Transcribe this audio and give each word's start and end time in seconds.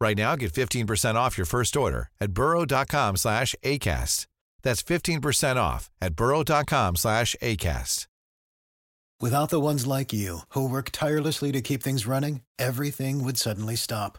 Right 0.00 0.16
now, 0.16 0.34
get 0.36 0.52
15% 0.52 1.14
off 1.14 1.36
your 1.36 1.46
first 1.46 1.76
order 1.76 2.08
at 2.20 2.32
burrow.com 2.32 3.16
slash 3.16 3.54
ACAST. 3.62 4.26
That's 4.62 4.82
15% 4.82 5.56
off 5.56 5.90
at 6.00 6.14
burrow.com 6.14 6.96
slash 6.96 7.36
ACAST. 7.40 8.06
Without 9.20 9.50
the 9.50 9.60
ones 9.60 9.86
like 9.86 10.14
you, 10.14 10.40
who 10.54 10.66
work 10.66 10.88
tirelessly 10.92 11.52
to 11.52 11.60
keep 11.60 11.82
things 11.82 12.06
running, 12.06 12.40
everything 12.58 13.22
would 13.22 13.36
suddenly 13.36 13.76
stop. 13.76 14.16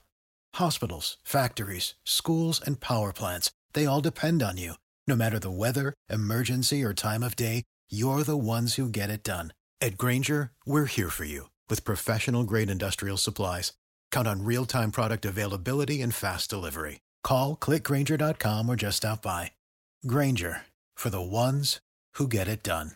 Hospitals, 0.56 1.18
factories, 1.24 1.96
schools, 2.06 2.62
and 2.64 2.80
power 2.80 3.12
plants, 3.12 3.50
they 3.74 3.88
all 3.88 4.02
depend 4.02 4.44
on 4.44 4.58
you. 4.58 4.74
No 5.08 5.16
matter 5.16 5.40
the 5.40 5.50
weather, 5.50 5.96
emergency, 6.08 6.84
or 6.84 6.94
time 6.94 7.24
of 7.24 7.36
day, 7.36 7.64
you're 7.90 8.22
the 8.22 8.38
ones 8.38 8.76
who 8.76 8.88
get 8.90 9.10
it 9.10 9.24
done. 9.24 9.54
At 9.82 9.98
Grainger, 9.98 10.52
we're 10.68 10.86
here 10.86 11.10
for 11.10 11.26
you 11.26 11.50
with 11.68 11.84
professional 11.84 12.44
grade 12.44 12.70
industrial 12.70 13.18
supplies. 13.18 13.74
Count 14.12 14.28
on 14.28 14.46
real 14.46 14.66
time 14.66 14.92
product 14.92 15.26
availability 15.26 16.02
and 16.02 16.14
fast 16.14 16.50
delivery. 16.50 17.00
Call 17.24 17.58
clickgrainger.com 17.58 18.70
or 18.70 18.76
just 18.76 18.98
stop 18.98 19.22
by. 19.22 19.52
Grainger 20.06 20.62
for 20.96 21.10
the 21.10 21.22
ones 21.22 21.80
who 22.14 22.28
get 22.28 22.48
it 22.48 22.64
done. 22.64 22.92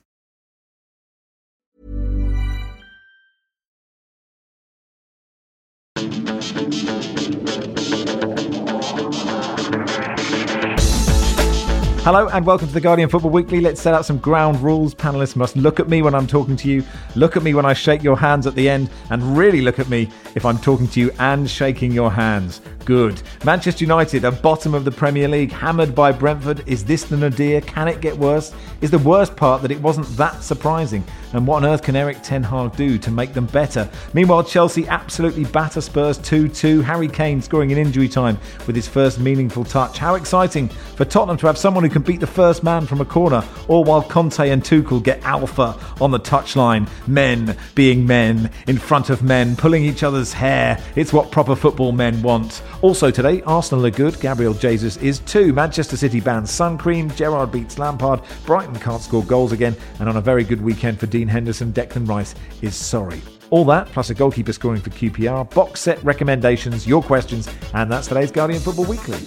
Hello 12.05 12.27
and 12.27 12.45
welcome 12.45 12.67
to 12.67 12.73
the 12.75 12.79
Guardian 12.79 13.09
Football 13.09 13.31
Weekly. 13.31 13.59
Let's 13.59 13.81
set 13.81 13.95
out 13.95 14.05
some 14.05 14.19
ground 14.19 14.61
rules. 14.61 14.94
Panelists 14.94 15.35
must 15.35 15.55
look 15.55 15.79
at 15.79 15.89
me 15.89 16.03
when 16.03 16.13
I'm 16.13 16.27
talking 16.27 16.55
to 16.57 16.69
you, 16.69 16.83
look 17.16 17.35
at 17.35 17.41
me 17.41 17.55
when 17.55 17.66
I 17.66 17.73
shake 17.73 18.03
your 18.03 18.16
hands 18.16 18.45
at 18.45 18.53
the 18.53 18.69
end, 18.69 18.91
and 19.09 19.35
really 19.35 19.61
look 19.61 19.79
at 19.79 19.89
me 19.89 20.11
if 20.36 20.45
I'm 20.45 20.59
talking 20.59 20.88
to 20.89 21.00
you 21.00 21.11
and 21.17 21.50
shaking 21.50 21.91
your 21.91 22.11
hands. 22.11 22.61
Good. 22.86 23.22
Manchester 23.44 23.83
United 23.83 24.25
are 24.25 24.31
bottom 24.31 24.75
of 24.75 24.86
the 24.86 24.91
Premier 24.91 25.28
League, 25.28 25.52
hammered 25.52 25.95
by 25.95 26.11
Brentford. 26.11 26.64
Is 26.67 26.86
this 26.86 27.05
the 27.05 27.17
nadir? 27.17 27.61
Can 27.61 27.88
it 27.88 28.00
get 28.00 28.16
worse? 28.16 28.53
Is 28.81 28.91
the 28.91 29.00
worst 29.00 29.36
part 29.36 29.63
that 29.63 29.72
it 29.72 29.81
wasn't 29.81 30.08
that 30.17 30.44
surprising? 30.44 31.03
And 31.33 31.47
what 31.47 31.63
on 31.63 31.66
earth 31.66 31.81
can 31.81 31.95
Erik 31.95 32.22
Ten 32.22 32.44
Hag 32.44 32.75
do 32.75 33.00
to 33.00 33.09
make 33.09 33.33
them 33.33 33.47
better? 33.47 33.89
Meanwhile, 34.13 34.44
Chelsea 34.44 34.88
absolutely 34.88 35.45
batter 35.45 35.81
Spurs 35.81 36.19
2 36.19 36.47
2. 36.50 36.81
Harry 36.81 37.08
Kane 37.08 37.41
scoring 37.41 37.72
in 37.72 37.78
injury 37.78 38.08
time 38.08 38.38
with 38.67 38.75
his 38.75 38.88
first 38.88 39.19
meaningful 39.19 39.66
touch. 39.66 39.97
How 39.97 40.16
exciting 40.16 40.69
for 40.69 41.06
Tottenham 41.06 41.38
to 41.38 41.47
have 41.47 41.58
someone 41.58 41.83
who 41.83 41.89
can 41.89 42.03
beat 42.03 42.19
the 42.19 42.28
first 42.28 42.63
man 42.63 42.86
from 42.86 43.02
a 43.02 43.06
corner, 43.06 43.44
all 43.67 43.83
while 43.83 44.03
Conte 44.03 44.50
and 44.50 44.63
Tuchel 44.63 45.02
get 45.02 45.23
alpha 45.23 45.75
on 46.00 46.11
the 46.11 46.19
touchline. 46.19 46.88
Men 47.08 47.58
being 47.73 48.06
men 48.06 48.52
in 48.67 48.78
front 48.78 49.09
of 49.09 49.23
men, 49.23 49.56
pulling 49.56 49.83
each 49.83 50.03
other's 50.03 50.25
hair. 50.34 50.80
It's 50.95 51.14
what 51.14 51.31
proper 51.31 51.56
football 51.56 51.92
men 51.92 52.22
want. 52.22 52.62
Also 52.81 53.12
today, 53.12 53.42
Arsenal 53.44 53.86
are 53.86 53.92
good, 53.92 54.20
Gabriel 54.20 54.54
Jesus 54.54 54.98
is 54.98 55.20
too. 55.20 55.54
Manchester 55.54 55.98
City 55.98 56.20
bans 56.20 56.52
sun 56.52 56.78
cream, 56.78 57.09
Gerrard 57.12 57.52
beats 57.52 57.78
Lampard, 57.78 58.22
Brighton 58.46 58.76
can't 58.80 59.02
score 59.02 59.23
goals 59.23 59.52
again, 59.52 59.76
and 60.00 60.09
on 60.09 60.18
a 60.18 60.22
very 60.22 60.44
good 60.44 60.62
weekend 60.62 61.00
for 61.00 61.06
Dean 61.06 61.28
Henderson, 61.28 61.74
Declan 61.74 62.08
Rice 62.08 62.35
is 62.62 62.75
sorry. 62.75 63.22
All 63.50 63.66
that, 63.66 63.88
plus 63.88 64.09
a 64.09 64.14
goalkeeper 64.14 64.53
scoring 64.53 64.81
for 64.81 64.90
QPR, 64.90 65.53
box 65.53 65.81
set 65.81 66.03
recommendations, 66.03 66.88
your 66.88 67.03
questions, 67.03 67.47
and 67.74 67.91
that's 67.91 68.08
today's 68.08 68.31
Guardian 68.31 68.59
Football 68.62 68.85
Weekly. 68.85 69.19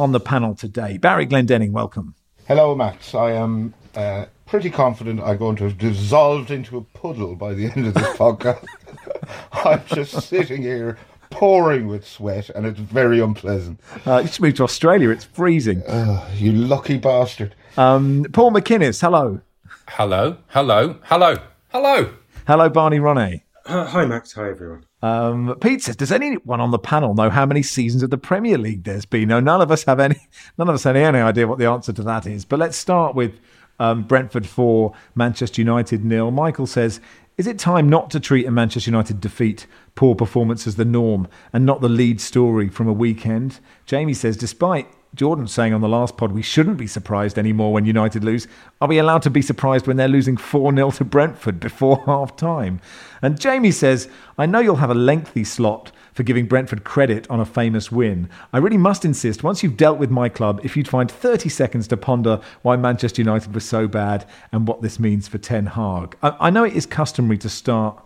On 0.00 0.12
the 0.12 0.20
panel 0.20 0.54
today, 0.54 0.96
Barry 0.96 1.26
Glendenning, 1.26 1.72
welcome. 1.72 2.14
Hello, 2.46 2.74
Max. 2.74 3.14
I 3.14 3.32
am 3.32 3.74
uh, 3.96 4.26
pretty 4.48 4.70
confident 4.70 5.20
I'm 5.20 5.36
going 5.36 5.56
to 5.56 5.64
have 5.64 5.78
dissolved 5.78 6.50
into 6.50 6.78
a 6.78 6.80
puddle 6.80 7.36
by 7.36 7.52
the 7.52 7.66
end 7.66 7.86
of 7.86 7.94
this 7.94 8.16
podcast. 8.16 8.64
I'm 9.52 9.82
just 9.86 10.22
sitting 10.28 10.62
here 10.62 10.98
pouring 11.30 11.86
with 11.86 12.06
sweat, 12.06 12.48
and 12.50 12.66
it's 12.66 12.80
very 12.80 13.20
unpleasant. 13.20 13.80
Uh, 14.06 14.20
you 14.20 14.28
should 14.28 14.42
move 14.42 14.54
to 14.54 14.64
Australia. 14.64 15.10
It's 15.10 15.24
freezing. 15.24 15.82
Uh, 15.82 16.26
you 16.34 16.52
lucky 16.52 16.96
bastard. 16.96 17.54
Um, 17.76 18.24
Paul 18.32 18.52
Macinnes, 18.52 19.00
hello. 19.00 19.40
Hello, 19.88 20.38
hello, 20.48 20.98
hello, 21.04 21.36
hello. 21.68 22.14
Hello, 22.46 22.68
Barney 22.70 22.98
Ronay. 22.98 23.42
Uh, 23.66 23.84
hi, 23.84 24.06
Max. 24.06 24.32
Hi, 24.32 24.48
everyone. 24.48 24.86
Um, 25.02 25.54
Pete 25.60 25.82
says, 25.82 25.94
does 25.94 26.10
anyone 26.10 26.60
on 26.60 26.70
the 26.70 26.78
panel 26.78 27.14
know 27.14 27.28
how 27.28 27.44
many 27.44 27.62
seasons 27.62 28.02
of 28.02 28.08
the 28.08 28.16
Premier 28.16 28.56
League 28.56 28.84
there's 28.84 29.04
been? 29.04 29.28
No, 29.28 29.40
none 29.40 29.60
of 29.60 29.70
us 29.70 29.84
have 29.84 30.00
any. 30.00 30.16
None 30.56 30.68
of 30.68 30.74
us 30.74 30.84
have 30.84 30.96
any 30.96 31.18
idea 31.18 31.46
what 31.46 31.58
the 31.58 31.66
answer 31.66 31.92
to 31.92 32.02
that 32.02 32.26
is. 32.26 32.46
But 32.46 32.58
let's 32.58 32.76
start 32.78 33.14
with 33.14 33.38
um, 33.78 34.04
Brentford 34.04 34.46
four, 34.46 34.94
Manchester 35.14 35.60
United 35.60 36.04
nil. 36.04 36.30
Michael 36.30 36.66
says, 36.66 37.00
is 37.36 37.46
it 37.46 37.58
time 37.58 37.88
not 37.88 38.10
to 38.10 38.18
treat 38.18 38.46
a 38.46 38.50
Manchester 38.50 38.90
United 38.90 39.20
defeat, 39.20 39.68
poor 39.94 40.16
performance 40.16 40.66
as 40.66 40.74
the 40.74 40.84
norm, 40.84 41.28
and 41.52 41.64
not 41.64 41.80
the 41.80 41.88
lead 41.88 42.20
story 42.20 42.68
from 42.68 42.88
a 42.88 42.92
weekend? 42.92 43.60
Jamie 43.86 44.14
says, 44.14 44.36
despite 44.36 44.88
Jordan 45.14 45.46
saying 45.46 45.72
on 45.72 45.80
the 45.80 45.88
last 45.88 46.16
pod 46.16 46.32
we 46.32 46.42
shouldn't 46.42 46.76
be 46.76 46.86
surprised 46.86 47.38
anymore 47.38 47.72
when 47.72 47.84
United 47.84 48.24
lose. 48.24 48.46
Are 48.80 48.88
we 48.88 48.98
allowed 48.98 49.22
to 49.22 49.30
be 49.30 49.40
surprised 49.40 49.86
when 49.86 49.96
they're 49.96 50.08
losing 50.08 50.36
4 50.36 50.74
0 50.74 50.90
to 50.92 51.04
Brentford 51.04 51.60
before 51.60 52.02
half 52.06 52.36
time? 52.36 52.80
And 53.22 53.40
Jamie 53.40 53.70
says, 53.70 54.08
I 54.36 54.46
know 54.46 54.58
you'll 54.58 54.76
have 54.76 54.90
a 54.90 54.94
lengthy 54.94 55.44
slot 55.44 55.92
for 56.18 56.24
giving 56.24 56.46
Brentford 56.46 56.82
credit 56.82 57.30
on 57.30 57.38
a 57.38 57.44
famous 57.44 57.92
win. 57.92 58.28
I 58.52 58.58
really 58.58 58.76
must 58.76 59.04
insist, 59.04 59.44
once 59.44 59.62
you've 59.62 59.76
dealt 59.76 60.00
with 60.00 60.10
my 60.10 60.28
club, 60.28 60.60
if 60.64 60.76
you'd 60.76 60.88
find 60.88 61.08
30 61.08 61.48
seconds 61.48 61.86
to 61.86 61.96
ponder 61.96 62.40
why 62.62 62.74
Manchester 62.74 63.22
United 63.22 63.54
was 63.54 63.64
so 63.64 63.86
bad 63.86 64.28
and 64.50 64.66
what 64.66 64.82
this 64.82 64.98
means 64.98 65.28
for 65.28 65.38
Ten 65.38 65.66
Hag. 65.66 66.16
I, 66.20 66.36
I 66.40 66.50
know 66.50 66.64
it 66.64 66.74
is 66.74 66.86
customary 66.86 67.38
to 67.38 67.48
start 67.48 68.04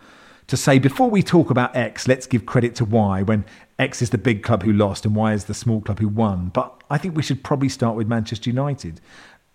to 0.48 0.58
say 0.58 0.78
before 0.78 1.08
we 1.08 1.22
talk 1.22 1.48
about 1.48 1.74
X, 1.74 2.06
let's 2.06 2.26
give 2.26 2.44
credit 2.44 2.74
to 2.74 2.84
Y 2.84 3.22
when 3.22 3.46
X 3.78 4.02
is 4.02 4.10
the 4.10 4.18
big 4.18 4.42
club 4.42 4.62
who 4.62 4.74
lost 4.74 5.06
and 5.06 5.16
Y 5.16 5.32
is 5.32 5.46
the 5.46 5.54
small 5.54 5.80
club 5.80 5.98
who 5.98 6.08
won. 6.08 6.50
But 6.50 6.84
I 6.90 6.98
think 6.98 7.16
we 7.16 7.22
should 7.22 7.42
probably 7.42 7.70
start 7.70 7.96
with 7.96 8.08
Manchester 8.08 8.50
United. 8.50 9.00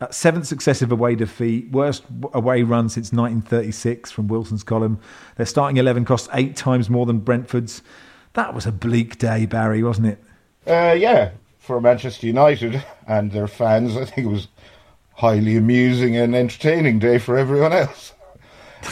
Uh, 0.02 0.10
seventh 0.10 0.48
successive 0.48 0.92
away 0.92 1.14
defeat, 1.14 1.72
worst 1.72 2.06
away 2.34 2.64
run 2.64 2.90
since 2.90 3.14
1936 3.14 4.10
from 4.10 4.28
Wilson's 4.28 4.64
column. 4.64 5.00
Their 5.36 5.46
starting 5.46 5.78
11 5.78 6.06
cost 6.06 6.28
eight 6.34 6.56
times 6.56 6.90
more 6.90 7.06
than 7.06 7.20
Brentford's. 7.20 7.84
That 8.38 8.54
was 8.54 8.68
a 8.68 8.72
bleak 8.72 9.18
day, 9.18 9.48
Barry, 9.48 9.82
wasn't 9.82 10.10
it? 10.10 10.24
Uh, 10.68 10.94
yeah, 10.94 11.32
for 11.58 11.82
Manchester 11.82 12.28
United 12.28 12.86
and 13.08 13.32
their 13.32 13.48
fans, 13.48 13.98
I 13.98 14.06
think 14.06 14.28
it 14.28 14.30
was 14.30 14.48
highly 15.14 15.58
amusing 15.58 16.16
and 16.16 16.36
entertaining 16.36 17.00
day 17.00 17.18
for 17.18 17.36
everyone 17.36 17.74
else. 17.74 18.14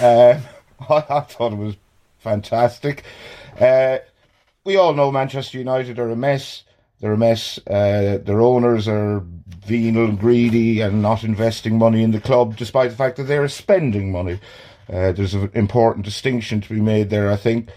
Uh, 0.02 0.40
I, 0.90 0.96
I, 1.08 1.20
thought 1.20 1.54
it 1.54 1.60
was 1.60 1.76
fantastic. 2.18 3.04
Uh, 3.60 4.00
we 4.64 4.78
all 4.78 4.96
know 4.96 5.12
Manchester 5.12 5.60
United 5.60 6.00
are 6.00 6.10
a 6.10 6.16
mess. 6.16 6.64
They're 7.00 7.14
a 7.14 7.18
mess. 7.18 7.60
Uh, 7.68 8.18
their 8.26 8.42
owners 8.42 8.88
are 8.88 9.20
venal, 9.64 10.12
greedy, 10.14 10.82
and 10.82 11.04
not 11.04 11.24
investing 11.24 11.78
money 11.78 12.02
in 12.02 12.10
the 12.10 12.20
club, 12.20 12.58
despite 12.58 12.90
the 12.90 12.98
fact 12.98 13.18
that 13.18 13.26
they're 13.26 13.48
spending 13.48 14.12
money. 14.12 14.40
Uh, 14.92 15.12
there's 15.12 15.36
an 15.36 15.52
important 15.54 16.04
distinction 16.04 16.62
to 16.62 16.74
be 16.74 16.82
made 16.82 17.12
there, 17.12 17.30
I 17.30 17.36
think. 17.36 17.70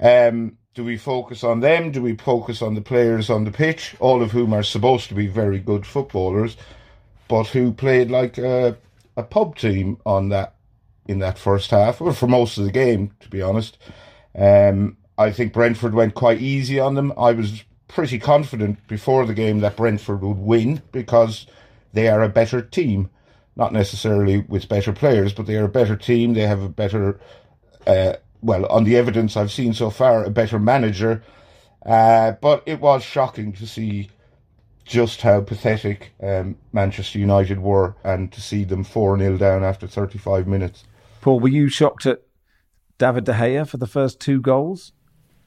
Um, 0.00 0.56
do 0.76 0.84
we 0.84 0.98
focus 0.98 1.42
on 1.42 1.60
them? 1.60 1.90
Do 1.90 2.02
we 2.02 2.14
focus 2.16 2.60
on 2.60 2.74
the 2.74 2.82
players 2.82 3.30
on 3.30 3.44
the 3.44 3.50
pitch, 3.50 3.96
all 3.98 4.22
of 4.22 4.30
whom 4.30 4.52
are 4.52 4.62
supposed 4.62 5.08
to 5.08 5.14
be 5.14 5.26
very 5.26 5.58
good 5.58 5.86
footballers, 5.86 6.54
but 7.28 7.46
who 7.48 7.72
played 7.72 8.10
like 8.10 8.36
a, 8.36 8.76
a 9.16 9.22
pub 9.22 9.56
team 9.56 9.98
on 10.04 10.28
that 10.28 10.54
in 11.08 11.18
that 11.20 11.38
first 11.38 11.70
half, 11.70 12.00
or 12.02 12.12
for 12.12 12.26
most 12.26 12.58
of 12.58 12.64
the 12.64 12.70
game, 12.70 13.10
to 13.20 13.30
be 13.30 13.40
honest? 13.40 13.78
Um, 14.38 14.98
I 15.16 15.30
think 15.32 15.54
Brentford 15.54 15.94
went 15.94 16.14
quite 16.14 16.42
easy 16.42 16.78
on 16.78 16.94
them. 16.94 17.10
I 17.16 17.32
was 17.32 17.64
pretty 17.88 18.18
confident 18.18 18.86
before 18.86 19.24
the 19.24 19.32
game 19.32 19.60
that 19.60 19.76
Brentford 19.76 20.20
would 20.20 20.36
win 20.36 20.82
because 20.92 21.46
they 21.94 22.08
are 22.08 22.22
a 22.22 22.28
better 22.28 22.60
team. 22.60 23.08
Not 23.56 23.72
necessarily 23.72 24.40
with 24.40 24.68
better 24.68 24.92
players, 24.92 25.32
but 25.32 25.46
they 25.46 25.56
are 25.56 25.64
a 25.64 25.70
better 25.70 25.96
team. 25.96 26.34
They 26.34 26.46
have 26.46 26.60
a 26.60 26.68
better, 26.68 27.18
uh, 27.86 28.16
well, 28.46 28.64
on 28.66 28.84
the 28.84 28.96
evidence 28.96 29.36
I've 29.36 29.52
seen 29.52 29.74
so 29.74 29.90
far, 29.90 30.24
a 30.24 30.30
better 30.30 30.58
manager. 30.58 31.22
Uh, 31.84 32.32
but 32.32 32.62
it 32.66 32.80
was 32.80 33.02
shocking 33.02 33.52
to 33.52 33.66
see 33.66 34.08
just 34.84 35.22
how 35.22 35.40
pathetic 35.40 36.12
um, 36.22 36.56
Manchester 36.72 37.18
United 37.18 37.60
were 37.60 37.94
and 38.04 38.32
to 38.32 38.40
see 38.40 38.64
them 38.64 38.84
4 38.84 39.18
0 39.18 39.36
down 39.36 39.64
after 39.64 39.86
35 39.86 40.46
minutes. 40.46 40.84
Paul, 41.20 41.40
were 41.40 41.48
you 41.48 41.68
shocked 41.68 42.06
at 42.06 42.22
David 42.98 43.24
De 43.24 43.32
Gea 43.32 43.68
for 43.68 43.76
the 43.76 43.86
first 43.86 44.20
two 44.20 44.40
goals? 44.40 44.92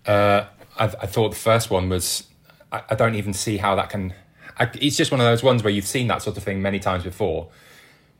Uh, 0.06 0.46
I, 0.78 0.86
I, 0.86 1.06
thought 1.08 1.30
the 1.30 1.38
first 1.38 1.70
one 1.70 1.90
was. 1.90 2.26
I, 2.72 2.84
I 2.90 2.96
don't 2.96 3.16
even 3.16 3.34
see 3.34 3.58
how 3.58 3.76
that 3.76 3.90
can. 3.90 4.14
I, 4.58 4.70
it's 4.82 4.98
just 4.98 5.12
one 5.12 5.22
of 5.22 5.26
those 5.26 5.44
ones 5.44 5.64
where 5.64 5.72
you've 5.72 5.86
seen 5.86 6.08
that 6.08 6.22
sort 6.22 6.38
of 6.38 6.44
thing 6.44 6.62
many 6.62 6.80
times 6.80 7.04
before, 7.04 7.50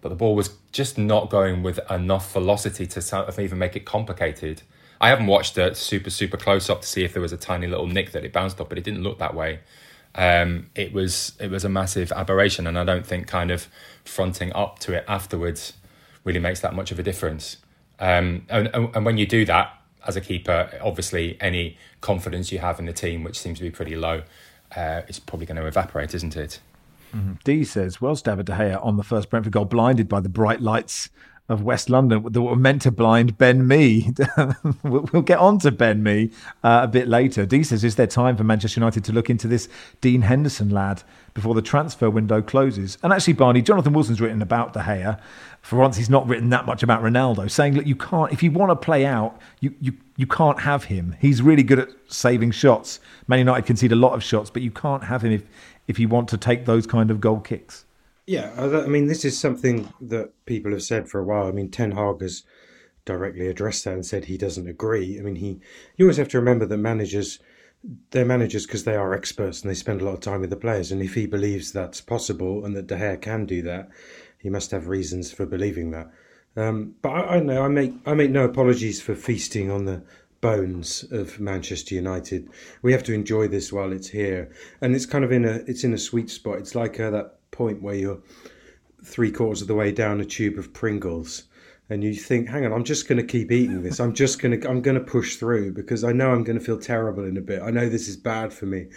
but 0.02 0.10
the 0.10 0.16
ball 0.16 0.36
was 0.36 0.52
just 0.72 0.98
not 0.98 1.30
going 1.30 1.64
with 1.64 1.80
enough 1.90 2.32
velocity 2.34 2.86
to 2.88 3.36
even 3.40 3.58
make 3.58 3.76
it 3.76 3.86
complicated. 3.86 4.62
I 5.02 5.10
haven't 5.10 5.28
watched 5.28 5.58
it 5.58 5.78
super 5.78 6.10
super 6.10 6.38
close 6.38 6.70
up 6.70 6.82
to 6.82 6.88
see 6.88 7.04
if 7.04 7.14
there 7.14 7.22
was 7.22 7.34
a 7.34 7.38
tiny 7.38 7.68
little 7.68 7.88
nick 7.88 8.12
that 8.12 8.24
it 8.24 8.34
bounced 8.34 8.60
off, 8.60 8.70
but 8.70 8.78
it 8.78 8.84
didn't 8.84 9.04
look 9.04 9.20
that 9.20 9.34
way. 9.34 9.60
Um, 10.16 10.70
it 10.76 10.94
was 10.94 11.34
it 11.40 11.50
was 11.52 11.64
a 11.64 11.70
massive 11.70 12.12
aberration, 12.12 12.68
and 12.68 12.78
I 12.78 12.84
don't 12.84 13.06
think 13.06 13.28
kind 13.28 13.52
of 13.52 13.68
fronting 14.04 14.52
up 14.54 14.80
to 14.80 14.94
it 14.94 15.06
afterwards 15.08 15.74
really 16.24 16.40
makes 16.40 16.60
that 16.62 16.74
much 16.74 16.92
of 16.92 17.00
a 17.00 17.04
difference. 17.04 17.58
Um, 18.00 18.46
and, 18.50 18.70
and 18.74 19.06
when 19.06 19.18
you 19.18 19.26
do 19.26 19.46
that 19.46 19.74
as 20.08 20.16
a 20.16 20.22
keeper, 20.22 20.78
obviously 20.82 21.38
any 21.42 21.78
confidence 22.02 22.52
you 22.52 22.60
have 22.60 22.80
in 22.80 22.86
the 22.86 22.94
team, 22.94 23.24
which 23.24 23.40
seems 23.40 23.60
to 23.60 23.64
be 23.64 23.72
pretty 23.72 23.96
low, 23.96 24.24
uh, 24.76 25.02
is 25.08 25.20
probably 25.20 25.46
going 25.46 25.58
to 25.58 25.66
evaporate, 25.66 26.14
isn't 26.14 26.36
it? 26.36 26.60
Mm-hmm. 27.14 27.34
D 27.44 27.64
says, 27.64 28.02
"Well, 28.02 28.16
David 28.16 28.46
De 28.46 28.54
Gea 28.54 28.84
on 28.86 28.98
the 28.98 29.04
first 29.04 29.30
Brentford 29.30 29.54
goal, 29.54 29.66
blinded 29.66 30.08
by 30.08 30.20
the 30.20 30.30
bright 30.30 30.62
lights 30.62 31.10
of 31.50 31.64
West 31.64 31.90
London 31.90 32.24
that 32.32 32.42
were 32.42 32.56
meant 32.56 32.84
to 32.84 32.92
blind 32.92 33.38
Ben 33.38 33.68
Mee. 33.68 34.14
we'll 34.84 35.24
get 35.24 35.40
on 35.40 35.58
to 35.60 35.72
Ben 35.72 36.04
Mee 36.04 36.30
uh, 36.64 36.82
a 36.84 36.88
bit 36.88 37.08
later. 37.08 37.46
D 37.46 37.64
says, 37.64 37.84
Is 37.84 37.96
there 37.96 38.08
time 38.08 38.38
for 38.38 38.44
Manchester 38.44 38.80
United 38.80 39.04
to 39.06 39.12
look 39.12 39.30
into 39.30 39.48
this 39.48 39.68
Dean 40.00 40.22
Henderson 40.22 40.70
lad 40.70 41.02
before 41.34 41.56
the 41.56 41.64
transfer 41.64 42.10
window 42.10 42.42
closes? 42.42 43.00
And 43.02 43.12
actually, 43.12 43.34
Barney, 43.34 43.64
Jonathan 43.64 43.94
Wilson's 43.94 44.22
written 44.22 44.44
about 44.44 44.74
De 44.74 44.80
Gea. 44.80 45.20
For 45.62 45.78
once, 45.78 45.98
he's 45.98 46.10
not 46.10 46.26
written 46.28 46.50
that 46.52 46.66
much 46.66 46.84
about 46.84 47.02
Ronaldo, 47.02 47.52
saying 47.52 47.74
that 47.74 47.86
you 47.86 47.96
can't, 47.96 48.32
if 48.32 48.42
you 48.42 48.52
want 48.52 48.70
to 48.70 48.76
play 48.76 49.06
out, 49.06 49.42
you, 49.60 49.74
you, 49.82 49.94
you 50.16 50.26
can't 50.26 50.62
have 50.62 50.86
him. 50.86 51.16
He's 51.20 51.42
really 51.42 51.64
good 51.64 51.80
at 51.80 51.90
saving 52.08 52.52
shots. 52.52 53.00
Man 53.28 53.40
United 53.40 53.66
concede 53.66 53.92
a 53.92 53.96
lot 53.96 54.14
of 54.14 54.24
shots, 54.24 54.50
but 54.50 54.62
you 54.62 54.72
can't 54.72 55.04
have 55.04 55.24
him 55.24 55.34
if, 55.34 55.44
if 55.90 55.98
you 55.98 56.08
want 56.08 56.30
to 56.30 56.38
take 56.38 56.66
those 56.66 56.86
kind 56.86 57.10
of 57.10 57.20
goal 57.20 57.40
kicks. 57.40 57.84
Yeah, 58.28 58.54
I 58.58 58.86
mean, 58.86 59.08
this 59.08 59.26
is 59.26 59.38
something 59.38 59.92
that 60.00 60.46
people 60.46 60.72
have 60.72 60.84
said 60.84 61.10
for 61.10 61.20
a 61.20 61.24
while. 61.24 61.48
I 61.48 61.52
mean, 61.52 61.72
Ten 61.72 61.94
Hag 61.94 62.22
has 62.22 62.44
directly 63.04 63.48
addressed 63.48 63.86
that 63.86 63.96
and 63.96 64.06
said 64.06 64.26
he 64.26 64.38
doesn't 64.38 64.68
agree. 64.68 65.18
I 65.18 65.24
mean, 65.24 65.38
he 65.38 65.60
you 65.98 66.06
always 66.06 66.18
have 66.18 66.28
to 66.30 66.38
remember 66.38 66.68
that 66.68 66.78
managers 66.78 67.40
they're 68.12 68.26
managers 68.26 68.68
because 68.68 68.84
they 68.84 68.96
are 68.96 69.16
experts 69.16 69.62
and 69.62 69.72
they 69.72 69.76
spend 69.76 70.02
a 70.02 70.06
lot 70.06 70.14
of 70.14 70.20
time 70.20 70.42
with 70.42 70.52
the 70.52 70.56
players. 70.56 70.92
And 70.92 71.02
if 71.02 71.16
he 71.16 71.26
believes 71.26 71.72
that's 71.72 72.02
possible 72.02 72.66
and 72.66 72.76
that 72.76 72.88
De 72.88 72.96
Gea 72.96 73.20
can 73.20 73.46
do 73.46 73.62
that, 73.64 73.90
he 74.38 74.50
must 74.50 74.70
have 74.72 74.88
reasons 74.88 75.32
for 75.32 75.46
believing 75.46 75.90
that. 75.92 76.12
Um, 76.56 76.96
but 77.02 77.10
I, 77.10 77.38
I 77.38 77.40
know 77.40 77.64
I 77.64 77.68
make 77.68 77.94
I 78.06 78.14
make 78.14 78.30
no 78.30 78.44
apologies 78.44 79.02
for 79.02 79.16
feasting 79.16 79.72
on 79.72 79.86
the 79.86 80.04
bones 80.42 81.06
of 81.12 81.40
Manchester 81.40 81.96
United. 81.96 82.50
We 82.82 82.92
have 82.92 83.04
to 83.04 83.14
enjoy 83.14 83.48
this 83.48 83.74
while 83.74 83.92
it's 83.92 84.10
here, 84.10 84.52
and 84.82 84.96
it's 84.96 85.06
kind 85.06 85.24
of 85.24 85.32
in 85.32 85.46
a 85.46 85.64
it's 85.68 85.84
in 85.84 85.94
a 85.94 85.98
sweet 85.98 86.30
spot. 86.30 86.60
It's 86.60 86.76
like 86.76 87.00
uh, 87.00 87.10
that 87.12 87.52
point 87.52 87.82
where 87.82 87.96
you're 87.96 88.22
three 89.04 89.32
quarters 89.32 89.62
of 89.62 89.68
the 89.68 89.76
way 89.76 89.92
down 89.92 90.20
a 90.20 90.26
tube 90.26 90.58
of 90.58 90.74
Pringles 90.74 91.44
and 91.90 92.04
you 92.04 92.14
think, 92.14 92.48
hang 92.48 92.66
on, 92.66 92.74
I'm 92.74 92.84
just 92.84 93.08
going 93.08 93.18
to 93.18 93.26
keep 93.26 93.52
eating 93.52 93.82
this. 93.82 94.00
I'm 94.00 94.14
just 94.14 94.40
going 94.40 94.60
to, 94.60 94.70
I'm 94.70 94.82
going 94.82 94.98
to 94.98 95.04
push 95.04 95.38
through 95.38 95.74
because 95.74 96.04
I 96.04 96.12
know 96.12 96.32
I'm 96.32 96.44
going 96.44 96.60
to 96.60 96.64
feel 96.64 96.80
terrible 96.80 97.26
in 97.26 97.38
a 97.38 97.42
bit. 97.42 97.62
I 97.64 97.72
know 97.72 97.90
this 97.90 98.08
is 98.08 98.16
bad 98.16 98.54
for 98.54 98.68
me, 98.68 98.88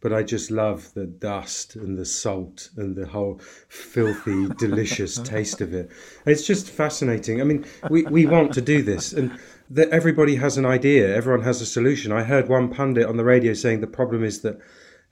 but 0.00 0.14
I 0.14 0.22
just 0.22 0.50
love 0.50 0.92
the 0.94 1.04
dust 1.04 1.76
and 1.76 1.98
the 1.98 2.06
salt 2.06 2.70
and 2.76 2.96
the 2.96 3.06
whole 3.06 3.38
filthy, 3.68 4.48
delicious 4.56 5.18
taste 5.24 5.60
of 5.60 5.74
it. 5.74 5.90
It's 6.24 6.46
just 6.46 6.70
fascinating. 6.70 7.42
I 7.42 7.44
mean, 7.44 7.66
we, 7.90 8.04
we 8.04 8.24
want 8.24 8.54
to 8.54 8.62
do 8.62 8.82
this 8.82 9.12
and 9.12 9.38
that 9.70 9.88
everybody 9.90 10.36
has 10.36 10.56
an 10.56 10.64
idea. 10.64 11.14
Everyone 11.14 11.44
has 11.44 11.60
a 11.60 11.66
solution. 11.66 12.12
I 12.12 12.22
heard 12.22 12.48
one 12.48 12.68
pundit 12.68 13.06
on 13.06 13.16
the 13.16 13.24
radio 13.24 13.52
saying 13.52 13.80
the 13.80 13.86
problem 13.86 14.24
is 14.24 14.40
that 14.40 14.58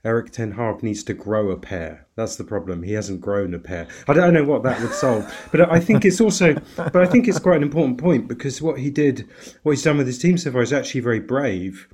Erik 0.03 0.31
Ten 0.31 0.51
Hag 0.51 0.83
needs 0.83 1.03
to 1.03 1.13
grow 1.13 1.51
a 1.51 1.57
pair. 1.57 2.07
That's 2.15 2.35
the 2.35 2.43
problem. 2.43 2.83
He 2.83 2.93
hasn't 2.93 3.21
grown 3.21 3.53
a 3.53 3.59
pair. 3.59 3.87
I 4.07 4.13
don't 4.13 4.33
know 4.33 4.43
what 4.43 4.63
that 4.63 4.79
would 4.81 4.93
solve, 4.93 5.31
but 5.51 5.71
I 5.71 5.79
think 5.79 6.05
it's 6.05 6.21
also, 6.21 6.55
but 6.75 6.95
I 6.95 7.05
think 7.05 7.27
it's 7.27 7.39
quite 7.39 7.57
an 7.57 7.63
important 7.63 7.97
point 7.97 8.27
because 8.27 8.61
what 8.61 8.79
he 8.79 8.89
did, 8.89 9.27
what 9.63 9.73
he's 9.73 9.83
done 9.83 9.97
with 9.97 10.07
his 10.07 10.19
team 10.19 10.37
so 10.37 10.51
far, 10.51 10.61
is 10.61 10.71
actually 10.73 11.01
very 11.01 11.19
brave 11.19 11.87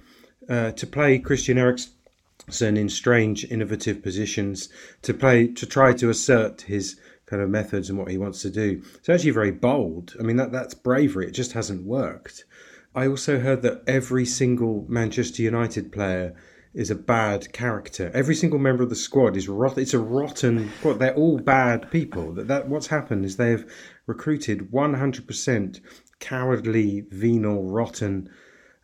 uh, 0.49 0.71
to 0.71 0.85
play 0.85 1.17
Christian 1.17 1.57
Eriksen 1.57 2.77
in 2.77 2.89
strange, 2.89 3.45
innovative 3.45 4.03
positions, 4.03 4.69
to 5.01 5.13
play, 5.13 5.47
to 5.47 5.65
try 5.65 5.93
to 5.93 6.09
assert 6.09 6.61
his 6.61 6.99
kind 7.33 7.41
of 7.41 7.49
methods 7.49 7.89
and 7.89 7.97
what 7.97 8.11
he 8.11 8.17
wants 8.19 8.43
to 8.43 8.49
do. 8.51 8.79
It's 8.93 9.09
actually 9.09 9.31
very 9.31 9.49
bold. 9.49 10.15
I 10.19 10.23
mean, 10.23 10.35
that 10.35 10.51
that's 10.51 10.75
bravery. 10.75 11.25
It 11.25 11.31
just 11.31 11.53
hasn't 11.53 11.83
worked. 11.83 12.45
I 12.93 13.07
also 13.07 13.39
heard 13.39 13.63
that 13.63 13.81
every 13.87 14.23
single 14.23 14.85
Manchester 14.87 15.41
United 15.41 15.91
player 15.91 16.35
is 16.75 16.91
a 16.91 16.95
bad 16.95 17.51
character. 17.51 18.11
Every 18.13 18.35
single 18.35 18.59
member 18.59 18.83
of 18.83 18.91
the 18.91 18.95
squad 18.95 19.35
is 19.35 19.49
rot. 19.49 19.79
It's 19.79 19.95
a 19.95 19.99
rotten. 19.99 20.71
Well, 20.83 20.93
they're 20.93 21.15
all 21.15 21.39
bad 21.39 21.89
people. 21.89 22.33
That, 22.33 22.47
that 22.49 22.67
what's 22.67 22.87
happened 22.87 23.25
is 23.25 23.37
they've 23.37 23.65
recruited 24.05 24.71
100% 24.71 25.79
cowardly, 26.19 27.05
venal, 27.09 27.63
rotten 27.63 28.29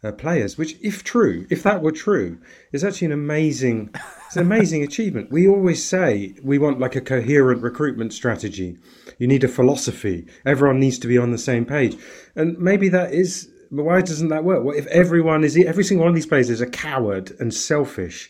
uh, 0.03 0.11
players. 0.11 0.57
Which, 0.57 0.75
if 0.81 1.03
true, 1.03 1.45
if 1.49 1.63
that 1.63 1.81
were 1.81 1.91
true, 1.91 2.39
is 2.71 2.83
actually 2.83 3.07
an 3.07 3.13
amazing. 3.13 3.93
It's 4.27 4.35
an 4.35 4.43
amazing 4.43 4.83
achievement. 4.89 5.31
We 5.31 5.47
always 5.47 5.83
say 5.83 6.35
we 6.43 6.57
want 6.57 6.79
like 6.79 6.95
a 6.95 7.01
coherent 7.01 7.61
recruitment 7.61 8.13
strategy. 8.13 8.77
You 9.17 9.27
need 9.27 9.43
a 9.43 9.47
philosophy. 9.47 10.27
Everyone 10.45 10.79
needs 10.79 10.99
to 10.99 11.07
be 11.07 11.17
on 11.17 11.31
the 11.31 11.37
same 11.37 11.65
page, 11.65 11.97
and 12.35 12.57
maybe 12.57 12.89
that 12.89 13.13
is 13.13 13.49
but 13.71 13.83
why 13.83 14.01
doesn't 14.01 14.29
that 14.29 14.43
work? 14.43 14.63
What 14.63 14.77
if 14.77 14.87
everyone 14.87 15.43
is 15.43 15.55
every 15.57 15.83
single 15.83 16.05
one 16.05 16.09
of 16.09 16.15
these 16.15 16.25
players 16.25 16.49
is 16.49 16.61
a 16.61 16.67
coward 16.67 17.35
and 17.39 17.53
selfish? 17.53 18.29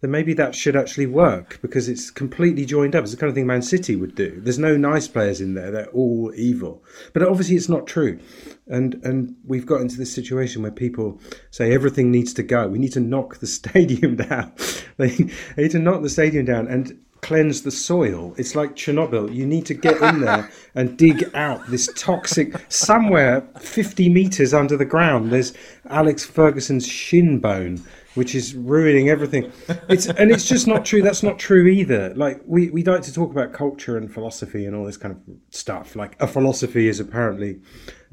Then 0.00 0.10
maybe 0.10 0.34
that 0.34 0.54
should 0.54 0.76
actually 0.76 1.06
work 1.06 1.58
because 1.62 1.88
it's 1.88 2.10
completely 2.10 2.66
joined 2.66 2.94
up. 2.94 3.02
It's 3.02 3.12
the 3.12 3.16
kind 3.16 3.30
of 3.30 3.34
thing 3.34 3.46
Man 3.46 3.62
City 3.62 3.96
would 3.96 4.14
do. 4.14 4.40
There's 4.42 4.58
no 4.58 4.76
nice 4.76 5.08
players 5.08 5.40
in 5.40 5.54
there; 5.54 5.70
they're 5.70 5.88
all 5.88 6.32
evil. 6.36 6.84
But 7.14 7.22
obviously, 7.22 7.56
it's 7.56 7.68
not 7.68 7.86
true. 7.86 8.18
And 8.66 8.94
and 9.02 9.36
we've 9.46 9.66
got 9.66 9.80
into 9.80 9.96
this 9.96 10.12
situation 10.12 10.62
where 10.62 10.70
people 10.70 11.20
say 11.50 11.72
everything 11.72 12.10
needs 12.10 12.34
to 12.34 12.42
go. 12.42 12.68
We 12.68 12.78
need 12.78 12.92
to 12.92 13.00
knock 13.00 13.38
the 13.38 13.46
stadium 13.58 14.16
down. 14.16 14.52
they 14.98 15.16
need 15.56 15.70
to 15.70 15.78
knock 15.78 16.02
the 16.02 16.10
stadium 16.10 16.44
down. 16.44 16.68
And 16.68 17.00
cleanse 17.26 17.62
the 17.62 17.70
soil. 17.70 18.34
It's 18.36 18.54
like 18.54 18.76
Chernobyl. 18.76 19.34
You 19.34 19.46
need 19.46 19.66
to 19.66 19.74
get 19.74 20.00
in 20.00 20.20
there 20.20 20.48
and 20.74 20.96
dig 20.96 21.28
out 21.34 21.66
this 21.68 21.90
toxic 21.96 22.54
somewhere 22.68 23.40
50 23.58 24.08
meters 24.10 24.54
under 24.54 24.76
the 24.76 24.84
ground. 24.84 25.32
There's 25.32 25.52
Alex 25.88 26.24
Ferguson's 26.24 26.86
shin 26.86 27.40
bone, 27.40 27.82
which 28.16 28.34
is 28.34 28.54
ruining 28.54 29.08
everything. 29.08 29.52
It's 29.88 30.06
and 30.06 30.30
it's 30.30 30.48
just 30.48 30.66
not 30.66 30.84
true. 30.84 31.02
That's 31.02 31.22
not 31.22 31.38
true 31.38 31.66
either. 31.66 32.12
Like 32.14 32.40
we 32.46 32.70
we 32.70 32.82
like 32.82 33.02
to 33.02 33.12
talk 33.12 33.30
about 33.30 33.52
culture 33.52 33.96
and 33.96 34.12
philosophy 34.12 34.66
and 34.66 34.74
all 34.74 34.84
this 34.84 34.96
kind 34.96 35.14
of 35.14 35.20
stuff. 35.50 35.94
Like 35.94 36.20
a 36.20 36.26
philosophy 36.26 36.88
is 36.88 36.98
apparently 36.98 37.60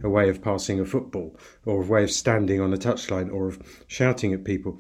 a 0.04 0.10
way 0.10 0.30
of 0.30 0.42
passing 0.42 0.80
a 0.80 0.86
football 0.86 1.38
or 1.66 1.82
a 1.82 1.86
way 1.86 2.04
of 2.04 2.12
standing 2.12 2.62
on 2.62 2.74
a 2.74 2.78
touchline 2.78 3.34
or 3.34 3.48
of 3.48 3.84
shouting 3.88 4.34
at 4.34 4.44
people. 4.44 4.80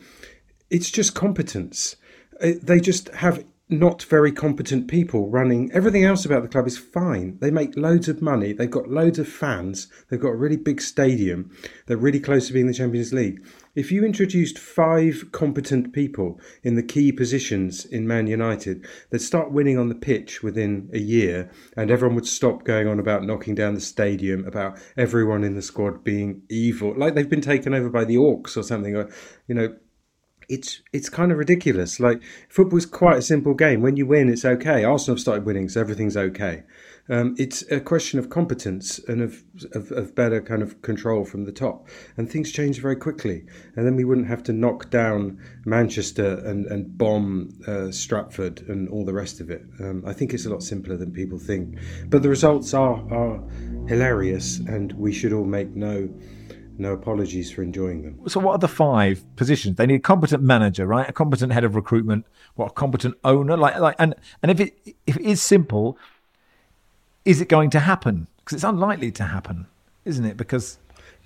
It's 0.69 0.91
just 0.91 1.15
competence. 1.15 1.95
Uh, 2.41 2.53
they 2.61 2.79
just 2.79 3.09
have 3.09 3.43
not 3.69 4.03
very 4.03 4.31
competent 4.31 4.87
people 4.87 5.29
running. 5.29 5.71
Everything 5.71 6.03
else 6.03 6.25
about 6.25 6.43
the 6.43 6.49
club 6.49 6.67
is 6.67 6.77
fine. 6.77 7.37
They 7.39 7.49
make 7.49 7.77
loads 7.77 8.07
of 8.07 8.21
money. 8.21 8.53
They've 8.53 8.69
got 8.69 8.89
loads 8.89 9.19
of 9.19 9.27
fans. 9.27 9.87
They've 10.09 10.19
got 10.19 10.29
a 10.29 10.35
really 10.35 10.57
big 10.57 10.81
stadium. 10.81 11.51
They're 11.87 11.97
really 11.97 12.19
close 12.19 12.47
to 12.47 12.53
being 12.53 12.67
the 12.67 12.73
Champions 12.73 13.13
League. 13.13 13.43
If 13.75 13.91
you 13.91 14.05
introduced 14.05 14.59
five 14.59 15.29
competent 15.31 15.93
people 15.93 16.39
in 16.61 16.75
the 16.75 16.83
key 16.83 17.11
positions 17.11 17.85
in 17.85 18.07
Man 18.07 18.27
United, 18.27 18.85
they'd 19.09 19.19
start 19.19 19.51
winning 19.51 19.79
on 19.79 19.89
the 19.89 19.95
pitch 19.95 20.43
within 20.43 20.91
a 20.93 20.99
year, 20.99 21.49
and 21.75 21.89
everyone 21.89 22.13
would 22.13 22.27
stop 22.27 22.65
going 22.65 22.87
on 22.87 22.99
about 22.99 23.23
knocking 23.23 23.55
down 23.55 23.73
the 23.73 23.81
stadium, 23.81 24.45
about 24.45 24.77
everyone 24.95 25.43
in 25.43 25.55
the 25.55 25.61
squad 25.63 26.03
being 26.03 26.43
evil, 26.49 26.93
like 26.95 27.15
they've 27.15 27.27
been 27.27 27.41
taken 27.41 27.73
over 27.73 27.89
by 27.89 28.05
the 28.05 28.15
Orcs 28.15 28.55
or 28.55 28.61
something. 28.61 28.95
Or, 28.95 29.09
you 29.47 29.55
know, 29.55 29.75
it's 30.49 30.81
it's 30.91 31.09
kind 31.09 31.31
of 31.31 31.39
ridiculous. 31.39 31.99
Like 31.99 32.21
football's 32.49 32.85
quite 32.85 33.17
a 33.17 33.21
simple 33.23 33.55
game. 33.55 33.81
When 33.81 33.97
you 33.97 34.05
win, 34.05 34.29
it's 34.29 34.45
okay. 34.45 34.83
Arsenal 34.83 35.15
have 35.15 35.21
started 35.21 35.45
winning, 35.45 35.67
so 35.69 35.81
everything's 35.81 36.17
okay. 36.17 36.63
Um, 37.09 37.35
it's 37.37 37.69
a 37.69 37.81
question 37.81 38.17
of 38.17 38.29
competence 38.29 38.97
and 39.07 39.21
of, 39.21 39.43
of, 39.73 39.91
of 39.91 40.15
better 40.15 40.41
kind 40.41 40.61
of 40.61 40.81
control 40.81 41.25
from 41.25 41.43
the 41.43 41.51
top, 41.51 41.87
and 42.15 42.29
things 42.29 42.51
change 42.51 42.79
very 42.79 42.95
quickly. 42.95 43.45
And 43.75 43.85
then 43.85 43.95
we 43.95 44.05
wouldn't 44.05 44.27
have 44.27 44.43
to 44.43 44.53
knock 44.53 44.89
down 44.89 45.39
Manchester 45.65 46.39
and 46.45 46.65
and 46.67 46.97
bomb 46.97 47.59
uh, 47.67 47.91
Stratford 47.91 48.61
and 48.69 48.87
all 48.87 49.03
the 49.03 49.13
rest 49.13 49.41
of 49.41 49.49
it. 49.49 49.63
Um, 49.81 50.03
I 50.05 50.13
think 50.13 50.33
it's 50.33 50.45
a 50.45 50.49
lot 50.49 50.63
simpler 50.63 50.95
than 50.95 51.11
people 51.11 51.37
think, 51.37 51.77
but 52.07 52.23
the 52.23 52.29
results 52.29 52.73
are 52.73 53.03
are 53.13 53.43
hilarious, 53.87 54.59
and 54.59 54.93
we 54.93 55.11
should 55.11 55.33
all 55.33 55.45
make 55.45 55.75
no 55.75 56.09
no 56.77 56.93
apologies 56.93 57.51
for 57.51 57.61
enjoying 57.63 58.01
them. 58.01 58.19
So, 58.27 58.39
what 58.39 58.53
are 58.53 58.59
the 58.59 58.67
five 58.67 59.23
positions? 59.35 59.75
They 59.75 59.85
need 59.85 59.95
a 59.95 59.99
competent 59.99 60.43
manager, 60.43 60.87
right? 60.87 61.07
A 61.07 61.13
competent 61.13 61.53
head 61.53 61.63
of 61.63 61.75
recruitment. 61.75 62.25
What 62.55 62.67
a 62.67 62.73
competent 62.73 63.15
owner, 63.23 63.57
like, 63.57 63.77
like, 63.79 63.95
and 63.99 64.15
and 64.41 64.51
if 64.51 64.59
it 64.59 64.95
if 65.05 65.17
it 65.17 65.23
is 65.23 65.41
simple, 65.41 65.97
is 67.25 67.41
it 67.41 67.49
going 67.49 67.69
to 67.71 67.79
happen? 67.79 68.27
Because 68.37 68.55
it's 68.55 68.63
unlikely 68.63 69.11
to 69.13 69.23
happen, 69.23 69.67
isn't 70.05 70.25
it? 70.25 70.37
Because 70.37 70.77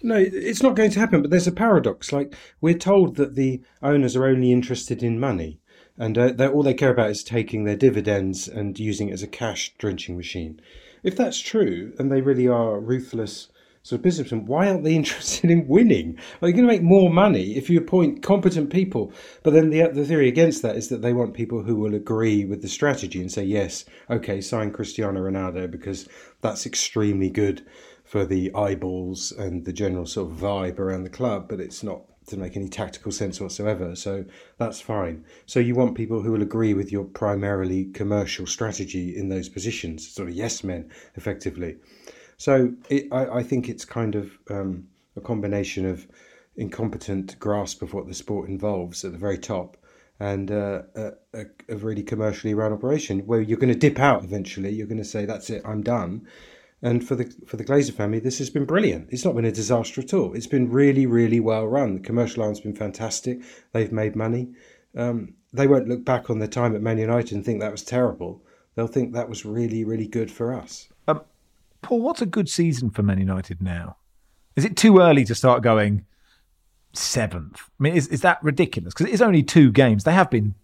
No, 0.04 0.16
it's 0.16 0.62
not 0.62 0.76
going 0.76 0.92
to 0.92 1.00
happen. 1.00 1.22
But 1.22 1.32
there's 1.32 1.48
a 1.48 1.52
paradox. 1.52 2.12
Like 2.12 2.36
we're 2.62 2.78
told 2.78 3.16
that 3.16 3.36
the 3.36 3.62
owners 3.82 4.16
are 4.16 4.26
only 4.26 4.52
interested 4.52 5.02
in 5.02 5.20
money, 5.20 5.60
and 5.98 6.18
uh, 6.18 6.52
all 6.54 6.64
they 6.64 6.74
care 6.74 6.92
about 6.92 7.10
is 7.10 7.24
taking 7.24 7.64
their 7.64 7.76
dividends 7.76 8.48
and 8.48 8.80
using 8.80 9.10
it 9.10 9.14
as 9.14 9.24
a 9.24 9.28
cash 9.28 9.74
drenching 9.78 10.18
machine. 10.18 10.62
If 11.04 11.16
that's 11.16 11.40
true, 11.40 11.94
and 11.98 12.12
they 12.12 12.22
really 12.22 12.48
are 12.48 12.80
ruthless 12.80 13.50
of 13.96 14.04
businessmen, 14.04 14.46
why 14.46 14.68
aren't 14.68 14.84
they 14.84 14.96
interested 15.02 15.50
in 15.50 15.68
winning? 15.68 16.18
Are 16.42 16.48
you 16.48 16.54
going 16.54 16.68
to 16.68 16.74
make 16.74 16.84
more 16.84 17.10
money 17.10 17.56
if 17.56 17.70
you 17.70 17.80
appoint 17.80 18.22
competent 18.22 18.70
people? 18.70 19.12
But 19.44 19.54
then 19.54 19.70
the 19.70 19.88
the 19.88 20.06
theory 20.06 20.28
against 20.28 20.62
that 20.62 20.76
is 20.76 20.90
that 20.90 21.02
they 21.02 21.14
want 21.14 21.34
people 21.34 21.64
who 21.64 21.76
will 21.76 21.96
agree 21.96 22.46
with 22.46 22.62
the 22.62 22.68
strategy 22.68 23.22
and 23.22 23.32
say 23.32 23.44
yes, 23.44 23.86
okay, 24.10 24.42
sign 24.42 24.72
Cristiano 24.72 25.22
Ronaldo 25.22 25.70
because 25.70 26.08
that's 26.42 26.66
extremely 26.66 27.30
good 27.30 27.66
for 28.04 28.26
the 28.26 28.54
eyeballs 28.54 29.32
and 29.32 29.66
the 29.66 29.74
general 29.74 30.06
sort 30.06 30.32
of 30.32 30.38
vibe 30.38 30.80
around 30.80 31.04
the 31.04 31.10
club, 31.10 31.48
but 31.50 31.60
it's 31.60 31.84
not 31.84 32.02
to 32.28 32.38
make 32.38 32.56
any 32.56 32.68
tactical 32.68 33.12
sense 33.12 33.40
whatsoever. 33.40 33.96
So 33.96 34.26
that's 34.58 34.82
fine. 34.82 35.26
So 35.46 35.60
you 35.60 35.76
want 35.76 35.96
people 35.96 36.22
who 36.22 36.32
will 36.32 36.42
agree 36.42 36.74
with 36.74 36.92
your 36.92 37.06
primarily 37.06 37.86
commercial 37.86 38.46
strategy 38.46 39.16
in 39.16 39.30
those 39.30 39.50
positions, 39.50 40.08
sort 40.08 40.30
of 40.30 40.36
yes 40.36 40.64
men, 40.64 40.90
effectively. 41.16 41.78
So 42.38 42.74
it, 42.90 43.08
I, 43.12 43.40
I, 43.40 43.44
think 43.44 43.68
it's 43.68 43.84
kind 43.84 44.16
of 44.16 44.32
um, 44.50 44.88
a 45.16 45.22
combination 45.22 45.86
of 45.86 46.08
incompetent 46.56 47.38
grasp 47.40 47.82
of 47.82 47.94
what 47.94 48.08
the 48.08 48.14
sport 48.14 48.50
involves 48.50 49.04
at 49.04 49.12
the 49.12 49.18
very 49.18 49.38
top 49.38 49.78
and 50.20 50.52
uh, 50.52 50.82
a, 50.96 51.12
a, 51.70 51.76
really 51.78 52.04
commercially 52.04 52.54
run 52.54 52.74
operation 52.74 53.20
where 53.22 53.42
you're 53.42 53.58
going 53.58 53.74
to 53.74 53.80
dip 53.80 54.00
out 54.00 54.24
eventually. 54.24 54.72
You're 54.72 54.88
going 54.88 54.98
to 54.98 55.04
say, 55.04 55.26
that's 55.26 55.50
it, 55.50 55.62
I'm 55.66 55.82
done 55.82 56.28
and 56.82 57.08
for 57.08 57.16
the 57.16 57.34
for 57.46 57.58
the 57.58 57.66
Glazer 57.66 57.94
family, 57.94 58.20
this 58.20 58.38
has 58.38 58.50
been 58.50 58.66
brilliant. 58.66 59.08
It's 59.10 59.26
not 59.26 59.36
been 59.36 59.46
a 59.46 59.52
disaster 59.52 60.02
at 60.02 60.14
all. 60.14 60.34
It's 60.34 60.48
been 60.48 60.70
really, 60.70 61.06
really 61.06 61.40
well 61.40 61.68
run. 61.68 61.96
The 61.96 62.00
commercial 62.02 62.44
arm's 62.44 62.60
been 62.60 62.76
fantastic. 62.76 63.42
They've 63.72 63.92
made 63.92 64.16
money. 64.16 64.54
Um, 64.96 65.34
they 65.52 65.68
won't 65.68 65.88
look 65.88 66.06
back 66.06 66.30
on 66.30 66.40
their 66.40 66.48
time 66.48 66.76
at 66.76 66.82
Man 66.82 67.00
United 67.00 67.34
and 67.34 67.44
think 67.44 67.62
that 67.62 67.72
was 67.72 67.84
terrible. 67.84 68.44
They'll 68.76 68.88
think 68.88 69.14
that 69.14 69.30
was 69.30 69.44
really, 69.44 69.84
really 69.84 70.08
good 70.08 70.30
for 70.30 70.54
us. 70.54 70.88
Paul, 71.82 72.02
what's 72.02 72.22
a 72.22 72.26
good 72.26 72.50
season 72.50 72.90
for 72.90 73.04
Man 73.04 73.20
United 73.20 73.62
now? 73.62 73.98
Is 74.56 74.66
it 74.66 74.76
too 74.76 75.00
early 75.00 75.24
to 75.26 75.36
start 75.36 75.62
going 75.62 76.06
seventh? 76.94 77.62
I 77.80 77.84
mean, 77.84 77.96
is 77.96 78.08
is 78.08 78.22
that 78.22 78.44
ridiculous? 78.44 78.94
Because 78.94 79.08
it 79.08 79.14
is 79.14 79.22
only 79.22 79.44
two 79.44 79.72
games. 79.72 80.04
They 80.04 80.14
have 80.14 80.30
been 80.30 80.56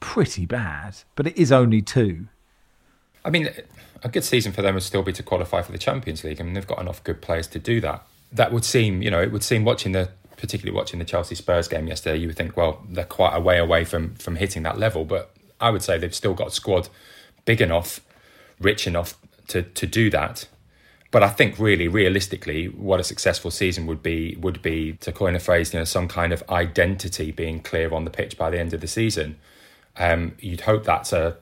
pretty 0.00 0.46
bad, 0.46 0.96
but 1.14 1.26
it 1.26 1.36
is 1.36 1.52
only 1.52 1.82
two. 1.82 2.28
I 3.24 3.30
mean, 3.30 3.50
a 4.02 4.08
good 4.08 4.24
season 4.24 4.52
for 4.52 4.62
them 4.62 4.74
would 4.74 4.82
still 4.82 5.02
be 5.02 5.12
to 5.12 5.22
qualify 5.22 5.62
for 5.62 5.72
the 5.72 5.78
Champions 5.78 6.24
League. 6.24 6.40
I 6.40 6.44
mean, 6.44 6.54
they've 6.54 6.66
got 6.66 6.80
enough 6.80 7.02
good 7.02 7.20
players 7.20 7.46
to 7.48 7.58
do 7.58 7.80
that. 7.80 8.06
That 8.32 8.52
would 8.52 8.64
seem, 8.64 9.02
you 9.02 9.10
know, 9.10 9.20
it 9.20 9.32
would 9.32 9.42
seem 9.42 9.64
watching 9.64 9.92
the, 9.92 10.10
particularly 10.36 10.76
watching 10.76 10.98
the 10.98 11.04
Chelsea 11.04 11.34
Spurs 11.34 11.68
game 11.68 11.86
yesterday, 11.86 12.18
you 12.18 12.28
would 12.28 12.36
think, 12.36 12.56
well, 12.56 12.84
they're 12.88 13.04
quite 13.04 13.34
a 13.34 13.40
way 13.40 13.58
away 13.58 13.84
from 13.84 14.14
from 14.14 14.36
hitting 14.36 14.62
that 14.62 14.78
level. 14.78 15.04
But 15.04 15.34
I 15.60 15.70
would 15.70 15.82
say 15.82 15.98
they've 15.98 16.14
still 16.14 16.34
got 16.34 16.48
a 16.48 16.50
squad 16.52 16.88
big 17.44 17.60
enough, 17.60 18.00
rich 18.60 18.86
enough 18.86 19.16
to 19.48 19.62
to 19.62 19.86
do 19.86 20.10
that. 20.10 20.48
But 21.10 21.22
I 21.22 21.28
think 21.28 21.58
really, 21.58 21.88
realistically, 21.88 22.66
what 22.66 23.00
a 23.00 23.04
successful 23.04 23.50
season 23.50 23.86
would 23.86 24.02
be 24.02 24.36
would 24.40 24.60
be 24.60 24.94
to 25.00 25.12
coin 25.12 25.34
a 25.34 25.40
phrase, 25.40 25.72
you 25.72 25.78
know, 25.78 25.84
some 25.84 26.08
kind 26.08 26.32
of 26.32 26.42
identity 26.50 27.30
being 27.30 27.60
clear 27.60 27.92
on 27.94 28.04
the 28.04 28.10
pitch 28.10 28.36
by 28.36 28.50
the 28.50 28.58
end 28.58 28.74
of 28.74 28.80
the 28.80 28.88
season. 28.88 29.36
Um, 29.96 30.34
you'd 30.40 30.62
hope 30.62 30.84
that's 30.84 31.12
a 31.12 31.36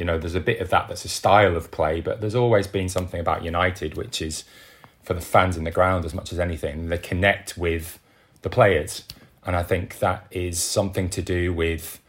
you 0.00 0.04
know, 0.06 0.18
there's 0.18 0.34
a 0.34 0.40
bit 0.40 0.60
of 0.60 0.70
that 0.70 0.88
that's 0.88 1.04
a 1.04 1.08
style 1.08 1.56
of 1.56 1.70
play, 1.70 2.00
but 2.00 2.22
there's 2.22 2.34
always 2.34 2.66
been 2.66 2.88
something 2.88 3.20
about 3.20 3.44
United 3.44 3.96
which 3.96 4.22
is 4.22 4.44
for 5.02 5.12
the 5.12 5.20
fans 5.20 5.58
in 5.58 5.64
the 5.64 5.70
ground 5.70 6.06
as 6.06 6.14
much 6.14 6.32
as 6.32 6.38
anything. 6.38 6.88
They 6.88 6.96
connect 6.96 7.58
with 7.58 7.98
the 8.40 8.48
players, 8.48 9.04
and 9.44 9.54
I 9.54 9.62
think 9.62 9.98
that 9.98 10.26
is 10.30 10.58
something 10.58 11.10
to 11.10 11.20
do 11.20 11.52
with, 11.52 12.00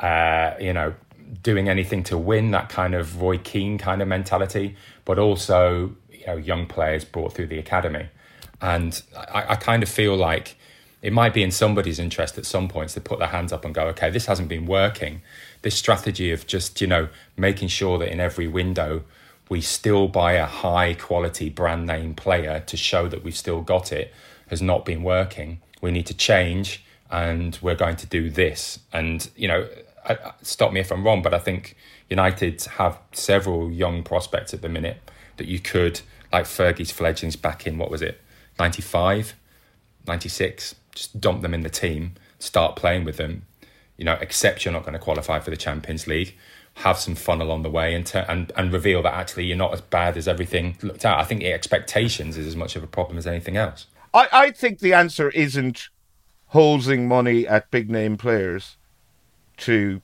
uh, 0.00 0.54
you 0.60 0.72
know, 0.72 0.94
doing 1.42 1.68
anything 1.68 2.02
to 2.04 2.18
win 2.18 2.50
that 2.50 2.68
kind 2.68 2.94
of 2.94 3.20
Roy 3.20 3.38
Keane 3.38 3.78
kind 3.78 4.02
of 4.02 4.08
mentality, 4.08 4.76
but 5.04 5.18
also 5.18 5.94
you 6.10 6.26
know 6.26 6.36
young 6.36 6.66
players 6.66 7.04
brought 7.04 7.34
through 7.34 7.48
the 7.48 7.58
academy, 7.58 8.08
and 8.60 9.02
I, 9.16 9.50
I 9.50 9.54
kind 9.56 9.82
of 9.82 9.88
feel 9.88 10.16
like 10.16 10.56
it 11.02 11.12
might 11.12 11.32
be 11.32 11.42
in 11.42 11.50
somebody's 11.50 11.98
interest 11.98 12.36
at 12.36 12.44
some 12.44 12.68
points 12.68 12.94
to 12.94 13.00
put 13.00 13.18
their 13.18 13.28
hands 13.28 13.52
up 13.52 13.64
and 13.64 13.74
go, 13.74 13.86
okay, 13.88 14.10
this 14.10 14.26
hasn't 14.26 14.48
been 14.48 14.66
working. 14.66 15.22
This 15.62 15.74
strategy 15.74 16.30
of 16.30 16.46
just, 16.46 16.80
you 16.80 16.86
know, 16.86 17.08
making 17.36 17.68
sure 17.68 17.98
that 17.98 18.12
in 18.12 18.20
every 18.20 18.46
window 18.46 19.02
we 19.48 19.60
still 19.60 20.08
buy 20.08 20.32
a 20.32 20.46
high 20.46 20.94
quality 20.94 21.48
brand 21.48 21.86
name 21.86 22.14
player 22.14 22.60
to 22.66 22.76
show 22.76 23.08
that 23.08 23.24
we've 23.24 23.36
still 23.36 23.62
got 23.62 23.92
it 23.92 24.12
has 24.48 24.60
not 24.60 24.84
been 24.84 25.02
working. 25.02 25.60
We 25.80 25.90
need 25.90 26.06
to 26.06 26.14
change 26.14 26.84
and 27.10 27.58
we're 27.62 27.74
going 27.74 27.96
to 27.96 28.06
do 28.06 28.30
this. 28.30 28.78
And, 28.92 29.28
you 29.36 29.48
know, 29.48 29.68
stop 30.42 30.72
me 30.72 30.80
if 30.80 30.90
I'm 30.90 31.04
wrong, 31.04 31.22
but 31.22 31.34
I 31.34 31.38
think 31.38 31.76
United 32.08 32.62
have 32.78 32.98
several 33.12 33.70
young 33.70 34.02
prospects 34.02 34.54
at 34.54 34.62
the 34.62 34.68
minute 34.68 34.98
that 35.36 35.46
you 35.46 35.58
could, 35.58 36.00
like 36.32 36.44
Fergie's 36.44 36.90
fledglings 36.90 37.36
back 37.36 37.66
in, 37.66 37.78
what 37.78 37.90
was 37.90 38.02
it, 38.02 38.20
95, 38.58 39.34
96? 40.06 40.74
just 40.94 41.20
dump 41.20 41.42
them 41.42 41.54
in 41.54 41.62
the 41.62 41.70
team, 41.70 42.14
start 42.38 42.76
playing 42.76 43.04
with 43.04 43.16
them. 43.16 43.42
You 43.96 44.04
know, 44.04 44.16
accept 44.20 44.64
you're 44.64 44.72
not 44.72 44.82
going 44.82 44.94
to 44.94 44.98
qualify 44.98 45.40
for 45.40 45.50
the 45.50 45.56
Champions 45.56 46.06
League, 46.06 46.36
have 46.74 46.98
some 46.98 47.14
fun 47.14 47.40
along 47.40 47.62
the 47.62 47.70
way, 47.70 47.94
and 47.94 48.10
and 48.28 48.52
and 48.56 48.72
reveal 48.72 49.02
that 49.02 49.14
actually 49.14 49.44
you're 49.44 49.56
not 49.56 49.72
as 49.72 49.80
bad 49.80 50.16
as 50.16 50.26
everything 50.26 50.76
looked 50.82 51.04
at. 51.04 51.18
I 51.18 51.24
think 51.24 51.42
expectations 51.42 52.36
is 52.36 52.46
as 52.46 52.56
much 52.56 52.76
of 52.76 52.82
a 52.82 52.86
problem 52.86 53.18
as 53.18 53.26
anything 53.26 53.56
else. 53.56 53.86
I, 54.14 54.28
I 54.32 54.50
think 54.50 54.80
the 54.80 54.94
answer 54.94 55.28
isn't 55.30 55.88
holding 56.46 57.06
money 57.06 57.46
at 57.46 57.70
big 57.70 57.90
name 57.90 58.16
players 58.16 58.76
to 59.60 60.02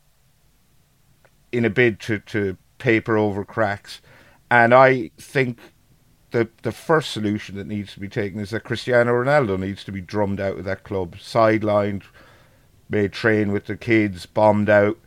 in 1.52 1.64
a 1.64 1.70
bid 1.70 2.00
to, 2.00 2.18
to 2.20 2.56
paper 2.78 3.16
over 3.16 3.44
cracks. 3.44 4.00
And 4.50 4.75
I 4.75 5.10
think 5.18 5.58
the 6.30 6.48
the 6.62 6.72
first 6.72 7.10
solution 7.10 7.56
that 7.56 7.66
needs 7.66 7.94
to 7.94 8.00
be 8.00 8.08
taken 8.08 8.40
is 8.40 8.50
that 8.50 8.64
Cristiano 8.64 9.12
Ronaldo 9.12 9.58
needs 9.58 9.84
to 9.84 9.92
be 9.92 10.00
drummed 10.00 10.40
out 10.40 10.58
of 10.58 10.64
that 10.64 10.84
club, 10.84 11.16
sidelined, 11.16 12.02
made 12.88 13.12
train 13.12 13.52
with 13.52 13.66
the 13.66 13.76
kids, 13.76 14.26
bombed 14.26 14.68
out, 14.68 14.98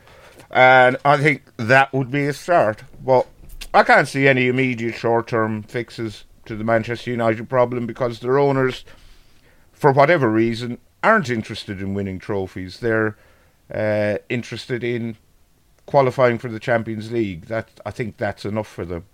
and 0.49 0.97
I 1.05 1.17
think 1.17 1.43
that 1.57 1.93
would 1.93 2.11
be 2.11 2.25
a 2.25 2.33
start. 2.33 2.83
But 3.03 3.27
I 3.73 3.83
can't 3.83 4.07
see 4.07 4.27
any 4.27 4.47
immediate 4.47 4.95
short 4.95 5.27
term 5.27 5.63
fixes 5.63 6.25
to 6.45 6.55
the 6.55 6.63
Manchester 6.63 7.11
United 7.11 7.47
problem 7.47 7.85
because 7.85 8.19
their 8.19 8.39
owners, 8.39 8.83
for 9.71 9.91
whatever 9.91 10.29
reason, 10.29 10.79
aren't 11.03 11.29
interested 11.29 11.79
in 11.81 11.93
winning 11.93 12.19
trophies. 12.19 12.79
They're 12.79 13.15
uh, 13.73 14.17
interested 14.29 14.83
in 14.83 15.17
qualifying 15.85 16.37
for 16.37 16.49
the 16.49 16.59
Champions 16.59 17.11
League. 17.11 17.45
That 17.45 17.79
I 17.85 17.91
think 17.91 18.17
that's 18.17 18.45
enough 18.45 18.67
for 18.67 18.85
them. 18.85 19.05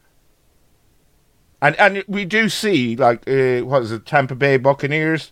And 1.62 1.76
and 1.78 2.04
we 2.08 2.26
do 2.26 2.50
see 2.50 2.96
like 2.96 3.28
uh, 3.28 3.62
what 3.62 3.84
is 3.84 3.92
it, 3.92 4.06
Tampa 4.06 4.36
Bay 4.36 4.58
Buccaneers 4.58 5.32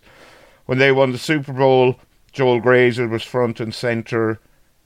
when 0.66 0.78
they 0.78 0.92
won 0.92 1.12
the 1.12 1.18
Super 1.18 1.52
Bowl. 1.52 1.96
Joel 2.32 2.60
Glazer 2.60 3.08
was 3.08 3.22
front 3.22 3.60
and 3.60 3.72
center, 3.72 4.40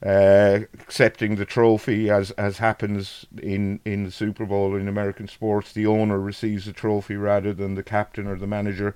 uh, 0.04 0.60
accepting 0.74 1.36
the 1.36 1.46
trophy 1.46 2.10
as 2.10 2.30
as 2.32 2.58
happens 2.58 3.24
in 3.40 3.80
in 3.84 4.04
the 4.04 4.10
Super 4.10 4.44
Bowl 4.44 4.76
in 4.76 4.88
American 4.88 5.28
sports. 5.28 5.72
The 5.72 5.86
owner 5.86 6.18
receives 6.18 6.66
the 6.66 6.72
trophy 6.72 7.16
rather 7.16 7.54
than 7.54 7.74
the 7.74 7.82
captain 7.82 8.26
or 8.26 8.36
the 8.36 8.46
manager. 8.46 8.94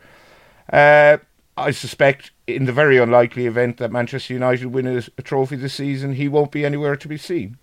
Uh, 0.71 1.19
I 1.57 1.71
suspect, 1.71 2.31
in 2.55 2.65
the 2.65 2.73
very 2.73 2.99
unlikely 2.99 3.47
event 3.47 3.79
that 3.79 3.93
Manchester 3.93 4.35
United 4.35 4.67
win 4.67 4.87
a, 4.87 5.03
a 5.19 5.23
trophy 5.23 5.57
this 5.57 5.75
season, 5.75 6.15
he 6.15 6.29
won't 6.29 6.53
be 6.53 6.65
anywhere 6.65 6.97
to 6.97 7.09
be 7.09 7.19
seen, 7.19 7.59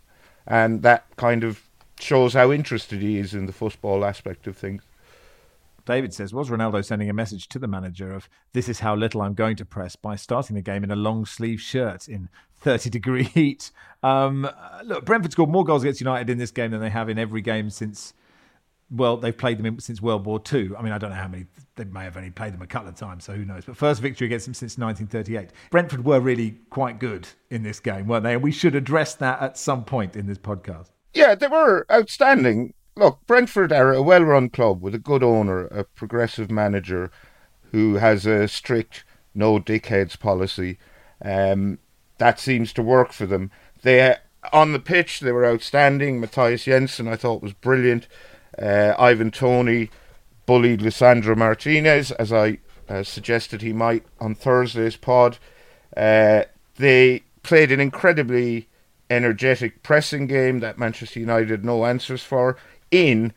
and 0.46 0.82
that 0.84 1.06
kind 1.16 1.44
of 1.44 1.64
shows 2.00 2.34
how 2.34 2.52
interested 2.52 3.02
he 3.02 3.18
is 3.18 3.34
in 3.34 3.46
the 3.46 3.54
football 3.54 4.06
aspect 4.06 4.48
of 4.48 4.58
things. 4.58 4.84
David 5.90 6.14
says, 6.14 6.34
was 6.36 6.50
Ronaldo 6.50 6.86
sending 6.86 7.10
a 7.10 7.14
message 7.14 7.48
to 7.50 7.58
the 7.58 7.68
manager 7.68 8.14
of 8.14 8.30
this 8.54 8.70
is 8.70 8.82
how 8.82 8.96
little 8.96 9.24
I'm 9.24 9.34
going 9.34 9.56
to 9.56 9.66
press 9.66 9.96
by 9.96 10.16
starting 10.16 10.56
the 10.56 10.62
game 10.62 10.84
in 10.84 10.92
a 10.92 10.96
long 10.96 11.26
sleeve 11.26 11.60
shirt 11.60 12.08
in 12.08 12.30
30 12.58 12.92
degree 12.92 13.24
heat? 13.24 13.72
Um, 14.04 14.48
look, 14.84 15.04
Brentford 15.06 15.32
scored 15.32 15.50
more 15.50 15.66
goals 15.66 15.82
against 15.82 16.00
United 16.00 16.30
in 16.30 16.38
this 16.38 16.52
game 16.52 16.70
than 16.70 16.80
they 16.80 16.92
have 16.92 17.10
in 17.10 17.18
every 17.18 17.42
game 17.42 17.72
since, 17.72 18.14
well, 18.92 19.18
they've 19.18 19.38
played 19.38 19.60
them 19.60 19.66
in, 19.66 19.80
since 19.80 20.02
World 20.02 20.26
War 20.26 20.42
II. 20.52 20.72
I 20.78 20.82
mean, 20.82 20.92
I 20.92 20.98
don't 20.98 21.12
know 21.12 21.16
how 21.16 21.28
many, 21.28 21.46
they 21.76 21.84
may 21.86 22.04
have 22.04 22.18
only 22.18 22.32
played 22.32 22.54
them 22.54 22.62
a 22.62 22.68
couple 22.68 22.90
of 22.90 22.96
times, 22.96 23.24
so 23.24 23.34
who 23.34 23.46
knows. 23.46 23.66
But 23.66 23.78
first 23.78 24.02
victory 24.02 24.26
against 24.26 24.46
them 24.46 24.54
since 24.54 24.78
1938. 24.78 25.52
Brentford 25.70 26.06
were 26.06 26.20
really 26.20 26.58
quite 26.70 27.00
good 27.00 27.28
in 27.50 27.64
this 27.64 27.80
game, 27.80 28.08
weren't 28.08 28.24
they? 28.24 28.34
And 28.34 28.44
we 28.44 28.52
should 28.52 28.76
address 28.76 29.16
that 29.16 29.42
at 29.42 29.58
some 29.58 29.86
point 29.86 30.16
in 30.16 30.26
this 30.26 30.38
podcast. 30.38 30.90
Yeah, 31.14 31.36
they 31.36 31.48
were 31.48 31.86
outstanding. 31.92 32.74
Look, 32.96 33.20
Brentford 33.28 33.72
are 33.72 33.94
a 33.94 34.02
well 34.02 34.24
run 34.24 34.50
club 34.50 34.82
with 34.82 34.96
a 34.96 35.00
good 35.00 35.24
owner, 35.24 35.66
a 35.68 35.84
progressive 35.84 36.52
manager 36.52 37.12
who 37.72 37.96
has 37.96 38.26
a 38.26 38.48
strict 38.48 39.06
no 39.34 39.60
dickheads 39.60 40.20
policy. 40.20 40.78
Um, 41.24 41.80
that 42.18 42.40
seems 42.40 42.74
to 42.74 42.84
work 42.84 43.14
for 43.14 43.26
them. 43.26 43.52
They 43.82 44.16
on 44.52 44.74
the 44.74 44.80
pitch 44.80 45.20
they 45.20 45.32
were 45.32 45.46
outstanding. 45.46 46.20
Mathias 46.20 46.64
Jensen 46.66 47.08
I 47.08 47.16
thought 47.16 47.42
was 47.42 47.54
brilliant. 47.54 48.08
Uh, 48.58 48.94
Ivan 48.98 49.32
Toney 49.32 49.90
bullied 50.46 50.80
Lisandro 50.80 51.38
Martinez 51.38 52.12
as 52.12 52.34
I 52.34 52.60
uh, 52.88 53.04
suggested 53.04 53.62
he 53.62 53.74
might 53.74 54.04
on 54.20 54.36
Thursday's 54.36 54.96
pod. 54.96 55.38
Uh, 55.96 56.44
they 56.78 57.24
played 57.44 57.72
an 57.72 57.80
incredibly 57.80 58.68
energetic 59.10 59.84
pressing 59.84 60.28
game 60.28 60.60
that 60.60 60.78
Manchester 60.78 61.20
United 61.20 61.50
had 61.50 61.66
no 61.66 61.86
answers 61.86 62.24
for 62.24 62.58
in 62.92 63.34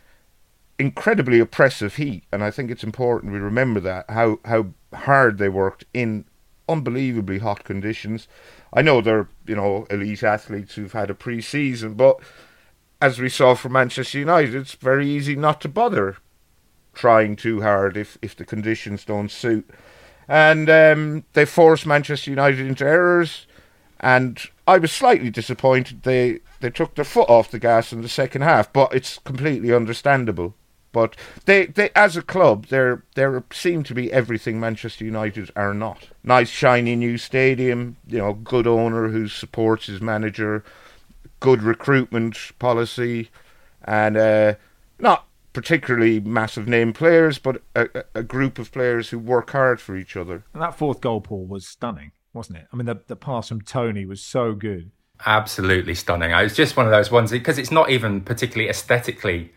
incredibly 0.79 1.39
oppressive 1.39 1.97
heat, 1.97 2.25
and 2.33 2.43
I 2.43 2.51
think 2.51 2.71
it's 2.71 2.85
important 2.85 3.33
we 3.33 3.39
remember 3.39 3.81
that 3.81 4.09
how 4.11 4.39
how 4.45 4.67
hard 4.93 5.39
they 5.39 5.49
worked 5.49 5.85
in 5.95 6.25
unbelievably 6.69 7.39
hot 7.39 7.65
conditions. 7.65 8.29
I 8.73 8.83
know 8.83 9.01
they're 9.01 9.29
you 9.47 9.55
know 9.55 9.87
elite 9.91 10.23
athletes 10.23 10.75
who've 10.75 10.93
had 10.93 11.11
a 11.11 11.15
pre-season, 11.15 11.95
but 11.95 12.21
as 13.03 13.19
we 13.19 13.29
saw 13.29 13.57
from 13.57 13.73
Manchester 13.73 14.21
United, 14.21 14.55
it's 14.55 14.77
very 14.77 15.09
easy 15.09 15.35
not 15.35 15.61
to 15.61 15.69
bother 15.69 16.19
trying 16.95 17.35
too 17.35 17.63
hard 17.63 17.97
if 17.97 18.17
if 18.23 18.37
the 18.37 18.45
conditions 18.45 19.05
don't 19.05 19.31
suit. 19.31 19.69
And 20.29 20.71
um, 20.71 21.25
they 21.33 21.45
forced 21.45 21.85
Manchester 21.85 22.31
United 22.31 22.65
into 22.65 22.85
errors, 22.85 23.49
and 23.99 24.41
I 24.69 24.79
was 24.79 24.93
slightly 24.93 25.31
disappointed 25.31 26.05
they 26.05 26.39
they 26.61 26.71
took 26.71 26.95
their 26.95 27.05
foot 27.05 27.29
off 27.29 27.51
the 27.51 27.59
gas 27.59 27.93
in 27.93 28.03
the 28.03 28.09
second 28.09 28.43
half, 28.43 28.73
but 28.73 28.95
it's 28.95 29.19
completely 29.19 29.75
understandable. 29.75 30.55
But 30.93 31.17
they, 31.47 31.67
they 31.67 31.91
as 31.97 32.17
a 32.17 32.23
club, 32.23 32.67
they're 32.67 33.03
they 33.17 33.27
seem 33.51 33.83
to 33.85 33.95
be 33.95 34.13
everything 34.13 34.61
Manchester 34.61 35.05
United 35.05 35.51
are 35.57 35.75
not. 35.75 36.11
Nice 36.23 36.51
shiny 36.51 36.95
new 36.95 37.19
stadium, 37.19 37.97
you 38.07 38.19
know, 38.19 38.33
good 38.33 38.69
owner 38.69 39.09
who 39.09 39.27
supports 39.27 39.87
his 39.87 40.01
manager, 40.01 40.63
good 41.43 41.63
recruitment 41.63 42.37
policy, 42.59 43.31
and 43.85 44.17
uh, 44.17 44.55
not 44.99 45.27
particularly 45.53 46.21
massive 46.21 46.67
name 46.67 46.93
players, 46.93 47.39
but 47.39 47.63
a, 47.75 48.05
a, 48.15 48.23
group 48.23 48.59
of 48.59 48.73
players 48.73 49.11
who 49.11 49.19
work 49.19 49.51
hard 49.51 49.81
for 49.81 49.97
each 49.97 50.17
other. 50.17 50.45
And 50.55 50.63
that 50.63 50.79
fourth 50.79 51.03
goal, 51.03 51.21
Paul, 51.21 51.45
was 51.45 51.67
stunning, 51.67 52.13
wasn't 52.33 52.59
it? 52.59 52.69
I 52.73 52.77
mean, 52.77 52.87
the, 52.87 53.01
the 53.07 53.17
pass 53.17 53.49
from 53.49 53.61
Toney 53.61 54.07
was 54.07 54.23
so 54.23 54.55
good. 54.55 54.93
Absolutely 55.27 55.95
stunning. 55.95 56.31
It 56.31 56.43
was 56.43 56.57
just 56.57 56.77
one 56.77 56.87
of 56.87 56.93
those 56.93 57.11
ones 57.11 57.33
because 57.33 57.59
it's 57.59 57.71
not 57.71 57.91
even 57.91 58.23
particularly 58.23 58.71
aesthetically 58.71 59.53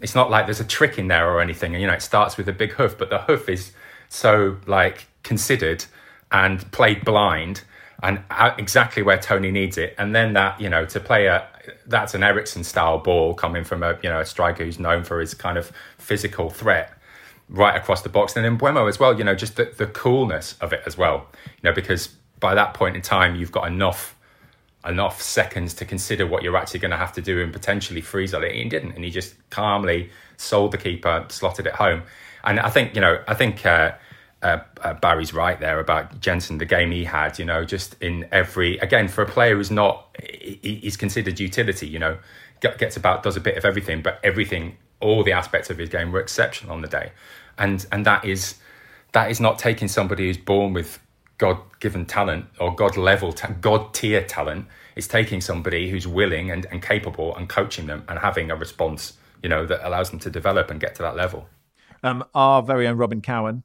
it's 0.00 0.14
not 0.14 0.30
like 0.30 0.46
there's 0.46 0.60
a 0.60 0.64
trick 0.64 0.98
in 0.98 1.08
there 1.08 1.28
or 1.28 1.40
anything. 1.40 1.74
And, 1.74 1.80
you 1.80 1.86
know, 1.86 1.94
it 1.94 2.02
starts 2.02 2.36
with 2.36 2.48
a 2.48 2.52
big 2.52 2.72
hoof, 2.72 2.96
but 2.96 3.10
the 3.10 3.18
hoof 3.18 3.48
is 3.48 3.72
so 4.08 4.56
like 4.66 5.08
considered 5.22 5.84
and 6.30 6.70
played 6.72 7.04
blind 7.04 7.62
and 8.02 8.22
exactly 8.58 9.02
where 9.02 9.18
Toney 9.18 9.50
needs 9.50 9.76
it. 9.76 9.94
And 9.98 10.14
then 10.14 10.32
that, 10.34 10.60
you 10.60 10.68
know, 10.68 10.84
to 10.86 11.00
play 11.00 11.26
a, 11.26 11.46
that's 11.86 12.14
an 12.14 12.22
Eriksen 12.22 12.62
style 12.62 12.98
ball 12.98 13.34
coming 13.34 13.64
from 13.64 13.82
a, 13.82 13.98
you 14.02 14.08
know, 14.08 14.20
a 14.20 14.26
striker 14.26 14.64
who's 14.64 14.78
known 14.78 15.02
for 15.02 15.20
his 15.20 15.34
kind 15.34 15.58
of 15.58 15.72
physical 15.98 16.48
threat 16.48 16.96
right 17.48 17.76
across 17.76 18.02
the 18.02 18.08
box. 18.08 18.36
And 18.36 18.44
then 18.44 18.58
Mbeumo 18.58 18.88
as 18.88 19.00
well, 19.00 19.18
you 19.18 19.24
know, 19.24 19.34
just 19.34 19.56
the, 19.56 19.72
the 19.76 19.86
coolness 19.86 20.54
of 20.60 20.72
it 20.72 20.82
as 20.86 20.96
well, 20.96 21.26
you 21.44 21.68
know, 21.68 21.72
because 21.72 22.08
by 22.38 22.54
that 22.54 22.74
point 22.74 22.94
in 22.94 23.02
time, 23.02 23.34
you've 23.34 23.52
got 23.52 23.66
enough 23.66 24.14
enough 24.86 25.20
seconds 25.20 25.74
to 25.74 25.84
consider 25.84 26.24
what 26.24 26.42
you're 26.42 26.56
actually 26.56 26.78
going 26.78 26.92
to 26.92 26.96
have 26.96 27.12
to 27.12 27.20
do 27.20 27.42
and 27.42 27.52
potentially 27.52 28.00
freeze 28.00 28.32
on 28.32 28.44
it. 28.44 28.54
He 28.54 28.64
didn't, 28.68 28.92
and 28.92 29.04
he 29.04 29.10
just 29.10 29.34
calmly 29.50 30.10
sold 30.36 30.70
the 30.70 30.78
keeper, 30.78 31.26
slotted 31.28 31.66
it 31.66 31.74
home. 31.74 32.04
And 32.44 32.60
I 32.60 32.70
think 32.70 32.94
you 32.94 33.00
know, 33.00 33.20
I 33.26 33.34
think 33.34 33.66
uh, 33.66 33.92
uh, 34.42 34.58
uh, 34.82 34.94
Barry's 34.94 35.34
right 35.34 35.58
there 35.58 35.80
about 35.80 36.20
Jensen. 36.20 36.58
The 36.58 36.66
game 36.66 36.90
he 36.90 37.04
had, 37.04 37.38
you 37.38 37.44
know, 37.44 37.64
just 37.64 38.00
in 38.00 38.28
every 38.30 38.78
again 38.78 39.08
for 39.08 39.22
a 39.22 39.26
player 39.26 39.56
who's 39.56 39.70
not, 39.70 40.16
he, 40.22 40.80
he's 40.82 40.96
considered 40.96 41.40
utility. 41.40 41.88
You 41.88 41.98
know, 41.98 42.18
gets 42.60 42.96
about 42.96 43.22
does 43.22 43.36
a 43.36 43.40
bit 43.40 43.56
of 43.56 43.64
everything, 43.64 44.02
but 44.02 44.20
everything, 44.22 44.76
all 45.00 45.24
the 45.24 45.32
aspects 45.32 45.70
of 45.70 45.78
his 45.78 45.88
game 45.88 46.12
were 46.12 46.20
exceptional 46.20 46.72
on 46.72 46.82
the 46.82 46.88
day, 46.88 47.12
and 47.58 47.84
and 47.90 48.06
that 48.06 48.24
is 48.24 48.56
that 49.12 49.30
is 49.30 49.40
not 49.40 49.58
taking 49.58 49.88
somebody 49.88 50.26
who's 50.26 50.38
born 50.38 50.72
with 50.72 51.00
God 51.38 51.58
given 51.80 52.04
talent 52.06 52.46
or 52.60 52.74
God 52.74 52.96
level, 52.96 53.32
ta- 53.32 53.54
God 53.60 53.94
tier 53.94 54.22
talent. 54.22 54.66
It's 54.94 55.08
taking 55.08 55.40
somebody 55.40 55.90
who's 55.90 56.06
willing 56.06 56.50
and, 56.50 56.66
and 56.70 56.82
capable 56.82 57.34
and 57.36 57.48
coaching 57.48 57.86
them 57.86 58.04
and 58.08 58.18
having 58.18 58.50
a 58.50 58.56
response, 58.56 59.16
you 59.42 59.48
know, 59.48 59.64
that 59.64 59.86
allows 59.86 60.10
them 60.10 60.18
to 60.20 60.30
develop 60.30 60.70
and 60.70 60.80
get 60.80 60.96
to 60.96 61.02
that 61.02 61.14
level. 61.16 61.48
Um, 62.02 62.24
our 62.34 62.62
very 62.62 62.86
own 62.86 62.96
Robyn 62.96 63.22
Cowen 63.22 63.62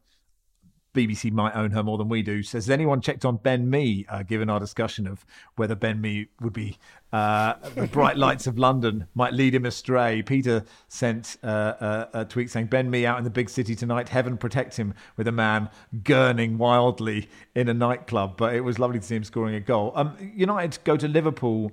BBC 0.93 1.31
might 1.31 1.55
own 1.55 1.71
her 1.71 1.83
more 1.83 1.97
than 1.97 2.07
we 2.07 2.21
do. 2.21 2.43
Says, 2.43 2.65
has 2.65 2.69
anyone 2.69 3.01
checked 3.01 3.25
on 3.25 3.37
Ben 3.37 3.69
Mee, 3.69 4.05
uh, 4.09 4.23
given 4.23 4.49
our 4.49 4.59
discussion 4.59 5.07
of 5.07 5.25
whether 5.55 5.75
Ben 5.75 5.99
Mee 5.99 6.27
would 6.39 6.53
be 6.53 6.77
uh, 7.11 7.55
the 7.75 7.87
bright 7.87 8.17
lights 8.17 8.47
of 8.47 8.57
London 8.57 9.07
might 9.15 9.33
lead 9.33 9.55
him 9.55 9.65
astray? 9.65 10.21
Peter 10.21 10.63
sent 10.87 11.37
uh, 11.43 12.07
a, 12.13 12.19
a, 12.21 12.25
tweet 12.25 12.51
saying, 12.51 12.67
Ben 12.67 12.89
Mee 12.89 13.05
out 13.05 13.17
in 13.17 13.23
the 13.23 13.29
big 13.29 13.49
city 13.49 13.75
tonight. 13.75 14.09
Heaven 14.09 14.37
protect 14.37 14.77
him 14.77 14.93
with 15.17 15.27
a 15.27 15.31
man 15.31 15.69
gurning 16.03 16.57
wildly 16.57 17.29
in 17.55 17.67
a 17.69 17.73
nightclub. 17.73 18.37
But 18.37 18.55
it 18.55 18.61
was 18.61 18.77
lovely 18.77 18.99
to 18.99 19.05
see 19.05 19.15
him 19.15 19.23
scoring 19.23 19.55
a 19.55 19.59
goal. 19.59 19.93
Um, 19.95 20.15
United 20.35 20.83
go 20.83 20.95
to 20.97 21.07
Liverpool 21.07 21.71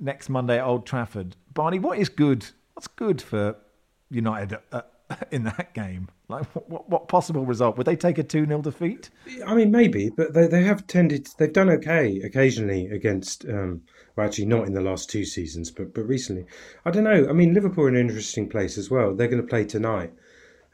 next 0.00 0.28
Monday 0.28 0.58
at 0.58 0.64
Old 0.64 0.86
Trafford. 0.86 1.36
Barney, 1.54 1.78
what 1.78 1.98
is 1.98 2.08
good? 2.08 2.46
What's 2.74 2.88
good 2.88 3.22
for 3.22 3.56
United 4.10 4.58
in 5.30 5.44
that 5.44 5.72
game? 5.74 6.08
Like, 6.30 6.46
what, 6.68 6.88
what 6.88 7.08
possible 7.08 7.44
result? 7.44 7.76
Would 7.76 7.86
they 7.86 7.96
take 7.96 8.18
a 8.18 8.22
2 8.22 8.46
0 8.46 8.62
defeat? 8.62 9.10
I 9.46 9.54
mean, 9.54 9.70
maybe, 9.70 10.10
but 10.10 10.32
they, 10.32 10.46
they 10.46 10.62
have 10.62 10.86
tended, 10.86 11.28
they've 11.38 11.52
done 11.52 11.68
okay 11.70 12.20
occasionally 12.20 12.88
against, 12.88 13.44
um, 13.46 13.82
well, 14.16 14.26
actually 14.26 14.46
not 14.46 14.66
in 14.66 14.74
the 14.74 14.80
last 14.80 15.10
two 15.10 15.24
seasons, 15.24 15.70
but, 15.70 15.92
but 15.92 16.06
recently. 16.06 16.46
I 16.84 16.90
don't 16.90 17.04
know. 17.04 17.26
I 17.28 17.32
mean, 17.32 17.52
Liverpool 17.52 17.84
are 17.84 17.88
an 17.88 17.96
interesting 17.96 18.48
place 18.48 18.78
as 18.78 18.90
well. 18.90 19.14
They're 19.14 19.28
going 19.28 19.42
to 19.42 19.48
play 19.48 19.64
tonight. 19.64 20.12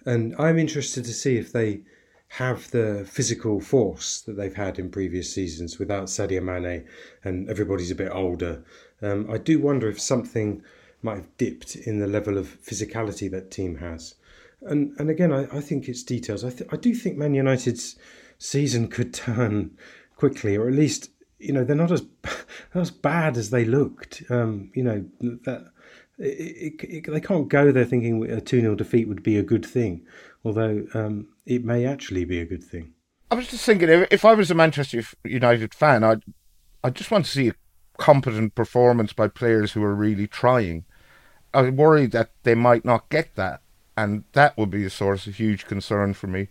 And 0.04 0.36
I'm 0.38 0.58
interested 0.58 1.04
to 1.04 1.12
see 1.12 1.36
if 1.36 1.52
they 1.52 1.80
have 2.28 2.70
the 2.70 3.06
physical 3.08 3.60
force 3.60 4.20
that 4.20 4.36
they've 4.36 4.54
had 4.54 4.78
in 4.78 4.90
previous 4.90 5.32
seasons 5.32 5.78
without 5.78 6.06
Sadio 6.06 6.42
Mane 6.42 6.84
and 7.24 7.48
everybody's 7.48 7.90
a 7.90 7.94
bit 7.94 8.12
older. 8.12 8.62
Um, 9.00 9.30
I 9.30 9.38
do 9.38 9.58
wonder 9.58 9.88
if 9.88 10.00
something 10.00 10.62
might 11.02 11.16
have 11.16 11.36
dipped 11.38 11.76
in 11.76 11.98
the 11.98 12.06
level 12.06 12.36
of 12.36 12.60
physicality 12.62 13.30
that 13.30 13.50
team 13.50 13.76
has 13.76 14.14
and 14.62 14.94
and 14.98 15.10
again, 15.10 15.32
I, 15.32 15.44
I 15.56 15.60
think 15.60 15.88
it's 15.88 16.02
details. 16.02 16.44
I 16.44 16.50
th- 16.50 16.70
I 16.72 16.76
do 16.76 16.94
think 16.94 17.16
Man 17.16 17.34
United's 17.34 17.96
season 18.38 18.88
could 18.88 19.14
turn 19.14 19.76
quickly, 20.16 20.56
or 20.56 20.68
at 20.68 20.74
least 20.74 21.10
you 21.38 21.52
know 21.52 21.64
they're 21.64 21.76
not 21.76 21.92
as 21.92 22.04
as 22.74 22.90
bad 22.90 23.36
as 23.36 23.50
they 23.50 23.64
looked. 23.64 24.22
Um, 24.30 24.70
you 24.74 24.82
know 24.82 25.04
that. 25.44 25.72
It, 26.18 26.78
it, 26.80 27.06
it, 27.06 27.12
they 27.12 27.20
can't 27.20 27.46
go 27.46 27.70
there 27.70 27.84
thinking 27.84 28.24
a 28.30 28.40
2 28.40 28.62
0 28.62 28.74
defeat 28.74 29.06
would 29.06 29.22
be 29.22 29.36
a 29.36 29.42
good 29.42 29.66
thing, 29.66 30.06
although 30.46 30.86
um, 30.94 31.28
it 31.44 31.62
may 31.62 31.84
actually 31.84 32.24
be 32.24 32.40
a 32.40 32.46
good 32.46 32.64
thing. 32.64 32.94
I 33.30 33.34
was 33.34 33.48
just 33.48 33.66
thinking, 33.66 33.90
if 34.10 34.24
I 34.24 34.32
was 34.32 34.50
a 34.50 34.54
Manchester 34.54 35.02
United 35.24 35.74
fan, 35.74 36.02
I'd, 36.02 36.22
I 36.82 36.88
just 36.88 37.10
want 37.10 37.26
to 37.26 37.30
see 37.30 37.48
a 37.48 37.54
competent 37.98 38.54
performance 38.54 39.12
by 39.12 39.28
players 39.28 39.72
who 39.72 39.82
are 39.82 39.94
really 39.94 40.26
trying. 40.26 40.86
I 41.52 41.68
worry 41.68 42.06
that 42.06 42.30
they 42.44 42.54
might 42.54 42.86
not 42.86 43.10
get 43.10 43.34
that 43.34 43.60
and 43.96 44.24
that 44.32 44.56
would 44.56 44.70
be 44.70 44.84
a 44.84 44.90
source 44.90 45.26
of 45.26 45.36
huge 45.36 45.66
concern 45.66 46.14
for 46.14 46.26
me. 46.26 46.48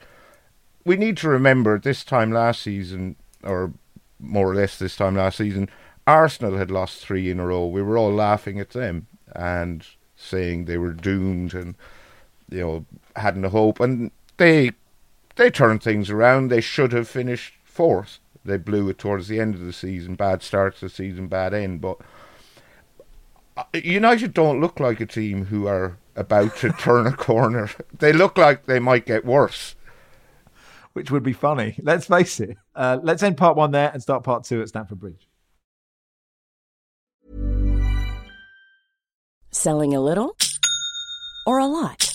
We 0.83 0.97
need 0.97 1.17
to 1.17 1.29
remember 1.29 1.79
this 1.79 2.03
time 2.03 2.31
last 2.31 2.61
season, 2.61 3.15
or 3.43 3.73
more 4.19 4.49
or 4.49 4.55
less 4.55 4.77
this 4.77 4.95
time 4.95 5.15
last 5.15 5.37
season, 5.37 5.69
Arsenal 6.07 6.57
had 6.57 6.71
lost 6.71 7.03
three 7.03 7.29
in 7.29 7.39
a 7.39 7.45
row. 7.45 7.65
We 7.65 7.81
were 7.81 7.97
all 7.97 8.13
laughing 8.13 8.59
at 8.59 8.71
them 8.71 9.07
and 9.35 9.85
saying 10.15 10.65
they 10.65 10.77
were 10.77 10.93
doomed 10.93 11.53
and 11.53 11.75
you 12.49 12.59
know 12.59 12.85
hadn't 13.15 13.45
a 13.45 13.49
hope. 13.49 13.79
And 13.79 14.11
they 14.37 14.71
they 15.35 15.49
turned 15.49 15.81
things 15.83 16.09
around. 16.09 16.49
They 16.49 16.61
should 16.61 16.91
have 16.93 17.07
finished 17.07 17.55
fourth. 17.63 18.19
They 18.43 18.57
blew 18.57 18.89
it 18.89 18.99
towards 18.99 19.27
the 19.27 19.39
end 19.39 19.55
of 19.55 19.61
the 19.61 19.73
season. 19.73 20.15
Bad 20.15 20.43
start 20.43 20.75
to 20.75 20.81
the 20.85 20.89
season, 20.89 21.27
bad 21.27 21.53
end. 21.53 21.81
But 21.81 21.97
United 23.73 24.33
don't 24.33 24.59
look 24.59 24.79
like 24.79 24.99
a 24.99 25.05
team 25.05 25.45
who 25.45 25.67
are 25.67 25.97
about 26.15 26.55
to 26.57 26.71
turn 26.79 27.07
a 27.07 27.15
corner. 27.15 27.69
They 27.97 28.13
look 28.13 28.37
like 28.37 28.65
they 28.65 28.79
might 28.79 29.05
get 29.05 29.25
worse. 29.25 29.75
Which 30.93 31.11
would 31.11 31.23
be 31.23 31.33
funny. 31.33 31.77
Let's 31.81 32.07
face 32.07 32.39
it. 32.39 32.57
Uh, 32.73 32.99
let's 33.03 33.21
end 33.21 33.37
part 33.37 33.57
one 33.57 33.71
there 33.71 33.91
and 33.91 34.01
start 34.01 34.23
part 34.23 34.45
two 34.45 34.61
at 34.61 34.69
Stamford 34.69 34.99
Bridge. 34.99 35.27
Selling 39.51 39.93
a 39.93 39.99
little 39.99 40.35
or 41.45 41.59
a 41.59 41.65
lot? 41.65 42.14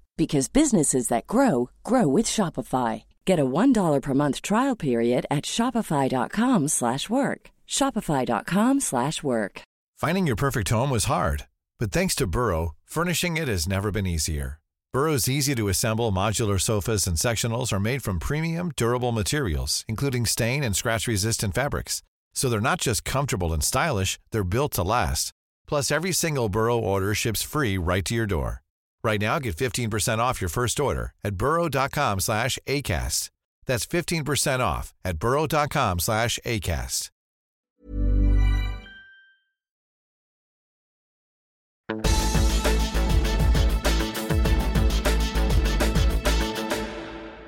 because 0.21 0.47
businesses 0.47 1.07
that 1.07 1.25
grow 1.25 1.71
grow 1.83 2.07
with 2.07 2.27
Shopify. 2.27 3.05
Get 3.25 3.39
a 3.39 3.51
$1 3.59 4.01
per 4.03 4.13
month 4.13 4.43
trial 4.43 4.75
period 4.75 5.25
at 5.31 5.45
shopify.com 5.45 6.67
slash 6.67 7.09
work. 7.09 7.49
Shopify.com 7.67 8.81
slash 8.81 9.23
work. 9.23 9.63
Finding 9.97 10.27
your 10.27 10.35
perfect 10.35 10.69
home 10.69 10.91
was 10.91 11.05
hard, 11.05 11.47
but 11.79 11.91
thanks 11.91 12.13
to 12.15 12.27
Burrow, 12.27 12.75
furnishing 12.85 13.35
it 13.35 13.47
has 13.47 13.67
never 13.67 13.89
been 13.89 14.05
easier. 14.05 14.59
Burrow's 14.93 15.27
easy 15.27 15.55
to 15.55 15.69
assemble 15.69 16.11
modular 16.11 16.61
sofas 16.61 17.07
and 17.07 17.17
sectionals 17.17 17.73
are 17.73 17.79
made 17.79 18.03
from 18.03 18.19
premium, 18.19 18.71
durable 18.77 19.11
materials, 19.11 19.83
including 19.87 20.27
stain 20.27 20.63
and 20.63 20.75
scratch 20.75 21.07
resistant 21.07 21.55
fabrics. 21.55 22.03
So 22.35 22.47
they're 22.47 22.69
not 22.69 22.79
just 22.79 23.03
comfortable 23.03 23.53
and 23.53 23.63
stylish, 23.63 24.19
they're 24.31 24.43
built 24.43 24.73
to 24.73 24.83
last. 24.83 25.31
Plus, 25.65 25.89
every 25.89 26.11
single 26.11 26.47
Burrow 26.47 26.77
order 26.77 27.15
ships 27.15 27.41
free 27.41 27.75
right 27.79 28.05
to 28.05 28.13
your 28.13 28.27
door. 28.27 28.60
Right 29.03 29.19
now, 29.19 29.39
get 29.39 29.55
15% 29.55 30.19
off 30.19 30.41
your 30.41 30.49
first 30.49 30.79
order 30.79 31.13
at 31.23 31.35
burrow.com 31.35 32.19
slash 32.19 32.59
ACAST. 32.67 33.29
That's 33.65 33.85
15% 33.85 34.59
off 34.59 34.93
at 35.03 35.19
burrow.com 35.19 35.99
slash 35.99 36.39
ACAST. 36.45 37.09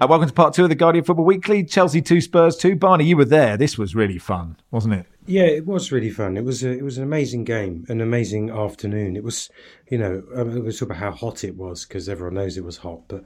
Uh, 0.01 0.07
welcome 0.07 0.27
to 0.27 0.33
part 0.33 0.53
two 0.53 0.63
of 0.63 0.69
the 0.69 0.75
Guardian 0.75 1.05
Football 1.05 1.23
Weekly. 1.23 1.63
Chelsea 1.63 2.01
2, 2.01 2.19
Spurs 2.19 2.57
2. 2.57 2.75
Barney, 2.75 3.05
you 3.05 3.15
were 3.15 3.23
there. 3.23 3.55
This 3.55 3.77
was 3.77 3.95
really 3.95 4.17
fun, 4.17 4.57
wasn't 4.69 4.95
it? 4.95 5.05
Yeah, 5.25 5.43
it 5.43 5.65
was 5.65 5.91
really 5.91 6.09
fun. 6.09 6.36
It 6.36 6.43
was 6.43 6.63
a, 6.63 6.71
it 6.71 6.83
was 6.83 6.97
an 6.97 7.03
amazing 7.03 7.45
game, 7.45 7.86
an 7.88 8.01
amazing 8.01 8.49
afternoon. 8.49 9.15
It 9.15 9.23
was, 9.23 9.49
you 9.89 9.97
know, 9.97 10.23
I 10.38 10.43
mean, 10.43 10.65
we 10.65 10.71
talk 10.73 10.81
about 10.89 10.97
how 10.97 11.12
hot 11.12 11.43
it 11.45 11.55
was 11.55 11.86
because 11.86 12.09
everyone 12.09 12.33
knows 12.36 12.57
it 12.57 12.65
was 12.65 12.77
hot, 12.77 13.07
but 13.07 13.23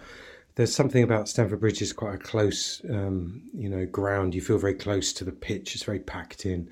there's 0.55 0.75
something 0.75 1.01
about 1.03 1.27
Stamford 1.27 1.59
Bridge 1.59 1.81
is 1.81 1.93
quite 1.93 2.15
a 2.15 2.19
close, 2.19 2.81
um, 2.89 3.41
you 3.53 3.67
know, 3.69 3.85
ground. 3.87 4.35
You 4.35 4.41
feel 4.41 4.59
very 4.59 4.75
close 4.75 5.11
to 5.13 5.23
the 5.23 5.31
pitch. 5.31 5.73
It's 5.73 5.83
very 5.83 5.99
packed 5.99 6.45
in, 6.45 6.69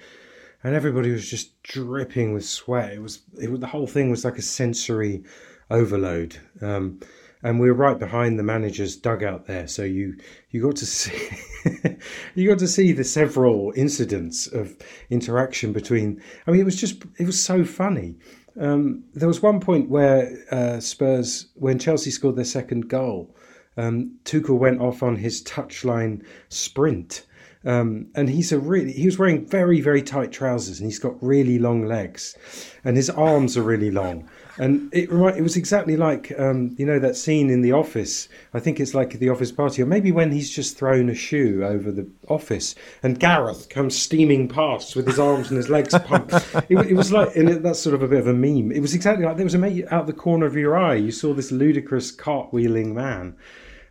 and 0.64 0.76
everybody 0.76 1.12
was 1.12 1.28
just 1.28 1.62
dripping 1.64 2.34
with 2.34 2.46
sweat. 2.46 2.94
It 2.94 3.02
was, 3.02 3.22
it, 3.40 3.60
the 3.60 3.68
whole 3.68 3.88
thing 3.88 4.12
was 4.12 4.26
like 4.26 4.38
a 4.38 4.44
sensory 4.44 5.24
overload. 5.72 6.38
Um, 6.62 7.00
and 7.46 7.60
we 7.60 7.68
were 7.68 7.78
right 7.78 8.00
behind 8.00 8.40
the 8.40 8.44
manager's 8.44 8.96
dugout 8.96 9.46
there, 9.46 9.68
so 9.68 9.84
you 9.84 10.18
you 10.50 10.64
got 10.64 10.76
to 10.78 10.86
see 10.86 11.16
you 12.36 12.50
got 12.50 12.58
to 12.58 12.68
see 12.68 12.92
the 12.92 13.04
several 13.04 13.72
incidents 13.76 14.48
of 14.48 14.76
interaction 15.12 15.72
between. 15.72 16.20
I 16.48 16.52
mean, 16.52 16.60
it 16.60 16.66
was 16.66 16.76
just 16.76 17.04
it 17.20 17.26
was 17.28 17.40
so 17.40 17.64
funny. 17.64 18.16
Um, 18.60 19.04
there 19.14 19.28
was 19.28 19.44
one 19.44 19.60
point 19.60 19.92
where 19.92 20.44
uh, 20.50 20.80
Spurs, 20.80 21.48
when 21.54 21.78
Chelsea 21.78 22.10
scored 22.10 22.36
their 22.36 22.46
second 22.46 22.90
goal, 22.90 23.36
um, 23.78 24.18
Tuchel 24.24 24.58
went 24.58 24.82
off 24.82 25.04
on 25.04 25.16
his 25.16 25.44
touchline 25.44 26.26
sprint. 26.50 27.28
Um, 27.66 28.08
and 28.14 28.30
he's 28.30 28.52
a 28.52 28.60
really 28.60 28.92
he 28.92 29.06
was 29.08 29.18
wearing 29.18 29.44
very 29.44 29.82
very 29.82 30.04
tight 30.04 30.32
trousers 30.32 30.80
and 30.80 30.86
he's 30.86 31.00
got 31.00 31.22
really 31.24 31.58
long 31.58 31.88
legs 31.88 32.38
and 32.84 32.96
his 32.96 33.10
arms 33.10 33.58
are 33.58 33.64
really 33.64 33.90
long. 33.90 34.30
And 34.58 34.94
it 34.94 35.10
it 35.10 35.42
was 35.42 35.58
exactly 35.58 35.98
like 35.98 36.32
um, 36.38 36.76
you 36.78 36.86
know 36.86 37.00
that 37.00 37.16
scene 37.16 37.50
in 37.50 37.62
the 37.62 37.72
office. 37.72 38.30
I 38.54 38.60
think 38.60 38.80
it's 38.80 38.94
like 38.94 39.18
the 39.18 39.30
office 39.30 39.52
party 39.52 39.82
or 39.82 39.88
maybe 39.88 40.12
when 40.12 40.32
he's 40.32 40.50
just 40.52 40.78
thrown 40.78 41.10
a 41.10 41.16
shoe 41.16 41.64
over 41.64 41.92
the 41.92 42.08
office 42.30 42.76
and 43.02 43.20
gareth 43.20 43.68
comes 43.70 43.98
steaming 43.98 44.48
past 44.48 44.96
with 44.96 45.08
his 45.08 45.20
arms 45.20 45.50
and 45.50 45.58
his 45.58 45.70
legs 45.70 45.96
pumped. 46.06 46.34
It, 46.70 46.78
it, 46.92 46.94
was 46.94 47.12
like 47.12 47.36
and 47.36 47.50
it, 47.50 47.64
that's 47.64 47.80
sort 47.80 47.96
of 47.96 48.04
a 48.04 48.08
bit 48.08 48.20
of 48.20 48.28
a 48.28 48.34
meme. 48.34 48.72
It 48.72 48.80
was 48.82 48.94
exactly 48.94 49.26
like 49.26 49.38
there 49.38 49.46
was 49.46 49.56
a 49.56 49.60
mate 49.60 49.86
out 49.92 50.06
the 50.06 50.14
corner 50.14 50.46
of 50.46 50.56
your 50.56 50.78
eye. 50.78 50.96
You 50.96 51.12
saw 51.12 51.34
this 51.34 51.52
ludicrous 51.52 52.16
cartwheeling 52.16 52.94
man. 52.94 53.36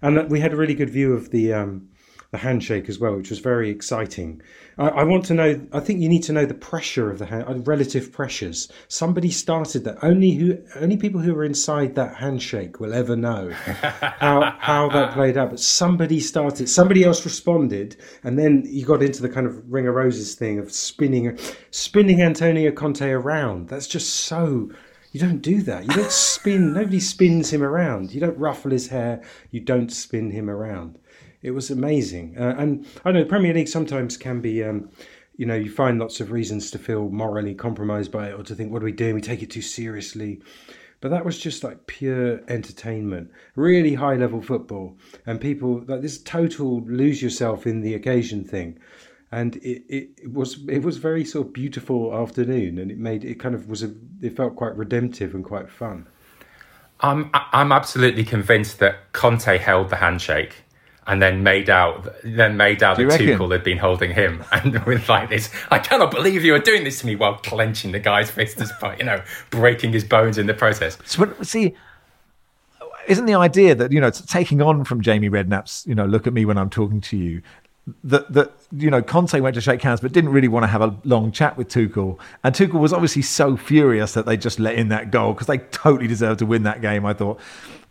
And 0.01 0.31
we 0.31 0.39
had 0.39 0.53
a 0.53 0.57
really 0.57 0.75
good 0.75 0.91
view 0.91 1.15
of 1.15 1.31
the 1.31 1.55
um, 1.55 1.89
the 2.35 2.39
handshake 2.39 2.89
as 2.89 2.99
well, 2.99 3.15
which 3.15 3.31
was 3.31 3.39
very 3.39 3.71
exciting. 3.71 4.43
I, 4.77 4.89
I, 4.89 5.05
want 5.05 5.25
to 5.27 5.35
know. 5.35 5.61
I 5.73 5.79
think 5.79 6.01
you 6.01 6.09
need 6.09 6.25
to 6.25 6.33
know 6.33 6.45
the 6.45 6.53
pressure 6.53 7.09
of 7.09 7.21
the 7.21 7.27
hand, 7.27 7.45
uh, 7.47 7.55
relative 7.59 8.11
pressures. 8.11 8.69
Somebody 8.89 9.31
started 9.31 9.85
that. 9.85 9.99
Only 10.03 10.33
who, 10.33 10.59
only 10.75 10.97
people 10.97 11.21
who 11.21 11.33
were 11.33 11.45
inside 11.45 11.95
that 11.95 12.17
handshake 12.17 12.81
will 12.81 12.93
ever 12.93 13.15
know 13.15 13.51
how 13.55 14.57
how 14.59 14.89
that 14.89 15.13
played 15.13 15.37
out. 15.37 15.51
But 15.51 15.61
somebody 15.61 16.19
started. 16.19 16.69
Somebody 16.69 17.05
else 17.05 17.25
responded, 17.25 17.97
and 18.25 18.37
then 18.37 18.65
you 18.67 18.85
got 18.85 19.01
into 19.01 19.23
the 19.23 19.29
kind 19.29 19.47
of 19.47 19.73
ring 19.73 19.87
of 19.87 19.95
roses 19.95 20.35
thing 20.35 20.59
of 20.59 20.73
spinning, 20.73 21.39
spinning 21.71 22.21
Antonio 22.21 22.73
Conte 22.73 23.09
around. 23.09 23.69
That's 23.69 23.87
just 23.87 24.13
so 24.13 24.71
you 25.13 25.21
don't 25.21 25.41
do 25.41 25.63
that. 25.63 25.85
You 25.85 25.95
don't 25.95 26.11
spin. 26.11 26.73
Nobody 26.73 26.99
spins 26.99 27.53
him 27.53 27.63
around. 27.63 28.13
You 28.13 28.19
don't 28.19 28.37
ruffle 28.37 28.73
his 28.73 28.89
hair. 28.89 29.23
You 29.53 29.61
don't 29.61 29.93
spin 29.93 30.33
him 30.33 30.51
around. 30.51 30.99
It 31.45 31.51
was 31.51 31.71
amazing. 31.71 32.37
Uh, 32.39 32.55
and 32.57 32.87
I 33.05 33.13
know 33.13 33.21
the 33.21 33.29
Premier 33.29 33.53
League 33.53 33.69
sometimes 33.69 34.17
can 34.17 34.41
be, 34.41 34.65
um, 34.65 34.89
you 35.37 35.45
know, 35.45 35.55
you 35.55 35.71
find 35.71 35.99
lots 35.99 36.19
of 36.19 36.33
reasons 36.33 36.71
to 36.71 36.79
feel 36.79 37.11
morally 37.11 37.55
compromised 37.55 38.11
by 38.11 38.31
it 38.31 38.33
or 38.33 38.43
to 38.45 38.55
think, 38.55 38.73
what 38.73 38.81
are 38.81 38.87
we 38.87 38.93
doing? 38.93 39.15
We 39.15 39.21
take 39.21 39.43
it 39.43 39.51
too 39.51 39.61
seriously. 39.61 40.41
But 41.03 41.11
that 41.11 41.27
was 41.27 41.39
just 41.39 41.63
like 41.63 41.87
pure 41.87 42.41
entertainment, 42.49 43.31
really 43.57 43.93
high 43.93 44.15
level 44.15 44.41
football. 44.41 44.97
And 45.27 45.39
people, 45.39 45.85
like 45.87 46.01
this 46.01 46.17
total 46.17 46.81
lose 46.87 47.23
yourself 47.23 47.67
in 47.67 47.83
the 47.83 47.93
occasion 47.93 48.43
thing. 48.43 48.79
And 49.31 49.57
it, 49.57 49.85
it, 49.87 50.09
it 50.23 50.33
was 50.33 50.61
it 50.67 50.83
was 50.83 50.97
very 50.97 51.27
sort 51.27 51.49
of 51.49 51.53
beautiful 51.53 52.15
afternoon, 52.15 52.79
and 52.79 52.91
it 52.91 52.99
made 52.99 53.25
it 53.25 53.41
kind 53.41 53.55
of 53.55 53.69
was 53.69 53.83
a 53.83 53.93
it 54.23 54.37
felt 54.37 54.55
quite 54.55 54.77
redemptive 54.77 55.35
and 55.35 55.45
quite 55.45 55.69
fun. 55.69 56.07
I'm 57.01 57.31
I'm 57.35 57.73
absolutely 57.73 58.25
convinced 58.25 58.79
that 58.79 59.13
Conte 59.13 59.59
held 59.59 59.91
the 59.91 59.97
handshake 59.97 60.64
and 61.07 61.21
then 61.21 61.43
made 61.43 61.69
out 61.69 62.09
then 62.23 62.57
made 62.57 62.83
out 62.83 62.97
that 62.97 63.03
Tuchel 63.05 63.53
had 63.53 63.65
been 63.65 63.79
holding 63.79 64.13
him. 64.13 64.45
And 64.53 64.85
with 64.85 65.09
like 65.09 65.31
this 65.31 65.51
I 65.71 65.79
cannot 65.79 66.11
believe 66.11 66.45
you 66.45 66.55
are 66.55 66.61
doing 66.61 66.85
this 66.85 67.01
to 67.01 67.07
me 67.07 67.17
while 67.17 67.37
clenching 67.37 67.93
the 67.93 67.99
guy's 67.99 68.31
fist 68.31 68.61
as 68.61 68.73
you 68.99 69.05
know 69.05 69.23
breaking 69.51 69.93
his 69.93 70.05
bones 70.05 70.39
in 70.39 70.47
the 70.47 70.55
process. 70.55 70.97
So 71.05 71.33
see 71.43 71.75
isn't 73.09 73.27
the 73.27 73.35
idea 73.35 73.75
that 73.75 73.93
you 73.93 74.01
know 74.01 74.07
it's 74.07 74.21
taking 74.23 74.63
on 74.63 74.85
from 74.85 75.03
Jamie 75.03 75.29
Redknapp's 75.29 75.87
you 75.87 75.95
know 75.95 76.07
look 76.07 76.27
at 76.27 76.33
me 76.33 76.45
when 76.45 76.57
I'm 76.57 76.71
talking 76.71 77.01
to 77.03 77.17
you 77.17 77.43
that 78.03 78.33
that 78.33 78.53
you 78.73 78.91
know 78.91 79.03
Conte 79.03 79.39
went 79.41 79.55
to 79.55 79.61
shake 79.61 79.83
hands 79.83 80.01
but 80.01 80.13
didn't 80.13 80.31
really 80.31 80.49
want 80.49 80.63
to 80.65 80.69
have 80.69 80.81
a 80.81 80.97
long 81.05 81.33
chat 81.33 81.57
with 81.57 81.69
Tuchel. 81.69 82.19
And 82.43 82.55
Tuchel 82.55 82.81
was 82.81 82.93
obviously 82.93 83.23
so 83.23 83.57
furious 83.57 84.15
that 84.15 84.27
they 84.27 84.37
just 84.37 84.59
let 84.59 84.75
in 84.75 84.89
that 84.89 85.11
goal 85.11 85.35
because 85.35 85.47
they 85.47 85.59
totally 85.59 86.07
deserved 86.07 86.39
to 86.39 86.47
win 86.47 86.63
that 86.63 86.81
game 86.81 87.05
I 87.05 87.13
thought 87.13 87.41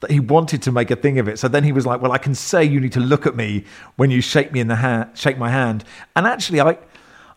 that 0.04 0.12
he 0.12 0.20
wanted 0.20 0.62
to 0.62 0.72
make 0.72 0.92
a 0.92 0.96
thing 0.96 1.20
of 1.20 1.28
it 1.28 1.40
so 1.40 1.48
then 1.48 1.64
he 1.64 1.72
was 1.72 1.86
like 1.86 2.02
well 2.02 2.12
I 2.12 2.18
can 2.18 2.36
say 2.36 2.64
you 2.64 2.80
need 2.80 2.94
to 2.94 3.00
look 3.00 3.26
at 3.26 3.36
me 3.36 3.66
when 3.96 4.12
you 4.12 4.22
shake 4.22 4.52
me 4.52 4.60
in 4.60 4.68
the 4.68 4.76
hand 4.76 5.18
shake 5.18 5.38
my 5.38 5.50
hand 5.50 5.84
and 6.16 6.28
actually 6.28 6.62
I 6.62 6.78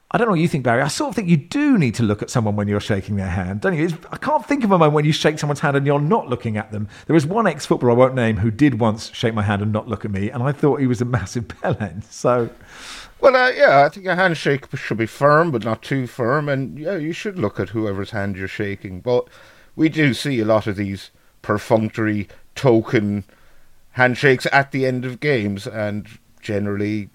I 0.09 0.19
don't 0.19 0.29
know 0.29 0.33
what 0.33 0.41
you 0.41 0.47
think, 0.47 0.63
Barry. 0.63 0.83
I 0.83 0.89
sort 0.89 1.11
of 1.11 1.17
think 1.17 1.29
you 1.29 1.37
do 1.37 1.77
need 1.77 1.97
to 1.97 2.05
look 2.05 2.23
at 2.23 2.31
someone 2.31 2.55
when 2.55 2.69
you're 2.69 2.81
shaking 2.81 3.17
their 3.17 3.29
hand, 3.29 3.61
don't 3.61 3.75
you? 3.75 3.87
It's, 3.87 3.95
I 4.13 4.17
can't 4.17 4.47
think 4.47 4.63
of 4.63 4.71
a 4.71 4.79
moment 4.79 4.95
when 4.95 5.05
you 5.05 5.13
shake 5.13 5.39
someone's 5.41 5.59
hand 5.59 5.77
and 5.77 5.85
you're 5.85 6.01
not 6.01 6.29
looking 6.29 6.57
at 6.57 6.71
them. 6.71 6.89
There 7.07 7.15
was 7.15 7.27
one 7.27 7.49
ex-footballer 7.49 7.93
I 7.93 7.97
won't 7.97 8.15
name 8.15 8.37
who 8.37 8.53
did 8.53 8.79
once 8.79 9.13
shake 9.13 9.35
my 9.35 9.43
hand 9.43 9.63
and 9.63 9.73
not 9.73 9.89
look 9.89 10.05
at 10.05 10.13
me, 10.13 10.31
and 10.31 10.45
I 10.45 10.53
thought 10.53 10.81
he 10.81 10.87
was 10.87 11.01
a 11.01 11.05
massive 11.05 11.49
bellend. 11.49 12.05
So, 12.11 12.51
well, 13.21 13.35
uh, 13.35 13.51
yeah, 13.51 13.85
I 13.85 13.89
think 13.89 14.07
a 14.07 14.15
handshake 14.15 14.67
should 14.77 14.97
be 14.97 15.07
firm, 15.07 15.51
but 15.51 15.65
not 15.65 15.83
too 15.83 16.07
firm, 16.07 16.49
and 16.49 16.79
yeah, 16.79 16.97
you 16.97 17.13
should 17.13 17.39
look 17.39 17.59
at 17.59 17.71
whoever's 17.71 18.11
hand 18.11 18.37
you're 18.37 18.47
shaking. 18.47 19.01
But 19.01 19.29
we 19.75 19.89
do 19.89 20.15
see 20.15 20.39
a 20.41 20.45
lot 20.45 20.67
of 20.67 20.77
these 20.77 21.11
perfunctory 21.43 22.29
token 22.57 23.25
handshakes 23.93 24.47
at 24.53 24.73
the 24.73 24.85
end 24.85 25.05
of 25.05 25.21
games, 25.21 25.67
and 25.67 26.09
generally 26.41 27.09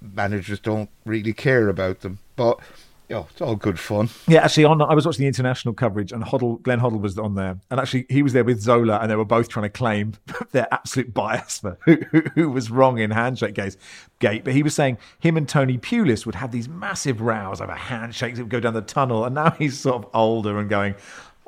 managers 0.00 0.60
don't 0.60 0.90
really 1.04 1.32
care 1.32 1.68
about 1.68 2.00
them. 2.00 2.18
But 2.36 2.60
yeah, 3.08 3.24
it's 3.30 3.40
all 3.40 3.56
good 3.56 3.80
fun. 3.80 4.10
Yeah, 4.26 4.44
actually, 4.44 4.64
on 4.64 4.82
I 4.82 4.92
was 4.92 5.06
watching 5.06 5.22
the 5.22 5.28
international 5.28 5.72
coverage, 5.72 6.12
and 6.12 6.22
Hoddle, 6.22 6.60
Glenn 6.62 6.80
Hoddle 6.80 7.00
was 7.00 7.18
on 7.18 7.36
there, 7.36 7.58
and 7.70 7.80
actually 7.80 8.04
he 8.10 8.22
was 8.22 8.34
there 8.34 8.44
with 8.44 8.60
Zola, 8.60 8.98
and 8.98 9.10
they 9.10 9.16
were 9.16 9.24
both 9.24 9.48
trying 9.48 9.62
to 9.62 9.70
claim 9.70 10.12
their 10.52 10.68
absolute 10.70 11.14
bias 11.14 11.60
for 11.60 11.78
who, 11.86 11.96
who, 12.34 12.50
was 12.50 12.70
wrong 12.70 12.98
in 12.98 13.10
handshake 13.10 13.54
gate. 13.54 13.76
Gate, 14.18 14.44
but 14.44 14.52
he 14.52 14.62
was 14.62 14.74
saying 14.74 14.98
him 15.20 15.36
and 15.36 15.48
Tony 15.48 15.78
Pulis 15.78 16.26
would 16.26 16.34
have 16.34 16.52
these 16.52 16.68
massive 16.68 17.20
rows 17.20 17.60
over 17.60 17.74
handshakes 17.74 18.36
that 18.36 18.44
would 18.44 18.50
go 18.50 18.60
down 18.60 18.74
the 18.74 18.82
tunnel, 18.82 19.24
and 19.24 19.34
now 19.34 19.52
he's 19.52 19.78
sort 19.78 20.04
of 20.04 20.10
older 20.12 20.58
and 20.58 20.68
going, 20.68 20.94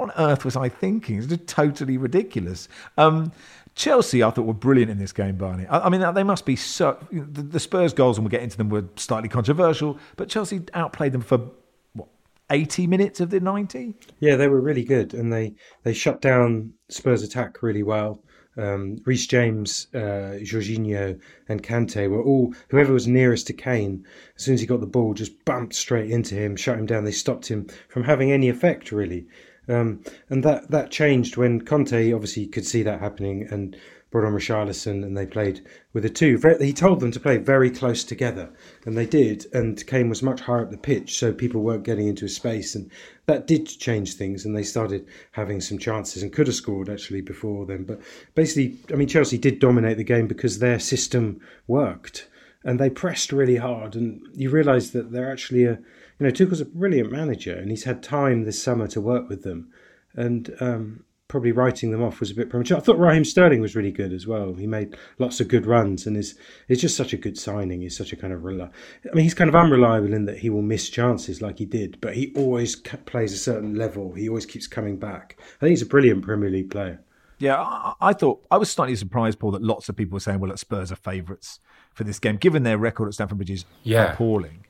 "What 0.00 0.16
on 0.16 0.30
earth 0.30 0.44
was 0.44 0.56
I 0.56 0.68
thinking? 0.68 1.22
It's 1.22 1.52
totally 1.52 1.98
ridiculous." 1.98 2.68
Um, 2.96 3.32
Chelsea, 3.74 4.22
I 4.22 4.30
thought, 4.30 4.46
were 4.46 4.54
brilliant 4.54 4.90
in 4.90 4.98
this 4.98 5.12
game, 5.12 5.36
Barney. 5.36 5.66
I, 5.66 5.86
I 5.86 5.88
mean, 5.88 6.14
they 6.14 6.22
must 6.22 6.44
be 6.44 6.56
so. 6.56 6.98
The, 7.12 7.42
the, 7.42 7.60
Spurs 7.60 7.92
goals, 7.92 8.18
and 8.18 8.24
we'll 8.24 8.30
get 8.30 8.42
into 8.42 8.56
them, 8.56 8.68
were 8.68 8.84
slightly 8.96 9.28
controversial, 9.28 9.98
but 10.16 10.28
Chelsea 10.28 10.62
outplayed 10.74 11.12
them 11.12 11.20
for 11.20 11.50
what 11.92 12.08
eighty 12.50 12.86
minutes 12.86 13.20
of 13.20 13.30
the 13.30 13.40
ninety. 13.40 13.94
Yeah, 14.20 14.36
they 14.36 14.48
were 14.48 14.60
really 14.60 14.84
good, 14.84 15.14
and 15.14 15.32
they 15.32 15.54
they 15.82 15.92
shut 15.92 16.20
down 16.20 16.72
Spurs' 16.88 17.22
attack 17.22 17.62
really 17.62 17.82
well. 17.82 18.22
Um, 18.56 18.98
Reece 19.06 19.26
James, 19.26 19.86
uh, 19.94 20.36
Jorginho, 20.42 21.18
and 21.48 21.62
Kante 21.62 22.10
were 22.10 22.22
all 22.22 22.52
whoever 22.68 22.92
was 22.92 23.06
nearest 23.06 23.46
to 23.46 23.52
Kane. 23.52 24.04
As 24.36 24.44
soon 24.44 24.54
as 24.54 24.60
he 24.60 24.66
got 24.66 24.80
the 24.80 24.86
ball, 24.86 25.14
just 25.14 25.44
bumped 25.44 25.74
straight 25.74 26.10
into 26.10 26.34
him, 26.34 26.56
shut 26.56 26.78
him 26.78 26.86
down. 26.86 27.04
They 27.04 27.12
stopped 27.12 27.46
him 27.46 27.68
from 27.88 28.04
having 28.04 28.32
any 28.32 28.48
effect, 28.48 28.92
really. 28.92 29.26
Um, 29.70 30.02
and 30.28 30.42
that, 30.44 30.70
that 30.70 30.90
changed 30.90 31.36
when 31.36 31.60
Conte 31.60 32.12
obviously 32.12 32.46
could 32.46 32.66
see 32.66 32.82
that 32.82 33.00
happening 33.00 33.46
and 33.50 33.76
brought 34.10 34.26
on 34.26 34.32
Richarlison, 34.32 35.04
and 35.04 35.16
they 35.16 35.26
played 35.26 35.64
with 35.92 36.02
the 36.02 36.10
two. 36.10 36.40
He 36.60 36.72
told 36.72 37.00
them 37.00 37.12
to 37.12 37.20
play 37.20 37.36
very 37.36 37.70
close 37.70 38.02
together, 38.02 38.50
and 38.84 38.96
they 38.96 39.06
did. 39.06 39.46
And 39.52 39.84
Kane 39.86 40.08
was 40.08 40.22
much 40.22 40.40
higher 40.40 40.62
up 40.62 40.70
the 40.70 40.76
pitch, 40.76 41.16
so 41.16 41.32
people 41.32 41.62
weren't 41.62 41.84
getting 41.84 42.08
into 42.08 42.24
his 42.24 42.34
space, 42.34 42.74
and 42.74 42.90
that 43.26 43.46
did 43.46 43.66
change 43.66 44.14
things. 44.14 44.44
And 44.44 44.56
they 44.56 44.64
started 44.64 45.06
having 45.32 45.60
some 45.60 45.78
chances 45.78 46.22
and 46.22 46.32
could 46.32 46.48
have 46.48 46.56
scored 46.56 46.88
actually 46.88 47.20
before 47.20 47.66
then. 47.66 47.84
But 47.84 48.00
basically, 48.34 48.78
I 48.92 48.96
mean, 48.96 49.08
Chelsea 49.08 49.38
did 49.38 49.60
dominate 49.60 49.96
the 49.96 50.04
game 50.04 50.26
because 50.26 50.58
their 50.58 50.80
system 50.80 51.40
worked, 51.68 52.28
and 52.64 52.80
they 52.80 52.90
pressed 52.90 53.32
really 53.32 53.56
hard. 53.56 53.94
And 53.94 54.22
you 54.34 54.50
realise 54.50 54.90
that 54.90 55.12
they're 55.12 55.30
actually 55.30 55.64
a, 55.64 55.78
you 56.20 56.26
know, 56.26 56.30
Tuchel's 56.30 56.60
a 56.60 56.66
brilliant 56.66 57.10
manager, 57.10 57.56
and 57.56 57.70
he's 57.70 57.84
had 57.84 58.02
time 58.02 58.44
this 58.44 58.62
summer 58.62 58.86
to 58.88 59.00
work 59.00 59.28
with 59.28 59.42
them, 59.42 59.72
and. 60.14 60.54
Um, 60.60 61.04
probably 61.30 61.52
writing 61.52 61.92
them 61.92 62.02
off 62.02 62.18
was 62.18 62.32
a 62.32 62.34
bit 62.34 62.50
premature. 62.50 62.76
I 62.76 62.80
thought 62.80 62.98
Raheem 62.98 63.24
Sterling 63.24 63.60
was 63.60 63.76
really 63.76 63.92
good 63.92 64.12
as 64.12 64.26
well. 64.26 64.52
He 64.54 64.66
made 64.66 64.96
lots 65.18 65.40
of 65.40 65.46
good 65.46 65.64
runs 65.64 66.04
and 66.04 66.16
is 66.16 66.36
is 66.68 66.80
just 66.80 66.96
such 66.96 67.12
a 67.12 67.16
good 67.16 67.38
signing. 67.38 67.80
He's 67.80 67.96
such 67.96 68.12
a 68.12 68.16
kind 68.16 68.32
of 68.32 68.42
rel- 68.42 68.62
I 68.62 69.14
mean, 69.14 69.22
he's 69.22 69.32
kind 69.32 69.48
of 69.48 69.54
unreliable 69.54 70.12
in 70.12 70.24
that 70.26 70.40
he 70.40 70.50
will 70.50 70.60
miss 70.60 70.90
chances 70.90 71.40
like 71.40 71.58
he 71.58 71.64
did, 71.64 72.00
but 72.00 72.16
he 72.16 72.32
always 72.34 72.76
plays 72.76 73.32
a 73.32 73.38
certain 73.38 73.76
level. 73.76 74.12
He 74.12 74.28
always 74.28 74.44
keeps 74.44 74.66
coming 74.66 74.98
back. 74.98 75.36
I 75.38 75.60
think 75.60 75.70
he's 75.70 75.82
a 75.82 75.86
brilliant 75.86 76.24
Premier 76.24 76.50
League 76.50 76.70
player. 76.70 77.00
Yeah, 77.38 77.58
I, 77.58 77.94
I 78.00 78.12
thought 78.12 78.44
I 78.50 78.58
was 78.58 78.70
slightly 78.70 78.96
surprised, 78.96 79.38
Paul, 79.38 79.52
that 79.52 79.62
lots 79.62 79.88
of 79.88 79.96
people 79.96 80.16
were 80.16 80.20
saying, 80.20 80.40
"Well, 80.40 80.50
that 80.50 80.58
Spurs 80.58 80.90
are 80.90 80.96
favourites 80.96 81.60
for 81.94 82.04
this 82.04 82.18
game, 82.18 82.36
given 82.36 82.64
their 82.64 82.76
record 82.76 83.06
at 83.06 83.14
Stamford 83.14 83.38
Bridge 83.38 83.50
is 83.50 83.64
yeah. 83.84 84.12
appalling." 84.12 84.66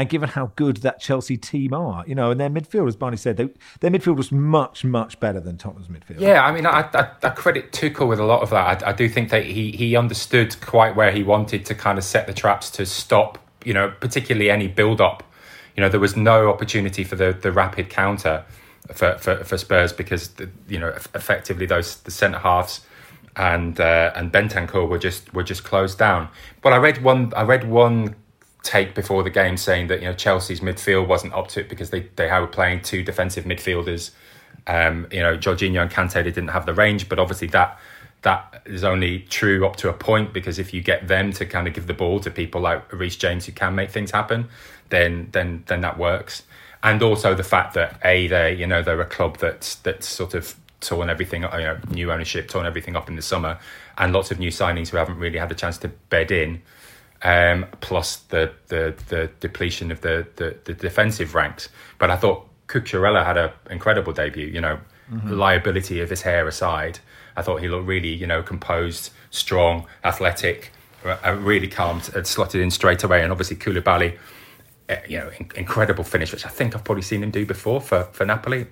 And 0.00 0.08
given 0.08 0.30
how 0.30 0.50
good 0.56 0.78
that 0.78 0.98
Chelsea 0.98 1.36
team 1.36 1.74
are, 1.74 2.04
you 2.06 2.14
know, 2.14 2.30
and 2.30 2.40
their 2.40 2.48
midfield, 2.48 2.88
as 2.88 2.96
Barney 2.96 3.18
said, 3.18 3.36
they, 3.36 3.50
their 3.80 3.90
midfield 3.90 4.16
was 4.16 4.32
much, 4.32 4.82
much 4.82 5.20
better 5.20 5.40
than 5.40 5.58
Tottenham's 5.58 5.88
midfield. 5.88 6.20
Yeah, 6.20 6.42
I 6.42 6.52
mean, 6.52 6.64
I, 6.64 6.88
I, 6.94 7.10
I 7.22 7.28
credit 7.28 7.70
Tuchel 7.70 8.08
with 8.08 8.18
a 8.18 8.24
lot 8.24 8.40
of 8.40 8.48
that. 8.48 8.82
I, 8.82 8.90
I, 8.90 8.92
do 8.94 9.10
think 9.10 9.28
that 9.28 9.44
he 9.44 9.72
he 9.72 9.96
understood 9.96 10.58
quite 10.62 10.96
where 10.96 11.12
he 11.12 11.22
wanted 11.22 11.66
to 11.66 11.74
kind 11.74 11.98
of 11.98 12.04
set 12.04 12.26
the 12.26 12.32
traps 12.32 12.70
to 12.70 12.86
stop, 12.86 13.36
you 13.62 13.74
know, 13.74 13.92
particularly 14.00 14.50
any 14.50 14.68
build 14.68 15.02
up. 15.02 15.22
You 15.76 15.82
know, 15.82 15.90
there 15.90 16.00
was 16.00 16.16
no 16.16 16.48
opportunity 16.48 17.04
for 17.04 17.16
the 17.16 17.36
the 17.38 17.52
rapid 17.52 17.90
counter 17.90 18.46
for 18.94 19.18
for, 19.18 19.44
for 19.44 19.58
Spurs 19.58 19.92
because 19.92 20.28
the, 20.28 20.48
you 20.66 20.78
know 20.78 20.88
effectively 21.14 21.66
those 21.66 21.96
the 21.96 22.10
centre 22.10 22.38
halves 22.38 22.80
and 23.36 23.78
uh, 23.78 24.12
and 24.14 24.32
Bentancur 24.32 24.88
were 24.88 24.98
just 24.98 25.32
were 25.34 25.42
just 25.42 25.62
closed 25.62 25.98
down. 25.98 26.28
But 26.62 26.72
I 26.72 26.78
read 26.78 27.02
one 27.02 27.34
I 27.36 27.42
read 27.42 27.68
one 27.68 28.16
take 28.62 28.94
before 28.94 29.22
the 29.22 29.30
game 29.30 29.56
saying 29.56 29.86
that 29.88 30.00
you 30.00 30.06
know 30.06 30.14
Chelsea's 30.14 30.60
midfield 30.60 31.06
wasn't 31.06 31.32
up 31.32 31.48
to 31.48 31.60
it 31.60 31.68
because 31.68 31.90
they 31.90 32.00
they 32.16 32.30
were 32.30 32.46
playing 32.46 32.82
two 32.82 33.02
defensive 33.02 33.44
midfielders. 33.44 34.10
Um, 34.66 35.06
you 35.10 35.20
know, 35.20 35.36
Jorginho 35.36 35.82
and 35.82 35.90
Kante 35.90 36.14
they 36.14 36.24
didn't 36.24 36.48
have 36.48 36.66
the 36.66 36.74
range, 36.74 37.08
but 37.08 37.18
obviously 37.18 37.48
that 37.48 37.78
that 38.22 38.62
is 38.66 38.84
only 38.84 39.20
true 39.20 39.66
up 39.66 39.76
to 39.76 39.88
a 39.88 39.92
point 39.92 40.32
because 40.32 40.58
if 40.58 40.74
you 40.74 40.82
get 40.82 41.08
them 41.08 41.32
to 41.32 41.46
kind 41.46 41.66
of 41.66 41.74
give 41.74 41.86
the 41.86 41.94
ball 41.94 42.20
to 42.20 42.30
people 42.30 42.60
like 42.60 42.92
Reece 42.92 43.16
James 43.16 43.46
who 43.46 43.52
can 43.52 43.74
make 43.74 43.90
things 43.90 44.10
happen, 44.10 44.48
then 44.90 45.28
then 45.32 45.64
then 45.66 45.80
that 45.80 45.98
works. 45.98 46.42
And 46.82 47.02
also 47.02 47.34
the 47.34 47.44
fact 47.44 47.74
that 47.74 47.98
a 48.04 48.26
they 48.26 48.54
you 48.54 48.66
know 48.66 48.82
they're 48.82 49.00
a 49.00 49.06
club 49.06 49.38
that's 49.38 49.76
that's 49.76 50.06
sort 50.06 50.34
of 50.34 50.54
torn 50.80 51.10
everything 51.10 51.42
you 51.42 51.48
know 51.48 51.78
new 51.90 52.10
ownership 52.10 52.48
torn 52.48 52.64
everything 52.64 52.96
up 52.96 53.06
in 53.08 53.14
the 53.14 53.22
summer 53.22 53.58
and 53.98 54.14
lots 54.14 54.30
of 54.30 54.38
new 54.38 54.50
signings 54.50 54.88
who 54.88 54.96
haven't 54.96 55.18
really 55.18 55.38
had 55.38 55.50
the 55.50 55.54
chance 55.54 55.76
to 55.76 55.88
bed 56.08 56.30
in 56.30 56.62
um, 57.22 57.66
plus 57.80 58.16
the, 58.16 58.52
the 58.68 58.94
the 59.08 59.30
depletion 59.40 59.90
of 59.90 60.00
the, 60.00 60.26
the, 60.36 60.56
the 60.64 60.74
defensive 60.74 61.34
ranks. 61.34 61.68
But 61.98 62.10
I 62.10 62.16
thought 62.16 62.48
Cucurella 62.66 63.24
had 63.24 63.36
an 63.36 63.50
incredible 63.70 64.12
debut. 64.12 64.46
You 64.46 64.60
know, 64.60 64.78
mm-hmm. 65.10 65.30
liability 65.30 66.00
of 66.00 66.10
his 66.10 66.22
hair 66.22 66.46
aside, 66.48 66.98
I 67.36 67.42
thought 67.42 67.60
he 67.60 67.68
looked 67.68 67.86
really 67.86 68.12
you 68.12 68.26
know 68.26 68.42
composed, 68.42 69.10
strong, 69.30 69.86
athletic, 70.04 70.72
uh, 71.04 71.36
really 71.38 71.68
calm, 71.68 72.00
uh, 72.14 72.22
slotted 72.22 72.60
in 72.60 72.70
straight 72.70 73.02
away. 73.04 73.22
And 73.22 73.32
obviously 73.32 73.56
Koulibaly, 73.56 74.18
uh, 74.88 74.96
you 75.08 75.18
know, 75.18 75.30
incredible 75.54 76.04
finish, 76.04 76.32
which 76.32 76.46
I 76.46 76.48
think 76.48 76.74
I've 76.74 76.84
probably 76.84 77.02
seen 77.02 77.22
him 77.22 77.30
do 77.30 77.44
before 77.44 77.80
for 77.80 78.04
for 78.12 78.24
Napoli. 78.24 78.66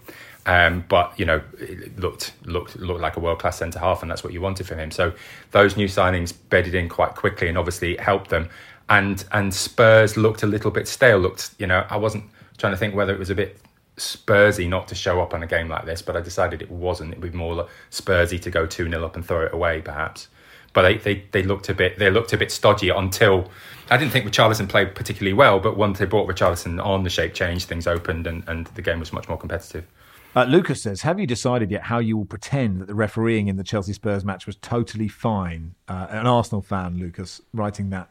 Um, 0.48 0.82
but 0.88 1.12
you 1.18 1.26
know, 1.26 1.42
it 1.58 2.00
looked 2.00 2.32
looked 2.46 2.74
looked 2.76 3.02
like 3.02 3.18
a 3.18 3.20
world 3.20 3.38
class 3.38 3.58
centre 3.58 3.78
half, 3.78 4.00
and 4.00 4.10
that's 4.10 4.24
what 4.24 4.32
you 4.32 4.40
wanted 4.40 4.66
from 4.66 4.78
him. 4.78 4.90
So 4.90 5.12
those 5.50 5.76
new 5.76 5.88
signings 5.88 6.32
bedded 6.48 6.74
in 6.74 6.88
quite 6.88 7.14
quickly, 7.14 7.48
and 7.48 7.58
obviously 7.58 7.98
helped 7.98 8.30
them. 8.30 8.48
And 8.88 9.22
and 9.30 9.52
Spurs 9.52 10.16
looked 10.16 10.42
a 10.42 10.46
little 10.46 10.70
bit 10.70 10.88
stale. 10.88 11.18
Looked, 11.18 11.50
you 11.58 11.66
know, 11.66 11.86
I 11.90 11.98
wasn't 11.98 12.24
trying 12.56 12.72
to 12.72 12.78
think 12.78 12.94
whether 12.94 13.12
it 13.12 13.18
was 13.18 13.28
a 13.28 13.34
bit 13.34 13.58
Spursy 13.98 14.66
not 14.66 14.88
to 14.88 14.94
show 14.94 15.20
up 15.20 15.34
on 15.34 15.42
a 15.42 15.46
game 15.46 15.68
like 15.68 15.84
this, 15.84 16.00
but 16.00 16.16
I 16.16 16.22
decided 16.22 16.62
it 16.62 16.70
wasn't. 16.70 17.12
It 17.12 17.20
would 17.20 17.32
be 17.32 17.36
more 17.36 17.68
Spursy 17.90 18.40
to 18.40 18.50
go 18.50 18.64
two 18.64 18.88
0 18.88 19.04
up 19.04 19.16
and 19.16 19.26
throw 19.26 19.44
it 19.44 19.52
away, 19.52 19.82
perhaps. 19.82 20.28
But 20.72 20.82
they, 20.82 20.96
they, 20.96 21.24
they 21.32 21.42
looked 21.42 21.68
a 21.68 21.74
bit 21.74 21.98
they 21.98 22.10
looked 22.10 22.32
a 22.32 22.38
bit 22.38 22.50
stodgy 22.50 22.88
until 22.88 23.50
I 23.90 23.98
didn't 23.98 24.12
think 24.12 24.24
Richarlison 24.24 24.66
played 24.66 24.94
particularly 24.94 25.34
well, 25.34 25.60
but 25.60 25.76
once 25.76 25.98
they 25.98 26.06
brought 26.06 26.26
Richarlison 26.26 26.82
on, 26.82 27.04
the 27.04 27.10
shape 27.10 27.34
changed, 27.34 27.68
things 27.68 27.86
opened, 27.86 28.26
and, 28.26 28.48
and 28.48 28.66
the 28.68 28.82
game 28.82 28.98
was 28.98 29.12
much 29.12 29.28
more 29.28 29.36
competitive. 29.36 29.86
Uh, 30.36 30.44
Lucas 30.44 30.82
says, 30.82 31.02
"Have 31.02 31.18
you 31.18 31.26
decided 31.26 31.70
yet 31.70 31.84
how 31.84 31.98
you 31.98 32.16
will 32.16 32.24
pretend 32.24 32.80
that 32.80 32.86
the 32.86 32.94
refereeing 32.94 33.48
in 33.48 33.56
the 33.56 33.64
Chelsea 33.64 33.92
Spurs 33.92 34.24
match 34.24 34.46
was 34.46 34.56
totally 34.56 35.08
fine?" 35.08 35.74
Uh, 35.88 36.06
an 36.10 36.26
Arsenal 36.26 36.62
fan, 36.62 36.98
Lucas, 36.98 37.40
writing 37.52 37.90
that. 37.90 38.10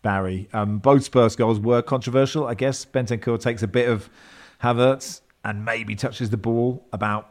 Barry, 0.00 0.48
um, 0.52 0.78
both 0.78 1.04
Spurs 1.04 1.34
goals 1.34 1.58
were 1.58 1.82
controversial. 1.82 2.46
I 2.46 2.54
guess 2.54 2.84
Bentancur 2.84 3.40
takes 3.40 3.62
a 3.62 3.66
bit 3.66 3.88
of 3.88 4.08
Havertz 4.62 5.22
and 5.44 5.64
maybe 5.64 5.96
touches 5.96 6.30
the 6.30 6.36
ball 6.36 6.86
about 6.92 7.30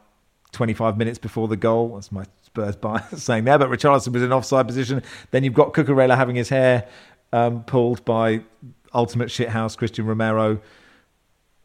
25 0.51 0.97
minutes 0.97 1.17
before 1.17 1.47
the 1.47 1.55
goal. 1.55 1.95
That's 1.95 2.11
my 2.11 2.25
Spurs 2.43 2.75
bias 2.81 3.23
saying 3.23 3.45
there. 3.45 3.57
But 3.57 3.69
Richarlison 3.69 4.11
was 4.13 4.23
in 4.23 4.33
offside 4.33 4.67
position. 4.67 5.01
Then 5.31 5.43
you've 5.43 5.53
got 5.53 5.73
Cucurella 5.73 6.15
having 6.15 6.35
his 6.35 6.49
hair 6.49 6.87
um, 7.31 7.63
pulled 7.63 8.03
by 8.05 8.41
ultimate 8.93 9.29
shithouse 9.29 9.77
Cristian 9.77 10.05
Romero 10.05 10.59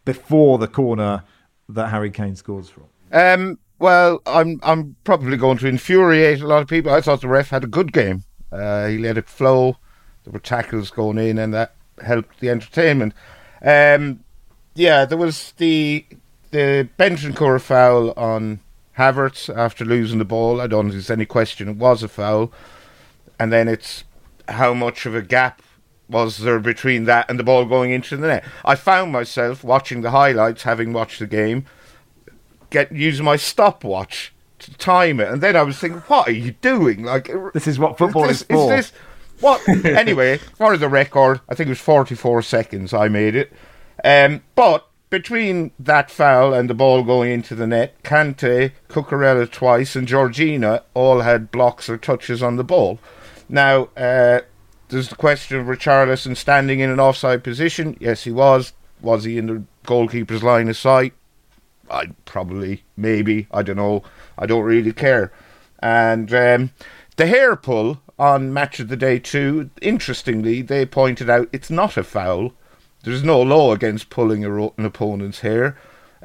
before 0.05 0.59
the 0.59 0.69
corner 0.69 1.25
that 1.69 1.89
Harry 1.89 2.11
Kane 2.11 2.37
scores 2.37 2.69
from? 2.69 2.85
Um, 3.13 3.59
well, 3.79 4.21
I'm 4.27 4.61
I'm 4.63 4.97
probably 5.05 5.37
going 5.37 5.59
to 5.59 5.69
infuriate 5.69 6.41
a 6.41 6.47
lot 6.47 6.63
of 6.63 6.69
people. 6.69 6.93
I 6.93 7.01
thought 7.01 7.21
the 7.21 7.29
ref 7.29 7.51
had 7.51 7.65
a 7.65 7.69
good 7.69 7.93
game. 7.93 8.25
Uh, 8.51 8.87
he 8.89 8.99
let 8.99 9.19
it 9.19 9.29
flow. 9.29 9.77
There 10.25 10.33
were 10.33 10.39
tackles 10.39 10.91
going 10.91 11.19
in, 11.19 11.39
and 11.39 11.53
that 11.55 11.75
helped 12.03 12.41
the 12.41 12.51
entertainment. 12.51 13.15
Um, 13.63 14.25
yeah, 14.75 15.05
there 15.05 15.19
was 15.19 15.53
the 15.57 16.07
the 16.51 16.89
Bentancur 16.99 17.61
foul 17.61 18.13
on 18.13 18.61
Havertz 18.99 19.55
after 19.55 19.85
losing 19.85 20.19
the 20.19 20.25
ball. 20.25 20.61
I 20.61 20.67
don't 20.67 20.85
think 20.85 20.93
there's 20.93 21.11
any 21.11 21.27
question 21.27 21.69
it 21.69 21.77
was 21.77 22.03
a 22.03 22.09
foul. 22.09 22.53
And 23.39 23.53
then 23.53 23.69
it's 23.69 24.05
how 24.49 24.75
much 24.75 25.07
of 25.07 25.15
a 25.15 25.23
gap 25.23 25.63
was 26.13 26.39
there 26.39 26.61
between 26.61 27.05
that 27.05 27.29
and 27.29 27.39
the 27.39 27.45
ball 27.45 27.65
going 27.65 27.91
into 27.91 28.17
the 28.17 28.27
net? 28.29 28.45
I 28.65 28.75
found 28.75 29.13
myself 29.13 29.65
watching 29.65 30.03
the 30.03 30.11
highlights, 30.11 30.63
having 30.63 30.93
watched 30.93 31.19
the 31.19 31.27
game, 31.27 31.67
get 32.71 32.93
using 32.93 33.25
my 33.25 33.37
stopwatch 33.37 34.33
to 34.61 34.75
time 34.75 35.21
it, 35.21 35.29
and 35.29 35.43
then 35.43 35.57
I 35.57 35.63
was 35.63 35.79
thinking, 35.79 36.01
"What 36.03 36.29
are 36.29 36.33
you 36.33 36.53
doing? 36.53 37.05
Like 37.05 37.31
this 37.53 37.67
is 37.67 37.79
what 37.79 37.99
football 37.99 38.29
is, 38.29 38.41
this, 38.41 38.43
is 38.43 38.47
for." 38.57 38.75
Is 38.75 38.91
this 38.91 38.93
what? 39.41 39.69
anyway, 39.85 40.39
for 40.39 40.77
the 40.77 40.89
record, 40.89 41.41
I 41.49 41.55
think 41.55 41.67
it 41.67 41.71
was 41.71 41.81
forty-four 41.81 42.43
seconds 42.43 42.95
I 42.95 43.09
made 43.09 43.35
it. 43.35 43.53
Um, 44.05 44.43
but 44.55 44.89
between 45.11 45.73
that 45.79 46.11
foul 46.11 46.55
and 46.55 46.71
the 46.71 46.75
ball 46.75 47.03
going 47.03 47.31
into 47.31 47.55
the 47.55 47.67
net, 47.67 48.03
Kante, 48.03 48.73
Cucurella 48.89 49.51
twice, 49.51 49.95
and 49.95 50.09
Jorginho 50.09 50.83
all 50.95 51.21
had 51.21 51.51
blocks 51.51 51.91
or 51.91 51.99
touches 51.99 52.43
on 52.43 52.57
the 52.57 52.65
ball. 52.65 52.99
Now, 53.47 53.91
uh, 53.95 54.41
there's 54.93 55.09
the 55.09 55.17
question 55.17 55.59
of 55.59 55.67
Richarlison 55.67 56.37
standing 56.37 56.81
in 56.81 56.91
an 56.91 57.01
offside 57.01 57.43
position. 57.43 57.97
Yes, 57.99 58.25
he 58.25 58.31
was. 58.31 58.75
Was 59.01 59.25
he 59.25 59.39
in 59.39 59.47
the 59.47 59.63
goalkeeper's 59.87 60.43
line 60.43 60.69
of 60.69 60.77
sight? 60.77 61.15
I 61.91 62.11
probably, 62.27 62.85
maybe, 62.97 63.49
I 63.51 63.63
don't 63.63 63.77
know. 63.77 64.05
I 64.39 64.45
don't 64.47 64.65
really 64.65 64.93
care. 64.93 65.33
And 65.81 66.33
um, 66.35 66.71
the 67.17 67.27
hair 67.27 67.57
pull 67.57 68.03
on 68.19 68.53
Match 68.53 68.81
of 68.81 68.89
the 68.89 68.97
Day 68.97 69.19
2, 69.19 69.71
interestingly, 69.81 70.61
they 70.61 70.85
pointed 70.85 71.31
out 71.31 71.49
it's 71.53 71.71
not 71.71 71.97
a 71.97 72.05
foul. 72.05 72.53
There's 73.03 73.25
no 73.25 73.41
law 73.41 73.73
against 73.73 74.11
pulling 74.11 74.45
an 74.45 74.73
opponent's 74.79 75.41
hair, 75.41 75.77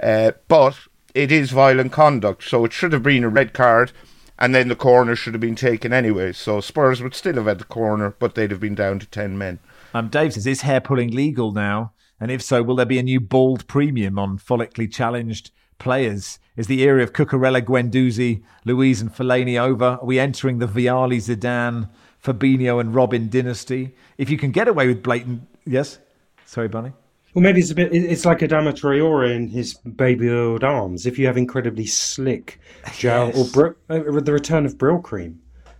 uh, 0.03 0.33
but 0.49 0.77
it 1.15 1.31
is 1.31 1.51
violent 1.51 1.93
conduct, 1.93 2.43
so 2.43 2.65
it 2.65 2.73
should 2.73 2.91
have 2.91 3.03
been 3.03 3.23
a 3.23 3.29
red 3.29 3.53
card 3.53 3.93
and 4.39 4.53
then 4.53 4.67
the 4.67 4.75
corner 4.75 5.15
should 5.15 5.33
have 5.33 5.41
been 5.41 5.55
taken 5.55 5.93
anyway. 5.93 6.33
So 6.33 6.61
Spurs 6.61 7.01
would 7.01 7.15
still 7.15 7.35
have 7.35 7.45
had 7.45 7.59
the 7.59 7.65
corner, 7.65 8.15
but 8.17 8.35
they'd 8.35 8.51
have 8.51 8.59
been 8.59 8.75
down 8.75 8.99
to 8.99 9.05
10 9.05 9.37
men. 9.37 9.59
Um, 9.93 10.09
Dave 10.09 10.33
says, 10.33 10.45
is 10.45 10.61
hair 10.61 10.81
pulling 10.81 11.11
legal 11.11 11.51
now? 11.51 11.93
And 12.19 12.31
if 12.31 12.41
so, 12.41 12.63
will 12.63 12.75
there 12.75 12.85
be 12.85 12.99
a 12.99 13.03
new 13.03 13.19
bald 13.19 13.67
premium 13.67 14.17
on 14.17 14.37
follically 14.37 14.91
challenged 14.91 15.51
players? 15.79 16.39
Is 16.55 16.67
the 16.67 16.81
era 16.81 17.03
of 17.03 17.13
Cucurella, 17.13 17.61
Guendouzi, 17.61 18.43
Luiz, 18.65 19.01
and 19.01 19.13
Fellaini 19.13 19.59
over? 19.59 19.99
Are 20.01 20.05
we 20.05 20.19
entering 20.19 20.57
the 20.57 20.67
Vialli, 20.67 21.17
Zidane, 21.17 21.89
Fabinho, 22.23 22.81
and 22.81 22.93
Robben 22.93 23.29
dynasty? 23.29 23.95
If 24.17 24.29
you 24.29 24.37
can 24.37 24.51
get 24.51 24.67
away 24.67 24.87
with 24.87 25.03
blatant. 25.03 25.47
Yes? 25.65 25.99
Sorry, 26.45 26.67
Barney? 26.67 26.93
Well, 27.37 27.43
maybe 27.43 27.59
it's 27.61 27.69
a 27.69 27.75
bit. 27.75 27.93
It's 27.93 28.25
like 28.25 28.39
Adama 28.39 28.73
Traore 28.73 29.31
in 29.31 29.47
his 29.47 29.75
baby 29.75 30.27
old 30.27 30.63
arms. 30.63 31.05
If 31.05 31.19
you 31.19 31.27
have 31.27 31.37
incredibly 31.37 31.85
slick 31.85 32.59
gel 32.97 33.27
yes. 33.27 33.37
or 33.37 33.75
br- 33.87 33.93
uh, 33.93 34.19
the 34.21 34.33
return 34.33 34.65
of 34.65 34.79
Brylcreem, 34.79 35.35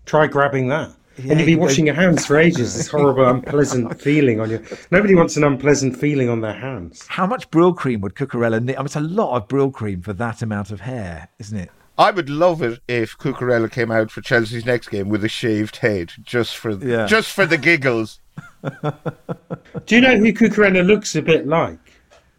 Try 0.06 0.28
grabbing 0.28 0.68
that. 0.68 0.92
and 1.18 1.40
you'll 1.40 1.48
be 1.48 1.56
washing 1.56 1.88
your 1.88 1.96
hands 1.96 2.28
for 2.28 2.38
ages. 2.38 2.76
This 2.78 2.90
horrible, 2.90 3.28
unpleasant 3.30 4.00
feeling 4.00 4.40
on 4.40 4.52
your. 4.52 4.62
Nobody 4.92 5.16
wants 5.16 5.36
an 5.36 5.44
unpleasant 5.44 5.98
feeling 5.98 6.30
on 6.30 6.42
their 6.42 6.54
hands. 6.54 7.08
How 7.08 7.26
much 7.26 7.50
Brylcreem 7.50 8.02
would 8.02 8.14
Cucurella 8.14 8.64
need? 8.64 8.76
I 8.76 8.78
mean, 8.82 8.86
it's 8.86 8.96
a 8.96 9.00
lot 9.02 9.36
of 9.36 9.48
Brylcreem 9.48 10.04
for 10.04 10.14
that 10.14 10.44
amount 10.44 10.70
of 10.70 10.82
hair, 10.82 11.30
isn't 11.40 11.58
it? 11.58 11.72
I 11.98 12.12
would 12.12 12.30
love 12.30 12.62
it 12.62 12.82
if 12.88 13.18
Cucurella 13.18 13.72
came 13.72 13.90
out 13.90 14.12
for 14.12 14.22
Chelsea's 14.22 14.64
next 14.68 14.90
game 14.90 15.10
with 15.10 15.24
a 15.24 15.28
shaved 15.30 15.78
head, 15.78 16.12
just 16.22 16.56
for 16.56 16.74
Yeah. 16.74 17.08
just 17.08 17.34
for 17.34 17.48
the 17.48 17.58
giggles. 17.58 18.20
Do 18.64 19.96
you 19.96 20.02
know 20.02 20.18
who 20.18 20.34
Cucurella 20.34 20.86
looks 20.86 21.16
a 21.16 21.22
bit 21.22 21.48
like? 21.48 21.80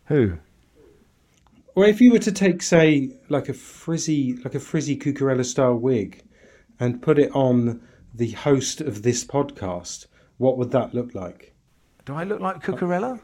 Who? 0.06 0.38
Well, 1.74 1.88
if 1.88 2.00
you 2.00 2.10
were 2.10 2.18
to 2.18 2.32
take, 2.32 2.62
say, 2.62 3.10
like 3.28 3.48
a 3.48 3.54
frizzy, 3.54 4.34
like 4.44 4.54
a 4.54 4.60
frizzy 4.60 4.96
Cucurella 4.96 5.44
style 5.44 5.76
wig, 5.76 6.22
and 6.80 7.00
put 7.00 7.18
it 7.18 7.30
on 7.34 7.80
the 8.14 8.32
host 8.32 8.80
of 8.80 9.02
this 9.02 9.24
podcast, 9.24 10.06
what 10.38 10.58
would 10.58 10.70
that 10.72 10.94
look 10.94 11.14
like? 11.14 11.54
Do 12.04 12.14
I 12.14 12.24
look 12.24 12.40
like 12.40 12.62
Cucurella? 12.62 13.20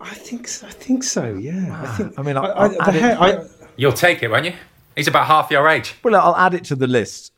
I 0.00 0.14
think, 0.14 0.48
so, 0.48 0.66
I 0.66 0.70
think 0.70 1.04
so. 1.04 1.34
Yeah, 1.34 1.66
I 1.70 1.86
ah, 1.86 1.94
think. 1.96 2.18
I 2.18 2.22
mean, 2.22 2.36
I'll- 2.36 2.52
I, 2.52 2.74
I'll 2.80 2.92
the 2.92 2.92
hair, 2.92 3.20
I, 3.20 3.44
You'll 3.76 3.92
take 3.92 4.22
it, 4.22 4.30
won't 4.30 4.44
you? 4.44 4.54
He's 4.96 5.08
about 5.08 5.26
half 5.26 5.50
your 5.50 5.66
age. 5.68 5.94
Well, 6.02 6.14
I'll 6.14 6.36
add 6.36 6.54
it 6.54 6.64
to 6.64 6.76
the 6.76 6.86
list. 6.86 7.31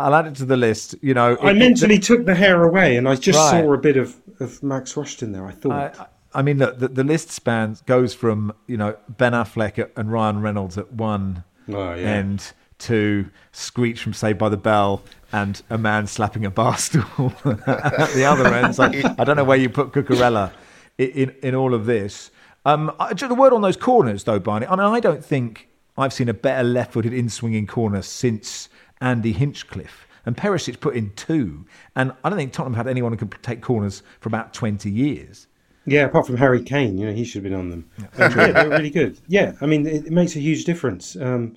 I'll 0.00 0.14
add 0.14 0.26
it 0.26 0.34
to 0.36 0.44
the 0.44 0.56
list. 0.56 0.94
You 1.02 1.14
know, 1.14 1.36
I 1.42 1.50
it- 1.50 1.56
mentally 1.56 1.98
took 1.98 2.24
the 2.26 2.34
hair 2.34 2.62
away, 2.64 2.96
and 2.96 3.08
I 3.08 3.14
just 3.16 3.38
Right. 3.38 3.62
saw 3.62 3.72
a 3.72 3.78
bit 3.78 3.96
of, 3.96 4.16
of 4.40 4.62
Max 4.62 4.94
Rushden 4.94 5.32
there. 5.32 5.46
I 5.46 5.52
thought. 5.52 5.98
I, 5.98 6.06
I 6.38 6.42
mean, 6.42 6.58
look, 6.58 6.78
the, 6.78 6.88
the 6.88 7.04
list 7.04 7.30
spans 7.30 7.80
goes 7.82 8.14
from 8.14 8.52
you 8.66 8.76
know 8.76 8.96
Ben 9.08 9.32
Affleck 9.32 9.90
and 9.96 10.12
Ryan 10.12 10.40
Reynolds 10.42 10.78
at 10.78 10.92
one 10.92 11.44
Oh, 11.68 11.94
yeah. 11.94 12.08
end 12.08 12.52
to 12.80 13.26
Screech 13.52 14.00
from 14.02 14.12
Saved 14.14 14.38
by 14.38 14.48
the 14.48 14.56
Bell 14.56 15.02
and 15.32 15.60
a 15.70 15.76
man 15.76 16.06
slapping 16.06 16.44
a 16.46 16.50
bar 16.50 16.76
stool 16.86 17.32
at 17.44 18.10
the 18.14 18.24
other 18.24 18.46
end. 18.54 18.74
So 18.74 18.84
I 18.84 19.24
don't 19.24 19.36
know 19.36 19.44
where 19.44 19.58
you 19.58 19.68
put 19.68 19.92
Cucurella 19.92 20.50
in, 20.98 21.08
in, 21.10 21.34
in 21.42 21.54
all 21.54 21.74
of 21.74 21.84
this. 21.86 22.30
Um, 22.64 22.90
just 23.14 23.30
a 23.30 23.34
word 23.34 23.52
on 23.52 23.60
those 23.62 23.76
corners, 23.76 24.24
though, 24.24 24.38
Barney. 24.38 24.66
I 24.66 24.70
mean, 24.76 24.86
I 24.86 24.98
don't 25.00 25.24
think 25.24 25.68
I've 25.98 26.12
seen 26.12 26.28
a 26.28 26.34
better 26.34 26.62
left-footed 26.62 27.12
in-swinging 27.12 27.66
corner 27.66 28.02
since 28.02 28.68
Andy 29.00 29.32
Hinchcliffe. 29.32 30.06
And 30.26 30.36
Perisic 30.36 30.80
put 30.80 30.96
in 30.96 31.12
two, 31.16 31.64
and 31.96 32.12
I 32.22 32.28
don't 32.28 32.38
think 32.38 32.52
Tottenham 32.52 32.74
had 32.74 32.86
anyone 32.86 33.12
who 33.12 33.16
could 33.16 33.42
take 33.42 33.62
corners 33.62 34.02
for 34.20 34.28
about 34.28 34.52
twenty 34.52 34.90
years. 34.90 35.46
Yeah, 35.86 36.04
apart 36.04 36.26
from 36.26 36.36
Harry 36.36 36.62
Kane, 36.62 36.98
you 36.98 37.06
know, 37.06 37.12
he 37.12 37.24
should 37.24 37.42
have 37.42 37.50
been 37.50 37.58
on 37.58 37.70
them. 37.70 37.90
Yeah, 38.18 38.28
they're 38.28 38.68
really 38.68 38.90
good. 38.90 39.18
Yeah, 39.28 39.54
I 39.62 39.66
mean, 39.66 39.86
it, 39.86 40.06
it 40.06 40.12
makes 40.12 40.36
a 40.36 40.40
huge 40.40 40.64
difference. 40.64 41.16
Um, 41.16 41.56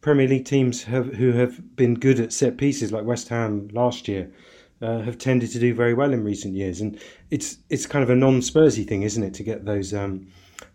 Premier 0.00 0.28
League 0.28 0.44
teams 0.44 0.84
have, 0.84 1.14
who 1.14 1.32
have 1.32 1.76
been 1.76 1.94
good 1.94 2.20
at 2.20 2.32
set 2.32 2.56
pieces, 2.56 2.92
like 2.92 3.04
West 3.04 3.28
Ham 3.28 3.68
last 3.72 4.06
year, 4.06 4.30
uh, 4.80 5.00
have 5.00 5.18
tended 5.18 5.50
to 5.50 5.58
do 5.58 5.74
very 5.74 5.94
well 5.94 6.12
in 6.12 6.22
recent 6.22 6.54
years, 6.54 6.80
and 6.80 7.00
it's 7.30 7.58
it's 7.70 7.86
kind 7.86 8.02
of 8.02 8.10
a 8.10 8.14
non-Spursy 8.14 8.86
thing, 8.86 9.02
isn't 9.02 9.22
it, 9.22 9.34
to 9.34 9.42
get 9.42 9.64
those 9.64 9.92
um, 9.94 10.26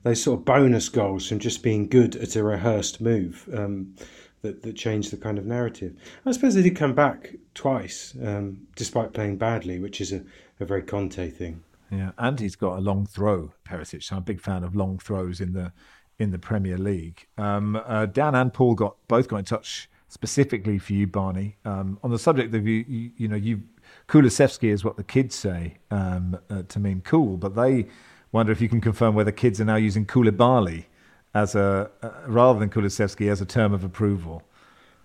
those 0.04 0.22
sort 0.22 0.40
of 0.40 0.46
bonus 0.46 0.90
goals 0.90 1.28
from 1.28 1.40
just 1.40 1.64
being 1.64 1.88
good 1.88 2.16
at 2.16 2.36
a 2.36 2.44
rehearsed 2.44 3.02
move. 3.02 3.48
Um, 3.54 3.94
that, 4.42 4.62
that 4.64 4.76
changed 4.76 5.12
the 5.12 5.18
kind 5.18 5.38
of 5.38 5.46
narrative. 5.46 5.96
I 6.26 6.32
suppose 6.32 6.56
they 6.56 6.62
did 6.62 6.76
come 6.76 6.94
back 6.94 7.34
twice, 7.54 8.16
um, 8.24 8.68
despite 8.76 9.14
playing 9.14 9.38
badly, 9.38 9.80
which 9.80 10.02
is 10.02 10.14
a, 10.14 10.24
a 10.60 10.66
very 10.66 10.82
Conte 10.82 11.30
thing. 11.30 11.64
Yeah, 11.92 12.12
and 12.18 12.40
he's 12.40 12.56
got 12.56 12.78
a 12.78 12.82
long 12.82 13.06
throw, 13.06 13.54
Perisic. 13.68 14.04
So 14.04 14.16
I'm 14.16 14.22
a 14.22 14.26
big 14.26 14.42
fan 14.42 14.64
of 14.64 14.76
long 14.76 15.00
throws 15.00 15.42
in 15.42 15.54
the 15.54 15.72
in 16.20 16.32
the 16.32 16.40
Premier 16.40 16.78
League. 16.78 17.28
Um, 17.38 17.82
uh, 17.86 18.06
Dan 18.06 18.36
and 18.36 18.54
Paul 18.54 18.76
got 18.76 18.96
both 19.08 19.28
got 19.28 19.38
in 19.38 19.46
touch 19.46 19.90
specifically 20.10 20.78
for 20.78 20.94
you, 20.94 21.08
Barney, 21.08 21.58
um, 21.66 21.98
on 22.04 22.12
the 22.12 22.20
subject 22.20 22.54
of 22.54 22.68
you. 22.68 22.86
You, 22.88 23.12
you 23.18 23.28
know, 23.28 23.36
you 23.36 23.64
Kulusevski 24.08 24.70
is 24.70 24.84
what 24.84 24.98
the 24.98 25.04
kids 25.04 25.36
say 25.36 25.78
um, 25.90 26.38
uh, 26.50 26.64
to 26.68 26.80
mean 26.80 27.02
cool, 27.02 27.38
but 27.38 27.56
they 27.56 27.88
wonder 28.32 28.52
if 28.52 28.62
you 28.62 28.70
can 28.70 28.82
confirm 28.82 29.16
whether 29.16 29.32
kids 29.32 29.60
are 29.60 29.66
now 29.66 29.76
using 29.76 30.06
Koulibaly 30.06 30.86
as 31.34 31.56
a 31.56 31.90
uh, 32.02 32.10
rather 32.28 32.60
than 32.60 32.70
Kulusevski 32.70 33.32
as 33.32 33.42
a 33.42 33.46
term 33.46 33.74
of 33.74 33.84
approval. 33.84 34.44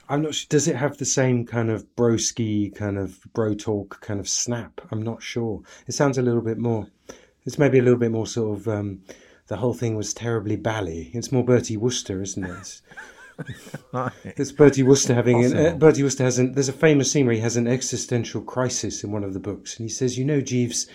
I'm 0.08 0.22
not 0.22 0.34
sure. 0.34 0.46
Does 0.50 0.68
it 0.68 0.76
have 0.76 0.98
the 0.98 1.04
same 1.04 1.46
kind 1.46 1.70
of 1.70 1.86
broski, 1.96 2.74
kind 2.74 2.98
of 2.98 3.20
bro 3.32 3.54
talk, 3.54 4.00
kind 4.00 4.20
of 4.20 4.28
snap? 4.28 4.80
I'm 4.90 5.02
not 5.02 5.22
sure. 5.22 5.62
It 5.86 5.92
sounds 5.92 6.18
a 6.18 6.22
little 6.22 6.42
bit 6.42 6.58
more. 6.58 6.88
It's 7.46 7.58
maybe 7.58 7.78
a 7.78 7.82
little 7.82 7.98
bit 7.98 8.12
more 8.12 8.26
sort 8.26 8.58
of. 8.58 8.68
Um, 8.68 9.02
the 9.46 9.56
whole 9.56 9.74
thing 9.74 9.94
was 9.94 10.14
terribly 10.14 10.56
bally. 10.56 11.10
It's 11.12 11.30
more 11.30 11.44
Bertie 11.44 11.76
Wooster, 11.76 12.22
isn't 12.22 12.44
it? 12.44 12.80
It's, 13.92 14.38
it's 14.38 14.52
Bertie 14.52 14.84
Wooster 14.84 15.12
having. 15.12 15.44
An, 15.44 15.56
uh, 15.56 15.74
Bertie 15.74 16.04
Wooster 16.04 16.22
has 16.22 16.38
an. 16.38 16.52
There's 16.52 16.68
a 16.68 16.72
famous 16.72 17.10
scene 17.10 17.26
where 17.26 17.34
he 17.34 17.40
has 17.40 17.56
an 17.56 17.66
existential 17.66 18.40
crisis 18.40 19.02
in 19.02 19.10
one 19.10 19.24
of 19.24 19.34
the 19.34 19.40
books, 19.40 19.76
and 19.76 19.88
he 19.88 19.92
says, 19.92 20.16
"You 20.16 20.24
know, 20.24 20.40
Jeeves, 20.40 20.86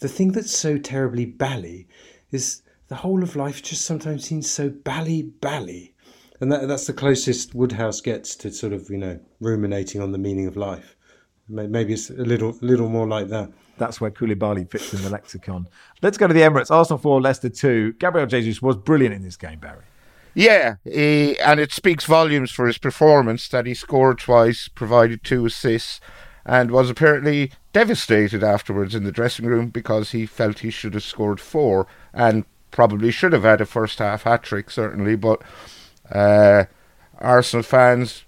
the 0.00 0.08
thing 0.08 0.32
that's 0.32 0.50
so 0.50 0.78
terribly 0.78 1.26
bally 1.26 1.86
is 2.32 2.62
the 2.90 2.96
whole 2.96 3.22
of 3.22 3.36
life 3.36 3.62
just 3.62 3.86
sometimes 3.86 4.28
seems 4.28 4.50
so 4.50 4.68
bally 4.68 5.22
bally." 5.22 5.94
And 6.40 6.50
that, 6.52 6.68
that's 6.68 6.86
the 6.86 6.92
closest 6.92 7.54
Wodehouse 7.54 8.00
gets 8.00 8.34
to 8.36 8.50
sort 8.50 8.72
of, 8.72 8.88
you 8.90 8.96
know, 8.98 9.20
ruminating 9.40 10.00
on 10.00 10.12
the 10.12 10.18
meaning 10.18 10.46
of 10.46 10.56
life. 10.56 10.96
Maybe 11.48 11.92
it's 11.92 12.10
a 12.10 12.14
little, 12.14 12.56
little 12.60 12.88
more 12.88 13.06
like 13.06 13.28
that. 13.28 13.50
That's 13.76 14.00
where 14.00 14.10
Koulibaly 14.10 14.70
fits 14.70 14.94
in 14.94 15.02
the 15.02 15.10
lexicon. 15.10 15.68
Let's 16.00 16.16
go 16.16 16.28
to 16.28 16.34
the 16.34 16.40
Emirates. 16.40 16.70
Arsenal 16.70 16.98
4, 16.98 17.20
Leicester 17.20 17.48
2. 17.48 17.94
Gabriel 17.94 18.26
Jesus 18.26 18.62
was 18.62 18.76
brilliant 18.76 19.14
in 19.14 19.22
this 19.22 19.36
game, 19.36 19.58
Barry. 19.58 19.84
Yeah, 20.32 20.76
he, 20.84 21.38
and 21.40 21.58
it 21.58 21.72
speaks 21.72 22.04
volumes 22.04 22.52
for 22.52 22.66
his 22.66 22.78
performance 22.78 23.48
that 23.48 23.66
he 23.66 23.74
scored 23.74 24.18
twice, 24.18 24.68
provided 24.68 25.24
two 25.24 25.44
assists, 25.44 26.00
and 26.46 26.70
was 26.70 26.88
apparently 26.88 27.52
devastated 27.72 28.44
afterwards 28.44 28.94
in 28.94 29.04
the 29.04 29.12
dressing 29.12 29.46
room 29.46 29.68
because 29.68 30.12
he 30.12 30.26
felt 30.26 30.60
he 30.60 30.70
should 30.70 30.94
have 30.94 31.02
scored 31.02 31.40
four 31.40 31.86
and 32.12 32.44
probably 32.70 33.10
should 33.10 33.32
have 33.32 33.42
had 33.42 33.60
a 33.60 33.66
first 33.66 33.98
half 33.98 34.22
hat 34.24 34.42
trick, 34.42 34.70
certainly. 34.70 35.16
But 35.16 35.42
uh, 36.10 36.64
Arsenal 37.18 37.62
fans, 37.62 38.24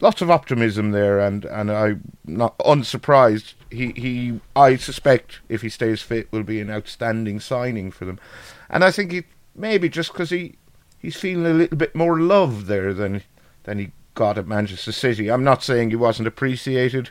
lots 0.00 0.22
of 0.22 0.30
optimism 0.30 0.90
there, 0.90 1.18
and, 1.18 1.44
and 1.44 1.70
I'm 1.70 2.12
not 2.24 2.56
unsurprised. 2.58 3.54
He, 3.70 3.92
he, 3.92 4.40
I 4.54 4.76
suspect 4.76 5.40
if 5.48 5.62
he 5.62 5.68
stays 5.68 6.02
fit, 6.02 6.30
will 6.30 6.42
be 6.42 6.60
an 6.60 6.70
outstanding 6.70 7.40
signing 7.40 7.90
for 7.90 8.04
them. 8.04 8.20
And 8.68 8.84
I 8.84 8.90
think 8.90 9.12
he 9.12 9.24
maybe 9.54 9.88
just 9.88 10.12
because 10.12 10.30
he 10.30 10.56
he's 10.98 11.16
feeling 11.16 11.46
a 11.46 11.54
little 11.54 11.76
bit 11.76 11.94
more 11.94 12.18
love 12.20 12.66
there 12.66 12.94
than 12.94 13.22
than 13.64 13.78
he 13.78 13.92
got 14.14 14.38
at 14.38 14.46
Manchester 14.46 14.92
City. 14.92 15.30
I'm 15.30 15.44
not 15.44 15.62
saying 15.62 15.90
he 15.90 15.96
wasn't 15.96 16.28
appreciated 16.28 17.10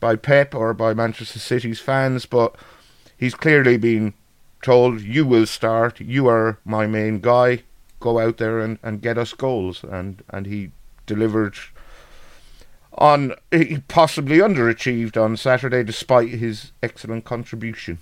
by 0.00 0.16
Pep 0.16 0.54
or 0.54 0.74
by 0.74 0.94
Manchester 0.94 1.38
City's 1.38 1.80
fans, 1.80 2.26
but 2.26 2.54
he's 3.16 3.34
clearly 3.34 3.76
been 3.76 4.14
told, 4.62 5.00
"You 5.00 5.26
will 5.26 5.46
start. 5.46 6.00
You 6.00 6.28
are 6.28 6.58
my 6.64 6.86
main 6.86 7.20
guy. 7.20 7.62
Go 8.00 8.18
out 8.18 8.36
there 8.36 8.60
and, 8.60 8.78
and 8.82 9.02
get 9.02 9.18
us 9.18 9.32
goals." 9.32 9.84
And 9.84 10.22
and 10.30 10.46
he 10.46 10.70
delivered 11.06 11.56
on. 12.92 13.34
He 13.50 13.78
possibly 13.88 14.38
underachieved 14.38 15.16
on 15.22 15.36
Saturday, 15.36 15.82
despite 15.82 16.28
his 16.28 16.72
excellent 16.82 17.24
contribution. 17.24 17.98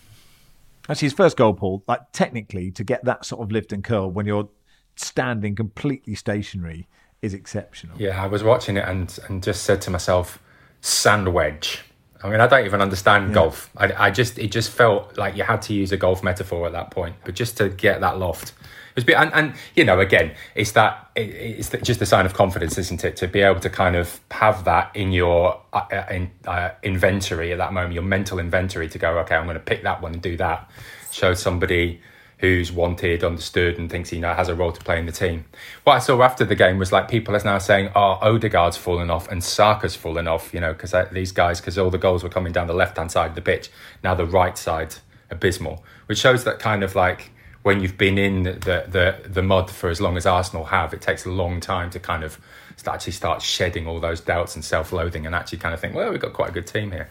That's 0.89 1.01
his 1.01 1.15
first 1.15 1.37
goal, 1.37 1.55
Paul, 1.55 1.83
like 1.87 2.13
technically, 2.13 2.71
to 2.73 2.85
get 2.85 3.05
that 3.05 3.25
sort 3.25 3.43
of 3.43 3.51
lift 3.51 3.73
and 3.73 3.83
curl 3.83 4.11
when 4.11 4.27
you're 4.27 4.49
standing 4.97 5.55
completely 5.55 6.15
stationary 6.15 6.87
is 7.23 7.35
exceptional. 7.35 7.97
Yeah, 7.99 8.23
I 8.23 8.27
was 8.27 8.43
watching 8.43 8.77
it 8.77 8.87
and 8.87 9.19
and 9.29 9.43
just 9.43 9.63
said 9.63 9.81
to 9.83 9.91
myself, 9.91 10.39
sand 10.81 11.33
wedge. 11.33 11.83
I 12.25 12.31
mean, 12.31 12.41
I 12.41 12.47
don't 12.47 12.65
even 12.65 12.81
understand 12.81 13.35
golf. 13.35 13.69
I, 13.77 14.07
I 14.07 14.11
just 14.11 14.39
it 14.39 14.51
just 14.51 14.71
felt 14.71 15.19
like 15.19 15.37
you 15.37 15.45
had 15.45 15.61
to 15.63 15.75
use 15.75 15.93
a 15.93 15.99
golf 15.99 16.23
metaphor 16.23 16.67
at 16.67 16.73
that 16.73 16.91
point, 16.91 17.17
but 17.23 17.35
just 17.35 17.59
to 17.59 17.69
get 17.69 18.01
that 18.01 18.19
loft. 18.19 18.49
It 18.49 18.97
was, 18.97 19.05
bit- 19.05 19.17
and, 19.17 19.31
and 19.35 19.55
you 19.77 19.85
know, 19.85 20.01
again, 20.01 20.35
it's 20.55 20.73
that 20.73 21.11
it, 21.15 21.29
it's 21.29 21.69
just 21.83 22.01
a 22.01 22.07
sign 22.07 22.25
of 22.25 22.33
confidence, 22.33 22.79
isn't 22.79 23.05
it? 23.05 23.17
To 23.17 23.29
be 23.29 23.41
able 23.41 23.61
to 23.61 23.69
kind 23.69 23.95
of 23.95 24.21
have 24.31 24.65
that 24.65 24.97
in 24.97 25.13
your 25.13 25.61
uh, 25.75 25.83
uh, 25.93 26.07
in, 26.11 26.31
uh, 26.47 26.71
inventory 26.83 27.53
at 27.53 27.59
that 27.59 27.75
moment, 27.75 27.93
your 27.93 28.03
mental 28.05 28.39
inventory, 28.39 28.89
to 28.89 28.99
go, 28.99 29.19
okay, 29.19 29.35
I'm 29.37 29.45
going 29.45 29.55
to 29.57 29.61
pick 29.61 29.83
that 29.83 30.01
one 30.01 30.15
and 30.15 30.23
do 30.23 30.39
that. 30.39 30.71
Show 31.11 31.35
somebody 31.35 32.01
who's 32.39 32.73
wanted, 32.73 33.25
understood, 33.25 33.79
and 33.79 33.91
thinks 33.91 34.11
he 34.11 34.19
know 34.19 34.35
has 34.35 34.49
a 34.49 34.55
role 34.55 34.73
to 34.73 34.83
play 34.83 34.99
in 34.99 35.07
the 35.07 35.13
team. 35.13 35.45
What 35.85 35.95
I 35.95 35.99
saw 35.99 36.23
after 36.23 36.45
the 36.45 36.55
game 36.55 36.79
was 36.79 36.93
like 36.93 37.09
people 37.09 37.35
are 37.35 37.45
now 37.45 37.59
saying, 37.59 37.91
"Oh, 37.95 38.19
Odegaard's 38.21 38.77
fallen 38.77 39.11
off 39.11 39.29
and 39.29 39.43
Saka's 39.43 39.97
fallen 39.97 40.29
off," 40.29 40.53
you 40.53 40.61
know, 40.61 40.73
because 40.73 40.95
these 41.13 41.33
guys, 41.33 41.61
because 41.61 41.79
all 41.79 41.91
the 41.91 41.99
goals 41.99 42.23
were 42.23 42.29
coming 42.29 42.53
down 42.53 42.67
the 42.67 42.75
left 42.75 42.97
hand 42.97 43.11
side 43.11 43.31
of 43.31 43.35
the 43.35 43.43
pitch. 43.43 43.71
Now 44.03 44.15
the 44.15 44.27
right 44.27 44.57
side 44.59 44.97
abysmal, 45.31 45.85
which 46.07 46.19
shows 46.19 46.45
that 46.45 46.59
kind 46.59 46.83
of 46.83 46.95
like 46.95 47.31
when 47.63 47.81
you've 47.81 47.99
been 47.99 48.19
in 48.19 48.43
the 48.43 48.85
the 48.89 49.17
the 49.27 49.43
mud 49.43 49.71
for 49.71 49.89
as 49.89 50.01
long 50.01 50.17
as 50.17 50.27
Arsenal 50.27 50.67
have, 50.67 50.93
it 50.93 51.01
takes 51.01 51.25
a 51.25 51.31
long 51.31 51.61
time 51.61 51.91
to 51.91 51.99
kind 51.99 52.23
of 52.23 52.39
actually 52.87 53.13
start 53.13 53.41
shedding 53.41 53.87
all 53.87 54.01
those 54.01 54.21
doubts 54.21 54.55
and 54.55 54.65
self 54.65 54.93
loathing, 54.93 55.27
and 55.27 55.35
actually 55.35 55.59
kind 55.59 55.75
of 55.75 55.81
think, 55.81 55.95
well, 55.95 56.11
we've 56.11 56.21
got 56.21 56.33
quite 56.33 56.51
a 56.51 56.53
good 56.53 56.67
team 56.67 56.91
here. 56.91 57.09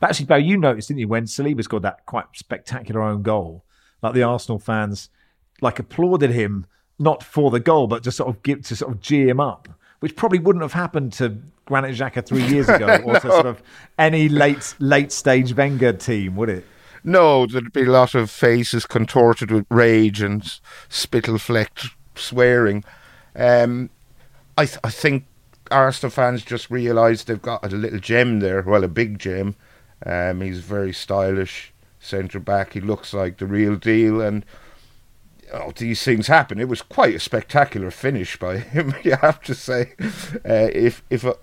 But 0.00 0.10
actually, 0.10 0.26
Barry, 0.26 0.44
you 0.44 0.56
noticed, 0.56 0.88
didn't 0.88 1.00
you, 1.00 1.08
when 1.08 1.24
Saliba 1.24 1.62
scored 1.64 1.82
that 1.82 2.06
quite 2.06 2.26
spectacular 2.34 3.02
own 3.02 3.22
goal? 3.22 3.64
Like 4.02 4.14
the 4.14 4.22
Arsenal 4.22 4.58
fans, 4.58 5.10
like 5.60 5.78
applauded 5.78 6.30
him 6.30 6.66
not 6.98 7.22
for 7.22 7.50
the 7.50 7.60
goal, 7.60 7.86
but 7.86 8.02
just 8.02 8.16
sort 8.16 8.28
of 8.28 8.42
give 8.42 8.62
to 8.62 8.76
sort 8.76 8.92
of 8.92 9.00
gee 9.00 9.28
him 9.28 9.40
up 9.40 9.68
which 10.00 10.16
probably 10.16 10.38
wouldn't 10.38 10.62
have 10.62 10.72
happened 10.72 11.12
to 11.14 11.38
Granit 11.64 11.96
Xhaka 11.96 12.24
three 12.24 12.44
years 12.44 12.68
ago, 12.68 12.86
or 13.04 13.14
no. 13.14 13.18
to 13.18 13.30
sort 13.30 13.46
of 13.46 13.62
any 13.98 14.28
late 14.28 14.74
late 14.78 15.12
stage 15.12 15.54
Wenger 15.54 15.92
team, 15.92 16.36
would 16.36 16.48
it? 16.48 16.64
No, 17.04 17.46
there'd 17.46 17.72
be 17.72 17.84
a 17.84 17.90
lot 17.90 18.14
of 18.14 18.30
faces 18.30 18.86
contorted 18.86 19.50
with 19.50 19.66
rage 19.70 20.20
and 20.20 20.58
spittle 20.88 21.38
flecked 21.38 21.90
swearing. 22.14 22.84
Um, 23.36 23.90
I 24.56 24.66
th- 24.66 24.80
I 24.82 24.90
think 24.90 25.26
Arsenal 25.70 26.10
fans 26.10 26.44
just 26.44 26.70
realised 26.70 27.26
they've 27.26 27.40
got 27.40 27.64
a 27.64 27.76
little 27.76 28.00
gem 28.00 28.40
there. 28.40 28.62
Well, 28.62 28.84
a 28.84 28.88
big 28.88 29.18
gem. 29.18 29.56
Um, 30.04 30.40
he's 30.40 30.60
very 30.60 30.92
stylish 30.92 31.72
centre 32.08 32.40
back. 32.40 32.72
He 32.72 32.80
looks 32.80 33.12
like 33.12 33.38
the 33.38 33.46
real 33.46 33.76
deal, 33.76 34.20
and 34.20 34.44
oh, 35.52 35.72
these 35.76 36.02
things 36.02 36.26
happen. 36.26 36.60
It 36.60 36.68
was 36.68 36.82
quite 36.82 37.14
a 37.14 37.20
spectacular 37.20 37.90
finish 37.90 38.38
by 38.38 38.58
him, 38.74 38.94
you 39.02 39.16
have 39.16 39.40
to 39.42 39.54
say. 39.54 39.94
Uh, 40.48 40.70
if 40.72 41.02
if 41.10 41.24
uh, 41.24 41.34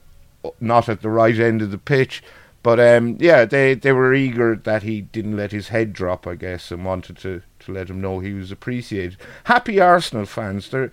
not 0.59 0.89
at 0.89 1.01
the 1.01 1.09
right 1.09 1.37
end 1.39 1.61
of 1.61 1.71
the 1.71 1.77
pitch, 1.77 2.23
but 2.63 2.79
um, 2.79 3.17
yeah, 3.19 3.45
they 3.45 3.73
they 3.75 3.91
were 3.91 4.13
eager 4.13 4.55
that 4.55 4.83
he 4.83 5.01
didn't 5.01 5.37
let 5.37 5.51
his 5.51 5.69
head 5.69 5.93
drop, 5.93 6.27
I 6.27 6.35
guess, 6.35 6.71
and 6.71 6.83
wanted 6.83 7.17
to 7.19 7.41
to 7.59 7.71
let 7.71 7.89
him 7.89 8.01
know 8.01 8.19
he 8.19 8.33
was 8.33 8.51
appreciated. 8.51 9.17
Happy 9.45 9.79
Arsenal 9.79 10.25
fans, 10.25 10.69
they're 10.69 10.91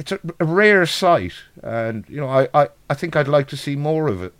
it's 0.00 0.12
a, 0.12 0.18
a, 0.40 0.46
rare 0.46 0.86
sight, 0.86 1.34
and 1.62 2.06
you 2.08 2.16
know, 2.16 2.28
I, 2.28 2.48
I, 2.54 2.68
I 2.88 2.94
think 2.94 3.14
I'd 3.16 3.28
like 3.28 3.48
to 3.48 3.56
see 3.56 3.76
more 3.76 4.08
of 4.08 4.22
it. 4.22 4.32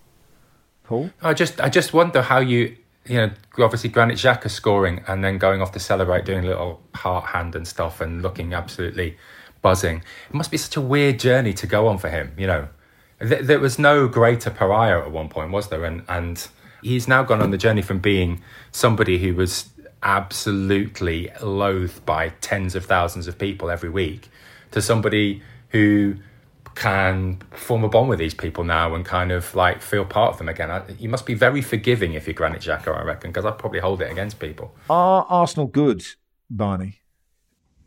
Paul, 0.85 1.11
I 1.21 1.35
just 1.35 1.61
I 1.61 1.68
just 1.68 1.93
wonder 1.93 2.23
how 2.23 2.39
you 2.39 2.77
you 3.07 3.17
know 3.17 3.31
obviously 3.59 3.91
Granit 3.91 4.19
Xhaka 4.19 4.51
scoring 4.51 5.03
and 5.07 5.25
then 5.25 5.39
going 5.39 5.63
off 5.63 5.73
to 5.73 5.81
celebrate, 5.81 6.25
doing 6.25 6.45
a 6.45 6.49
little 6.49 6.81
heart 6.95 7.27
hand 7.27 7.55
and 7.55 7.67
stuff, 7.67 8.01
and 8.01 8.23
looking 8.23 8.55
absolutely 8.55 9.17
buzzing. 9.63 10.03
It 10.29 10.35
must 10.35 10.51
be 10.51 10.57
such 10.57 10.77
a 10.77 10.81
weird 10.81 11.19
journey 11.19 11.53
to 11.55 11.67
go 11.67 11.87
on 11.87 11.99
for 11.99 12.09
him. 12.09 12.33
You 12.37 12.47
know, 12.47 12.69
Th- 13.21 13.43
there 13.43 13.61
was 13.61 13.79
no 13.79 14.09
greater 14.09 14.51
pariah 14.51 15.01
at 15.01 15.11
one 15.11 15.29
point, 15.29 15.51
was 15.51 15.69
there? 15.69 15.85
And 15.85 16.03
and 16.09 16.47
he's 16.83 17.07
now 17.07 17.23
gone 17.23 17.43
on 17.43 17.51
the 17.51 17.59
journey 17.59 17.83
from 17.83 17.99
being 17.99 18.43
somebody 18.73 19.19
who 19.19 19.35
was 19.35 19.69
absolutely 20.03 21.31
loathed 21.43 22.05
by 22.07 22.31
tens 22.41 22.75
of 22.75 22.87
thousands 22.87 23.29
of 23.29 23.39
people 23.39 23.71
every 23.71 23.91
week 23.91 24.31
to 24.71 24.81
somebody 24.81 25.43
who 25.69 26.17
can 26.75 27.39
form 27.51 27.85
a 27.85 27.89
bond 27.89 28.09
with 28.09 28.18
these 28.18 28.35
people 28.35 28.64
now 28.64 28.95
and 28.95 29.05
kind 29.05 29.33
of 29.33 29.55
like 29.55 29.83
feel 29.83 30.05
part 30.05 30.33
of 30.33 30.39
them 30.39 30.49
again. 30.49 30.71
I, 30.71 30.83
you 30.99 31.09
must 31.09 31.27
be 31.27 31.35
very 31.35 31.62
forgiving 31.62 32.14
if 32.14 32.27
you're 32.27 32.35
Granit 32.35 32.62
Xhaka, 32.62 32.97
I 32.97 33.03
reckon, 33.03 33.31
because 33.31 33.45
I'd 33.45 33.59
probably 33.59 33.81
hold 33.81 34.01
it 34.03 34.11
against 34.11 34.39
people. 34.39 34.75
Are 34.89 35.27
Arsenal 35.29 35.66
good, 35.66 36.05
Barney? 36.49 37.01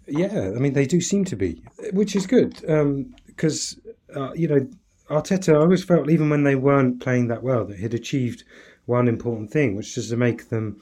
Yeah, 0.08 0.52
I 0.56 0.60
mean 0.60 0.74
they 0.74 0.86
do 0.86 1.00
seem 1.00 1.26
to 1.26 1.36
be, 1.36 1.64
which 1.94 2.16
is 2.16 2.28
good 2.28 2.56
because 3.28 3.80
um, 4.16 4.24
uh, 4.24 4.34
you 4.34 4.48
know 4.48 4.68
Arteta. 5.10 5.54
I 5.54 5.60
always 5.60 5.84
felt 5.84 6.10
even 6.10 6.30
when 6.30 6.44
they 6.44 6.56
weren't 6.56 7.02
playing 7.02 7.30
that 7.30 7.44
well 7.44 7.66
that 7.66 7.80
he'd 7.80 7.94
achieved 7.94 8.44
one 8.86 9.08
important 9.08 9.50
thing, 9.52 9.76
which 9.76 9.98
is 9.98 10.10
to 10.10 10.18
make 10.18 10.50
them 10.50 10.80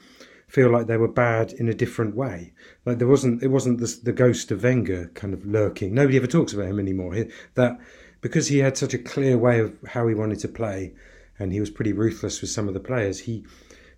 feel 0.52 0.70
like 0.70 0.86
they 0.86 0.98
were 0.98 1.08
bad 1.08 1.50
in 1.54 1.66
a 1.66 1.74
different 1.74 2.14
way. 2.14 2.52
Like 2.84 2.98
there 2.98 3.08
wasn't, 3.08 3.42
it 3.42 3.48
wasn't 3.48 3.80
the, 3.80 3.98
the 4.02 4.12
ghost 4.12 4.50
of 4.50 4.62
Wenger 4.62 5.10
kind 5.14 5.32
of 5.32 5.46
lurking. 5.46 5.94
Nobody 5.94 6.18
ever 6.18 6.26
talks 6.26 6.52
about 6.52 6.66
him 6.66 6.78
anymore. 6.78 7.14
He, 7.14 7.24
that 7.54 7.78
because 8.20 8.48
he 8.48 8.58
had 8.58 8.76
such 8.76 8.92
a 8.92 8.98
clear 8.98 9.38
way 9.38 9.60
of 9.60 9.74
how 9.88 10.06
he 10.06 10.14
wanted 10.14 10.40
to 10.40 10.48
play, 10.48 10.92
and 11.38 11.54
he 11.54 11.60
was 11.60 11.70
pretty 11.70 11.94
ruthless 11.94 12.42
with 12.42 12.50
some 12.50 12.68
of 12.68 12.74
the 12.74 12.80
players. 12.80 13.18
He, 13.18 13.46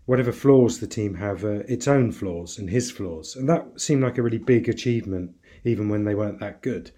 whatever 0.06 0.30
flaws 0.30 0.78
the 0.78 0.86
team 0.86 1.14
have, 1.14 1.44
uh, 1.44 1.64
its 1.66 1.88
own 1.88 2.12
flaws 2.12 2.56
and 2.56 2.70
his 2.70 2.88
flaws, 2.88 3.34
and 3.34 3.48
that 3.48 3.80
seemed 3.80 4.04
like 4.04 4.18
a 4.18 4.22
really 4.22 4.38
big 4.38 4.68
achievement, 4.68 5.32
even 5.64 5.88
when 5.88 6.04
they 6.04 6.14
weren't 6.14 6.38
that 6.38 6.62
good. 6.62 6.92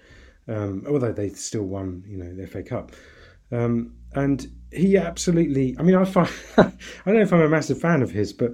Um, 0.48 0.84
although 0.86 1.12
they 1.12 1.30
still 1.30 1.64
won, 1.64 2.04
you 2.06 2.18
know, 2.18 2.34
the 2.34 2.46
FA 2.46 2.62
Cup. 2.62 2.92
Um, 3.50 3.94
and 4.12 4.46
he 4.70 4.98
absolutely, 4.98 5.74
I 5.78 5.82
mean, 5.82 5.94
I 5.94 6.04
find, 6.04 6.28
I 6.58 6.72
don't 7.06 7.14
know 7.14 7.22
if 7.22 7.32
I'm 7.32 7.40
a 7.40 7.48
massive 7.48 7.80
fan 7.80 8.02
of 8.02 8.10
his, 8.10 8.34
but 8.34 8.52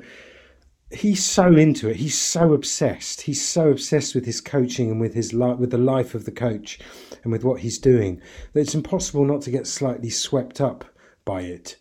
he's 0.94 1.24
so 1.24 1.54
into 1.56 1.88
it. 1.88 1.96
He's 1.96 2.18
so 2.18 2.52
obsessed. 2.52 3.22
He's 3.22 3.44
so 3.44 3.70
obsessed 3.70 4.14
with 4.14 4.24
his 4.24 4.40
coaching 4.40 4.90
and 4.90 5.00
with 5.00 5.14
his 5.14 5.32
life, 5.32 5.58
with 5.58 5.70
the 5.70 5.78
life 5.78 6.14
of 6.14 6.24
the 6.24 6.32
coach, 6.32 6.78
and 7.22 7.32
with 7.32 7.44
what 7.44 7.60
he's 7.60 7.78
doing 7.78 8.20
that 8.52 8.60
it's 8.60 8.74
impossible 8.74 9.24
not 9.24 9.42
to 9.42 9.50
get 9.50 9.66
slightly 9.66 10.10
swept 10.10 10.60
up 10.60 10.84
by 11.24 11.42
it, 11.42 11.76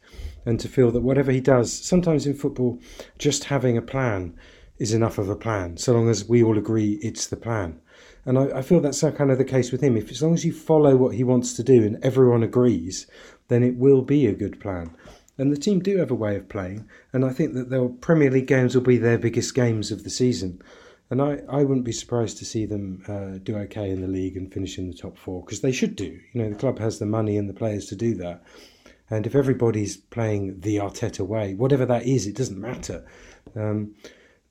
and 0.46 0.60
to 0.60 0.68
feel 0.68 0.92
that 0.92 1.02
whatever 1.02 1.32
he 1.32 1.40
does, 1.40 1.72
sometimes 1.72 2.28
in 2.28 2.34
football, 2.34 2.80
just 3.18 3.46
having 3.46 3.78
a 3.78 3.82
plan 3.82 4.36
is 4.78 4.94
enough 4.94 5.18
of 5.18 5.30
a 5.30 5.36
plan, 5.36 5.78
so 5.78 5.94
long 5.94 6.10
as 6.10 6.28
we 6.28 6.44
all 6.44 6.58
agree 6.58 7.00
it's 7.02 7.28
the 7.28 7.36
plan. 7.36 7.80
And 8.26 8.38
I, 8.38 8.60
I 8.60 8.62
feel 8.62 8.80
that's 8.80 9.02
kind 9.02 9.32
of 9.32 9.38
the 9.38 9.46
case 9.46 9.72
with 9.72 9.82
him. 9.82 9.98
If 9.98 10.12
as 10.12 10.22
long 10.22 10.34
as 10.34 10.46
you 10.46 10.54
follow 10.54 10.96
what 10.96 11.16
he 11.16 11.24
wants 11.24 11.54
to 11.54 11.64
do 11.64 11.84
and 11.84 12.04
everyone 12.04 12.44
agrees, 12.44 13.08
then 13.48 13.64
it 13.64 13.78
will 13.78 14.02
be 14.02 14.28
a 14.28 14.34
good 14.34 14.60
plan. 14.60 14.96
And 15.42 15.52
the 15.52 15.58
team 15.58 15.80
do 15.80 15.98
have 15.98 16.12
a 16.12 16.16
way 16.16 16.36
of 16.36 16.48
playing, 16.50 16.88
and 17.14 17.26
I 17.26 17.32
think 17.32 17.56
that 17.56 17.72
their 17.72 17.90
Premier 17.90 18.30
League 18.30 18.46
games 18.46 18.76
will 18.76 18.84
be 18.84 19.00
their 19.00 19.18
biggest 19.18 19.56
games 19.56 19.90
of 19.90 20.04
the 20.04 20.12
season. 20.12 20.62
And 21.10 21.20
I, 21.20 21.40
I 21.50 21.64
wouldn't 21.64 21.84
be 21.84 21.92
surprised 21.92 22.38
to 22.38 22.46
see 22.46 22.68
them 22.68 23.04
uh, 23.08 23.40
do 23.42 23.58
okay 23.58 23.90
in 23.90 24.02
the 24.02 24.08
league 24.08 24.38
and 24.38 24.54
finish 24.54 24.78
in 24.78 24.88
the 24.88 24.96
top 24.96 25.18
four 25.18 25.44
because 25.44 25.62
they 25.62 25.72
should 25.72 25.96
do. 25.96 26.20
You 26.34 26.44
know, 26.44 26.50
the 26.52 26.56
club 26.56 26.78
has 26.78 27.00
the 27.00 27.08
money 27.08 27.38
and 27.38 27.50
the 27.50 27.56
players 27.56 27.88
to 27.88 27.96
do 27.96 28.14
that. 28.18 28.44
And 29.10 29.26
if 29.26 29.34
everybody's 29.34 29.98
playing 29.98 30.60
the 30.60 30.76
Arteta 30.76 31.26
way, 31.26 31.56
whatever 31.56 31.88
that 31.88 32.06
is, 32.06 32.28
it 32.28 32.36
doesn't 32.36 32.62
matter. 32.62 33.04
Um, 33.56 33.96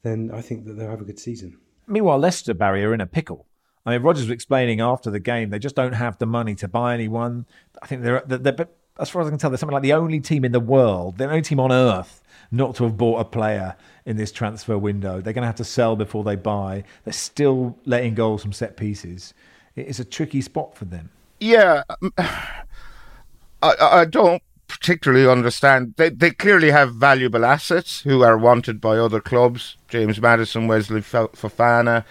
then 0.02 0.32
I 0.34 0.40
think 0.40 0.64
that 0.64 0.72
they'll 0.72 0.90
have 0.90 1.02
a 1.02 1.04
good 1.04 1.20
season. 1.20 1.56
Meanwhile, 1.86 2.18
Leicester 2.18 2.52
Barry 2.52 2.84
are 2.84 2.94
in 2.94 3.00
a 3.00 3.06
pickle. 3.06 3.46
I 3.86 3.92
mean, 3.92 4.02
Rodgers 4.02 4.24
was 4.24 4.32
explaining 4.32 4.80
after 4.80 5.08
the 5.08 5.20
game 5.20 5.50
they 5.50 5.60
just 5.60 5.76
don't 5.76 5.92
have 5.92 6.18
the 6.18 6.26
money 6.26 6.56
to 6.56 6.66
buy 6.66 6.94
anyone. 6.94 7.46
I 7.80 7.86
think 7.86 8.02
they're, 8.02 8.24
they're, 8.26 8.38
they're 8.38 8.68
as 9.00 9.10
far 9.10 9.22
as 9.22 9.28
I 9.28 9.30
can 9.30 9.38
tell, 9.38 9.50
they're 9.50 9.58
something 9.58 9.74
like 9.74 9.82
the 9.82 9.92
only 9.92 10.20
team 10.20 10.44
in 10.44 10.52
the 10.52 10.60
world, 10.60 11.18
the 11.18 11.24
only 11.24 11.42
team 11.42 11.60
on 11.60 11.72
earth 11.72 12.20
not 12.50 12.74
to 12.76 12.84
have 12.84 12.96
bought 12.96 13.20
a 13.20 13.24
player 13.24 13.76
in 14.04 14.16
this 14.16 14.32
transfer 14.32 14.76
window. 14.76 15.20
They're 15.20 15.32
going 15.32 15.42
to 15.42 15.46
have 15.46 15.56
to 15.56 15.64
sell 15.64 15.96
before 15.96 16.24
they 16.24 16.36
buy. 16.36 16.84
They're 17.04 17.12
still 17.12 17.76
letting 17.84 18.14
goals 18.14 18.42
from 18.42 18.52
set 18.52 18.76
pieces. 18.76 19.34
It's 19.76 20.00
a 20.00 20.04
tricky 20.04 20.40
spot 20.40 20.74
for 20.74 20.84
them. 20.84 21.10
Yeah, 21.38 21.84
um, 22.02 22.12
I, 22.18 23.74
I 23.80 24.04
don't 24.04 24.42
particularly 24.68 25.28
understand. 25.28 25.94
They 25.96 26.10
they 26.10 26.30
clearly 26.30 26.70
have 26.70 26.94
valuable 26.94 27.44
assets 27.44 28.00
who 28.00 28.22
are 28.22 28.36
wanted 28.36 28.80
by 28.80 28.98
other 28.98 29.20
clubs. 29.20 29.76
James 29.88 30.20
Maddison, 30.20 30.66
Wesley 30.66 31.00
Fofana, 31.00 32.04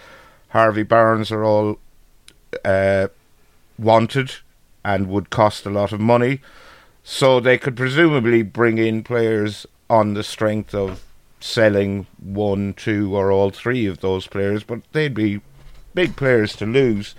Harvey 0.48 0.82
Barnes 0.82 1.30
are 1.30 1.44
all 1.44 1.78
uh, 2.64 3.08
wanted 3.78 4.32
and 4.84 5.08
would 5.08 5.30
cost 5.30 5.66
a 5.66 5.70
lot 5.70 5.92
of 5.92 6.00
money. 6.00 6.40
So 7.02 7.40
they 7.40 7.58
could 7.58 7.76
presumably 7.76 8.42
bring 8.42 8.78
in 8.78 9.02
players 9.02 9.66
on 9.88 10.14
the 10.14 10.22
strength 10.22 10.74
of 10.74 11.04
selling 11.40 12.06
one, 12.18 12.74
two, 12.74 13.16
or 13.16 13.32
all 13.32 13.50
three 13.50 13.86
of 13.86 14.00
those 14.00 14.26
players, 14.26 14.62
but 14.62 14.80
they'd 14.92 15.14
be 15.14 15.40
big 15.94 16.16
players 16.16 16.54
to 16.56 16.66
lose. 16.66 17.14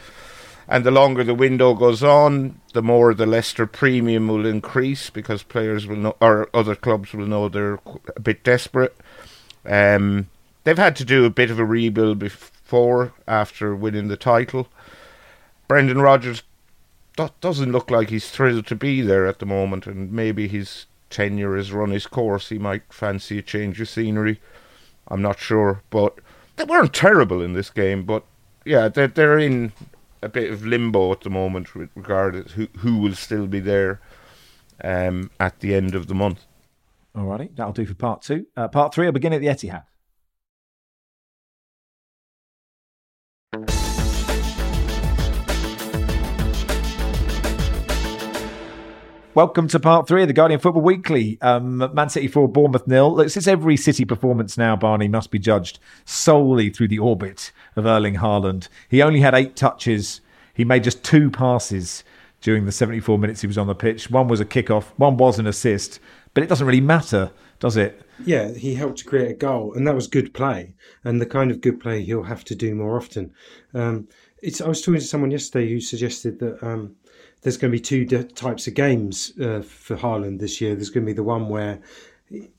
And 0.67 0.85
the 0.85 0.91
longer 0.91 1.23
the 1.23 1.33
window 1.33 1.73
goes 1.73 2.01
on, 2.01 2.61
the 2.73 2.81
more 2.81 3.13
the 3.13 3.25
Leicester 3.25 3.65
premium 3.65 4.27
will 4.27 4.45
increase 4.45 5.09
because 5.09 5.43
players 5.43 5.85
will 5.85 5.97
know, 5.97 6.15
or 6.21 6.49
other 6.53 6.75
clubs 6.75 7.13
will 7.13 7.25
know 7.25 7.49
they're 7.49 7.79
a 8.15 8.19
bit 8.21 8.43
desperate. 8.43 8.95
Um, 9.65 10.29
they've 10.63 10.77
had 10.77 10.95
to 10.97 11.05
do 11.05 11.25
a 11.25 11.29
bit 11.29 11.51
of 11.51 11.59
a 11.59 11.65
rebuild 11.65 12.19
before 12.19 13.13
after 13.27 13.75
winning 13.75 14.07
the 14.07 14.15
title. 14.15 14.69
Brendan 15.67 16.01
Rodgers 16.01 16.43
doesn't 17.15 17.71
look 17.71 17.91
like 17.91 18.09
he's 18.09 18.29
thrilled 18.29 18.67
to 18.67 18.75
be 18.75 19.01
there 19.01 19.27
at 19.27 19.39
the 19.39 19.45
moment, 19.45 19.85
and 19.87 20.11
maybe 20.11 20.47
his 20.47 20.85
tenure 21.09 21.55
has 21.57 21.71
run 21.71 21.91
his 21.91 22.07
course. 22.07 22.49
He 22.49 22.57
might 22.57 22.91
fancy 22.91 23.37
a 23.37 23.41
change 23.41 23.79
of 23.81 23.89
scenery. 23.89 24.39
I'm 25.07 25.21
not 25.21 25.39
sure, 25.39 25.83
but 25.89 26.17
they 26.55 26.63
weren't 26.63 26.93
terrible 26.93 27.41
in 27.41 27.53
this 27.53 27.69
game. 27.69 28.03
But 28.03 28.23
yeah, 28.65 28.87
they're 28.87 29.07
they're 29.07 29.39
in 29.39 29.73
a 30.21 30.29
bit 30.29 30.51
of 30.51 30.65
limbo 30.65 31.11
at 31.11 31.21
the 31.21 31.29
moment 31.29 31.75
with 31.75 31.89
regard 31.95 32.33
to 32.33 32.53
who 32.53 32.67
who 32.77 32.97
will 32.97 33.15
still 33.15 33.47
be 33.47 33.59
there 33.59 33.99
um, 34.83 35.29
at 35.39 35.59
the 35.59 35.75
end 35.75 35.95
of 35.95 36.07
the 36.07 36.15
month. 36.15 36.45
Alrighty, 37.15 37.55
that'll 37.55 37.73
do 37.73 37.85
for 37.85 37.93
part 37.93 38.21
two. 38.21 38.47
Uh, 38.55 38.69
part 38.69 38.93
three 38.93 39.05
will 39.05 39.11
begin 39.11 39.33
at 39.33 39.41
the 39.41 39.47
Etihad. 39.47 39.83
Welcome 49.33 49.69
to 49.69 49.79
part 49.79 50.09
three 50.09 50.23
of 50.23 50.27
the 50.27 50.33
Guardian 50.33 50.59
Football 50.59 50.81
Weekly. 50.81 51.39
Um, 51.41 51.77
Man 51.93 52.09
City 52.09 52.27
4, 52.27 52.49
Bournemouth 52.49 52.85
nil. 52.85 53.15
Look, 53.15 53.29
since 53.29 53.47
every 53.47 53.77
City 53.77 54.03
performance 54.03 54.57
now, 54.57 54.75
Barney, 54.75 55.07
must 55.07 55.31
be 55.31 55.39
judged 55.39 55.79
solely 56.03 56.69
through 56.69 56.89
the 56.89 56.99
orbit 56.99 57.53
of 57.77 57.85
Erling 57.85 58.15
Haaland. 58.15 58.67
He 58.89 59.01
only 59.01 59.21
had 59.21 59.33
eight 59.33 59.55
touches. 59.55 60.19
He 60.53 60.65
made 60.65 60.83
just 60.83 61.01
two 61.01 61.31
passes 61.31 62.03
during 62.41 62.65
the 62.65 62.73
74 62.73 63.17
minutes 63.17 63.39
he 63.39 63.47
was 63.47 63.57
on 63.57 63.67
the 63.67 63.73
pitch. 63.73 64.11
One 64.11 64.27
was 64.27 64.41
a 64.41 64.45
kickoff, 64.45 64.87
one 64.97 65.15
was 65.15 65.39
an 65.39 65.47
assist. 65.47 66.01
But 66.33 66.43
it 66.43 66.47
doesn't 66.49 66.67
really 66.67 66.81
matter, 66.81 67.31
does 67.61 67.77
it? 67.77 68.01
Yeah, 68.25 68.51
he 68.51 68.75
helped 68.75 68.97
to 68.97 69.05
create 69.05 69.31
a 69.31 69.35
goal, 69.35 69.73
and 69.73 69.87
that 69.87 69.95
was 69.95 70.07
good 70.07 70.33
play, 70.33 70.73
and 71.05 71.21
the 71.21 71.25
kind 71.25 71.51
of 71.51 71.61
good 71.61 71.79
play 71.79 72.03
he'll 72.03 72.23
have 72.23 72.43
to 72.45 72.55
do 72.55 72.75
more 72.75 72.97
often. 72.97 73.31
Um. 73.73 74.09
I 74.43 74.67
was 74.67 74.81
talking 74.81 74.99
to 74.99 75.05
someone 75.05 75.29
yesterday 75.29 75.69
who 75.69 75.79
suggested 75.79 76.39
that. 76.39 76.63
Um, 76.63 76.95
there's 77.41 77.57
going 77.57 77.71
to 77.71 77.77
be 77.77 77.81
two 77.81 78.05
d- 78.05 78.23
types 78.23 78.67
of 78.67 78.73
games 78.73 79.33
uh, 79.39 79.61
for 79.61 79.97
Haaland 79.97 80.39
this 80.39 80.61
year. 80.61 80.75
There's 80.75 80.89
going 80.89 81.05
to 81.05 81.09
be 81.09 81.15
the 81.15 81.23
one 81.23 81.49
where 81.49 81.79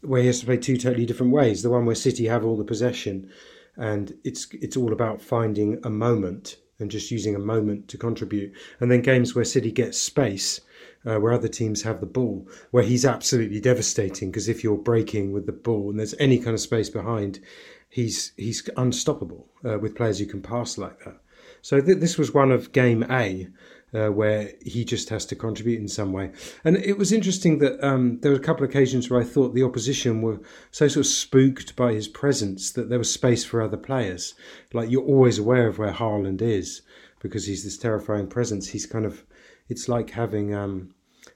where 0.03 0.21
he 0.21 0.27
has 0.27 0.41
to 0.41 0.47
play 0.47 0.59
two 0.59 0.77
totally 0.77 1.07
different 1.07 1.33
ways. 1.33 1.63
The 1.63 1.71
one 1.71 1.87
where 1.87 1.95
City 1.95 2.27
have 2.27 2.45
all 2.45 2.57
the 2.57 2.65
possession, 2.65 3.31
and 3.77 4.15
it's 4.25 4.49
it's 4.53 4.77
all 4.77 4.93
about 4.93 5.23
finding 5.23 5.81
a 5.85 5.91
moment 5.91 6.57
and 6.79 6.91
just 6.91 7.11
using 7.11 7.35
a 7.35 7.39
moment 7.39 7.89
to 7.89 7.97
contribute. 7.97 8.53
And 8.81 8.91
then 8.91 9.01
games 9.03 9.35
where 9.35 9.45
City 9.45 9.71
gets 9.71 9.99
space, 9.99 10.61
uh, 11.07 11.17
where 11.19 11.33
other 11.33 11.49
teams 11.49 11.83
have 11.83 12.01
the 12.01 12.07
ball, 12.07 12.49
where 12.71 12.83
he's 12.83 13.05
absolutely 13.05 13.61
devastating 13.61 14.31
because 14.31 14.49
if 14.49 14.63
you're 14.65 14.77
breaking 14.77 15.33
with 15.33 15.47
the 15.47 15.53
ball 15.53 15.91
and 15.91 15.99
there's 15.99 16.15
any 16.19 16.39
kind 16.39 16.55
of 16.55 16.61
space 16.61 16.91
behind, 16.91 17.41
he's 17.89 18.33
he's 18.37 18.69
unstoppable 18.77 19.49
uh, 19.65 19.79
with 19.79 19.95
players 19.95 20.19
who 20.19 20.27
can 20.27 20.43
pass 20.43 20.77
like 20.77 20.99
that. 21.05 21.19
So 21.63 21.81
th- 21.81 21.99
this 21.99 22.19
was 22.19 22.35
one 22.35 22.51
of 22.51 22.73
game 22.73 23.05
A, 23.09 23.49
uh, 23.95 24.09
where 24.09 24.53
he 24.65 24.85
just 24.85 25.09
has 25.11 25.27
to 25.27 25.37
contribute 25.37 25.81
in 25.81 25.89
some 25.89 26.13
way. 26.13 26.31
And 26.65 26.77
it 26.79 26.97
was 26.97 27.13
interesting 27.13 27.59
that 27.59 27.85
um, 27.87 28.19
there 28.21 28.33
were 28.33 28.39
a 28.39 28.43
couple 28.43 28.65
of 28.65 28.71
occasions 28.71 29.11
where 29.11 29.21
I 29.21 29.25
thought 29.25 29.55
the 29.55 29.63
opposition 29.63 30.23
were 30.23 30.41
so 30.71 30.89
sort 30.89 31.07
of 31.07 31.13
spooked 31.13 31.77
by 31.77 31.93
his 31.93 32.09
presence 32.09 32.73
that 32.73 32.89
there 32.89 32.99
was 32.99 33.13
space 33.13 33.45
for 33.45 33.61
other 33.61 33.77
players. 33.77 34.35
Like 34.73 34.91
you're 34.91 35.03
always 35.03 35.39
aware 35.39 35.67
of 35.67 35.79
where 35.79 35.93
Haaland 35.93 36.41
is 36.41 36.83
because 37.21 37.47
he's 37.47 37.65
this 37.65 37.79
terrifying 37.79 38.29
presence. 38.29 38.69
He's 38.69 38.87
kind 38.87 39.05
of, 39.05 39.25
it's 39.69 39.89
like 39.89 40.11
having. 40.11 40.55
Um, 40.55 40.95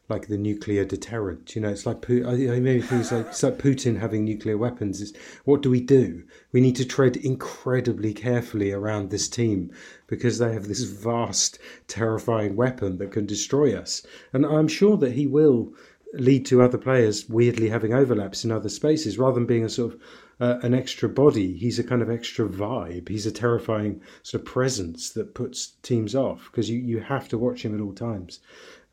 like 0.08 0.28
the 0.28 0.38
nuclear 0.38 0.84
deterrent. 0.84 1.54
You 1.54 1.62
know, 1.62 1.68
it's 1.68 1.86
like 1.86 2.08
I 2.08 2.60
maybe 2.60 2.80
things 2.80 3.12
like 3.12 3.26
it's 3.26 3.42
like 3.42 3.58
Putin 3.58 3.98
having 3.98 4.24
nuclear 4.24 4.56
weapons. 4.56 5.00
Is 5.00 5.12
what 5.44 5.62
do 5.62 5.70
we 5.70 5.80
do? 5.80 6.22
We 6.52 6.60
need 6.60 6.76
to 6.76 6.84
tread 6.84 7.16
incredibly 7.16 8.12
carefully 8.12 8.72
around 8.72 9.10
this 9.10 9.28
team 9.28 9.72
because 10.06 10.38
they 10.38 10.52
have 10.52 10.68
this 10.68 10.84
vast, 10.84 11.58
terrifying 11.88 12.56
weapon 12.56 12.98
that 12.98 13.12
can 13.12 13.26
destroy 13.26 13.76
us. 13.76 14.06
And 14.32 14.46
I'm 14.46 14.68
sure 14.68 14.96
that 14.98 15.12
he 15.12 15.26
will 15.26 15.72
lead 16.14 16.46
to 16.46 16.62
other 16.62 16.78
players 16.78 17.28
weirdly 17.28 17.68
having 17.68 17.92
overlaps 17.92 18.44
in 18.44 18.52
other 18.52 18.68
spaces 18.68 19.18
rather 19.18 19.34
than 19.34 19.46
being 19.46 19.64
a 19.64 19.68
sort 19.68 19.94
of 19.94 20.00
uh, 20.38 20.58
an 20.62 20.74
extra 20.74 21.08
body. 21.08 21.56
He's 21.56 21.78
a 21.78 21.84
kind 21.84 22.02
of 22.02 22.10
extra 22.10 22.46
vibe. 22.48 23.08
He's 23.08 23.26
a 23.26 23.32
terrifying 23.32 24.00
sort 24.22 24.42
of 24.42 24.46
presence 24.46 25.10
that 25.10 25.34
puts 25.34 25.74
teams 25.82 26.14
off 26.14 26.48
because 26.50 26.68
you, 26.68 26.78
you 26.78 27.00
have 27.00 27.28
to 27.28 27.38
watch 27.38 27.64
him 27.64 27.74
at 27.74 27.80
all 27.80 27.94
times. 27.94 28.40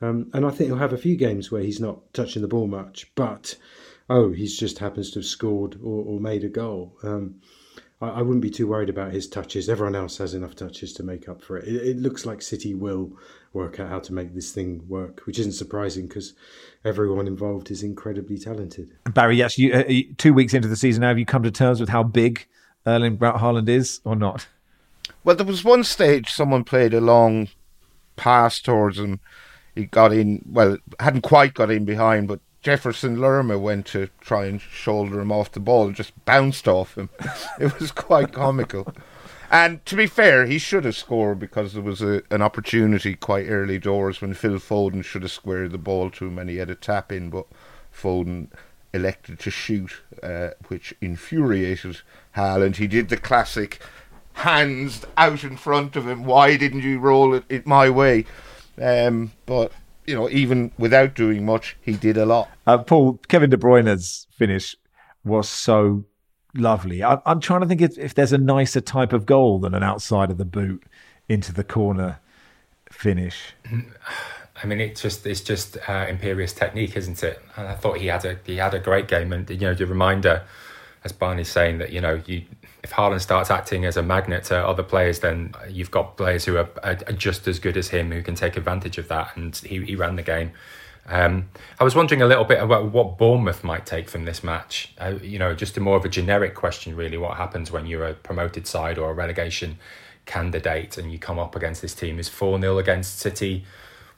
Um, 0.02 0.30
and 0.34 0.46
I 0.46 0.50
think 0.50 0.68
he'll 0.68 0.78
have 0.78 0.94
a 0.94 0.98
few 0.98 1.16
games 1.16 1.52
where 1.52 1.62
he's 1.62 1.80
not 1.80 2.14
touching 2.14 2.42
the 2.42 2.48
ball 2.48 2.68
much, 2.68 3.12
but 3.16 3.56
oh, 4.10 4.32
he's 4.32 4.58
just 4.58 4.80
happens 4.80 5.12
to 5.12 5.20
have 5.20 5.26
scored 5.26 5.80
or, 5.84 6.04
or 6.04 6.20
made 6.20 6.44
a 6.44 6.50
goal. 6.50 6.98
Um, 7.04 7.36
I, 8.02 8.10
I, 8.10 8.22
wouldn't 8.22 8.42
be 8.42 8.50
too 8.50 8.68
worried 8.68 8.90
about 8.90 9.14
his 9.14 9.28
touches. 9.28 9.70
Everyone 9.70 9.96
else 9.96 10.18
has 10.18 10.34
enough 10.34 10.56
touches 10.56 10.94
to 10.94 11.04
make 11.04 11.30
up 11.30 11.42
for 11.42 11.58
it. 11.58 11.68
It, 11.68 11.88
it 11.88 11.98
looks 11.98 12.26
like 12.26 12.42
City 12.42 12.74
will 12.74 13.14
work 13.54 13.80
out 13.80 13.90
how 13.90 14.00
to 14.00 14.14
make 14.14 14.34
this 14.34 14.52
thing 14.52 14.84
work, 14.88 15.22
which 15.26 15.40
isn't 15.40 15.54
surprising 15.54 16.08
because 16.08 16.34
everyone 16.84 17.28
involved 17.28 17.72
is 17.72 17.84
incredibly 17.84 18.38
talented. 18.38 18.92
Barry, 19.14 19.38
yes, 19.38 19.58
you, 19.58 19.74
uh, 19.74 20.14
two 20.18 20.34
weeks 20.34 20.54
into 20.54 20.68
the 20.68 20.76
season 20.76 21.02
now, 21.02 21.10
have 21.10 21.20
you 21.20 21.26
come 21.26 21.44
to 21.44 21.52
terms 21.52 21.80
with 21.80 21.90
how 21.90 22.04
big 22.04 22.46
Erling 22.86 23.16
Braut 23.16 23.40
Haaland 23.40 23.70
is 23.70 24.02
or 24.04 24.16
not? 24.16 24.48
Well, 25.24 25.36
there 25.36 25.46
was 25.46 25.64
one 25.64 25.84
stage 25.84 26.32
someone 26.32 26.64
played 26.64 26.94
a 26.94 27.02
long 27.02 27.48
pass 28.16 28.60
towards 28.60 29.00
him 29.00 29.20
he 29.76 29.86
got 29.86 30.14
in, 30.14 30.44
well, 30.50 30.78
hadn't 31.00 31.22
quite 31.22 31.54
got 31.54 31.72
in 31.72 31.86
behind, 31.86 32.28
but 32.28 32.40
Jefferson 32.62 33.20
Lerma 33.20 33.58
went 33.58 33.86
to 33.88 34.10
try 34.22 34.46
and 34.46 34.62
shoulder 34.62 35.20
him 35.20 35.32
off 35.32 35.52
the 35.52 35.60
ball 35.60 35.88
and 35.88 35.96
just 35.96 36.14
bounced 36.26 36.68
off 36.68 36.98
him. 36.98 37.10
it 37.60 37.78
was 37.80 37.92
quite 37.92 38.32
comical. 38.32 38.94
And 39.52 39.86
to 39.86 39.96
be 39.96 40.08
fair, 40.08 40.46
he 40.46 40.58
should 40.58 40.86
have 40.86 40.96
scored 40.96 41.40
because 41.40 41.74
there 41.74 41.84
was 41.84 42.02
a, 42.02 42.24
an 42.32 42.42
opportunity 42.42 43.16
quite 43.16 43.48
early 43.48 43.78
doors 43.78 44.22
when 44.22 44.34
Phil 44.34 44.54
Foden 44.54 45.04
should 45.04 45.22
have 45.22 45.32
squared 45.32 45.72
the 45.72 45.78
ball 45.78 46.10
to 46.12 46.28
him 46.28 46.40
and 46.40 46.50
he 46.50 46.58
had 46.58 46.70
a 46.70 46.76
tap 46.76 47.12
in, 47.12 47.30
but 47.30 47.46
Foden 47.94 48.48
elected 48.94 49.40
to 49.40 49.52
shoot, 49.52 50.02
uh, 50.22 50.52
which 50.70 50.94
infuriated 51.02 52.02
Haaland. 52.36 52.78
He 52.78 52.88
did 52.88 53.10
the 53.10 53.18
classic 53.18 53.80
hands 54.34 55.06
out 55.18 55.44
in 55.44 55.58
front 55.58 55.96
of 55.96 56.08
him. 56.08 56.24
Why 56.24 56.58
didn't 56.58 56.82
you 56.82 57.00
roll 57.00 57.34
it, 57.34 57.44
it 57.50 57.68
my 57.68 57.90
way? 57.90 58.26
Um, 58.82 59.32
but 59.46 59.72
you 60.06 60.16
know, 60.16 60.30
even 60.30 60.72
without 60.78 61.16
doing 61.16 61.46
much, 61.46 61.78
he 61.82 61.94
did 61.94 62.18
a 62.18 62.26
lot. 62.26 62.50
Uh, 62.68 62.78
Paul 62.80 63.20
Kevin 63.28 63.50
De 63.50 63.58
Bruyne's 63.58 64.28
finish 64.32 64.76
was 65.24 65.48
so 65.48 66.04
lovely. 66.54 67.04
I, 67.04 67.20
am 67.26 67.40
trying 67.40 67.62
to 67.62 67.68
think 67.68 67.82
if, 67.82 67.98
if, 67.98 68.14
there's 68.14 68.34
a 68.34 68.38
nicer 68.38 68.82
type 68.82 69.14
of 69.14 69.26
goal 69.26 69.60
than 69.60 69.74
an 69.74 69.84
outside 69.84 70.30
of 70.30 70.38
the 70.38 70.46
boot 70.46 70.84
into 71.30 71.54
the 71.54 71.64
corner 71.64 72.20
finish. 72.92 73.54
I 74.64 74.68
mean, 74.68 74.80
it's 74.80 75.02
just 75.02 75.26
it's 75.26 75.42
just 75.42 75.78
uh, 75.88 76.06
imperious 76.08 76.54
technique, 76.54 76.96
isn't 76.96 77.24
it? 77.24 77.42
And 77.56 77.68
I 77.68 77.74
thought 77.74 77.98
he 77.98 78.08
had 78.08 78.26
a 78.26 78.38
he 78.46 78.58
had 78.58 78.74
a 78.74 78.80
great 78.80 79.08
game, 79.08 79.34
and 79.34 79.50
you 79.50 79.58
know, 79.58 79.74
the 79.74 79.88
reminder, 79.88 80.44
as 81.04 81.12
Barney's 81.12 81.50
saying 81.50 81.80
that 81.80 81.92
you 81.92 82.02
know 82.02 82.22
you 82.26 82.44
if 82.84 82.92
Haaland 82.92 83.22
starts 83.22 83.50
acting 83.50 83.86
as 83.86 83.96
a 83.96 84.04
magnet 84.04 84.44
to 84.46 84.58
other 84.58 84.84
players, 84.84 85.20
then 85.20 85.54
you've 85.70 85.92
got 85.92 86.18
players 86.18 86.44
who 86.44 86.58
are, 86.58 86.70
are 86.84 86.96
just 86.96 87.48
as 87.48 87.58
good 87.58 87.78
as 87.78 87.90
him 87.90 88.12
who 88.12 88.22
can 88.22 88.36
take 88.36 88.58
advantage 88.58 88.98
of 88.98 89.08
that. 89.08 89.36
And 89.38 89.56
he, 89.56 89.84
he 89.86 89.96
ran 89.96 90.18
the 90.18 90.22
game. 90.22 90.52
Um, 91.06 91.50
I 91.80 91.84
was 91.84 91.96
wondering 91.96 92.22
a 92.22 92.26
little 92.26 92.44
bit 92.44 92.62
about 92.62 92.92
what 92.92 93.18
Bournemouth 93.18 93.64
might 93.64 93.86
take 93.86 94.10
from 94.10 94.26
this 94.26 94.44
match. 94.44 94.94
Uh, 94.98 95.16
you 95.22 95.40
know, 95.40 95.54
just 95.54 95.78
a 95.78 95.80
more 95.80 95.98
of 95.98 96.06
a 96.06 96.10
generic 96.10 96.56
question, 96.56 96.96
really. 96.96 97.18
What 97.18 97.38
happens 97.38 97.72
when 97.72 97.86
you're 97.86 98.06
a 98.06 98.14
promoted 98.14 98.68
side 98.68 98.98
or 98.98 99.12
a 99.12 99.14
relegation 99.14 99.78
candidate 100.26 100.98
and 100.98 101.12
you 101.12 101.20
come 101.20 101.40
up 101.40 101.56
against 101.56 101.82
this 101.82 101.94
team? 101.94 102.20
Is 102.20 102.30
four 102.30 102.60
0 102.60 102.78
against 102.78 103.20
City, 103.20 103.66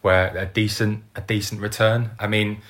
where 0.01 0.35
a 0.35 0.45
decent 0.45 1.03
a 1.15 1.21
decent 1.21 1.61
return? 1.61 2.11
I 2.19 2.27
mean, 2.27 2.61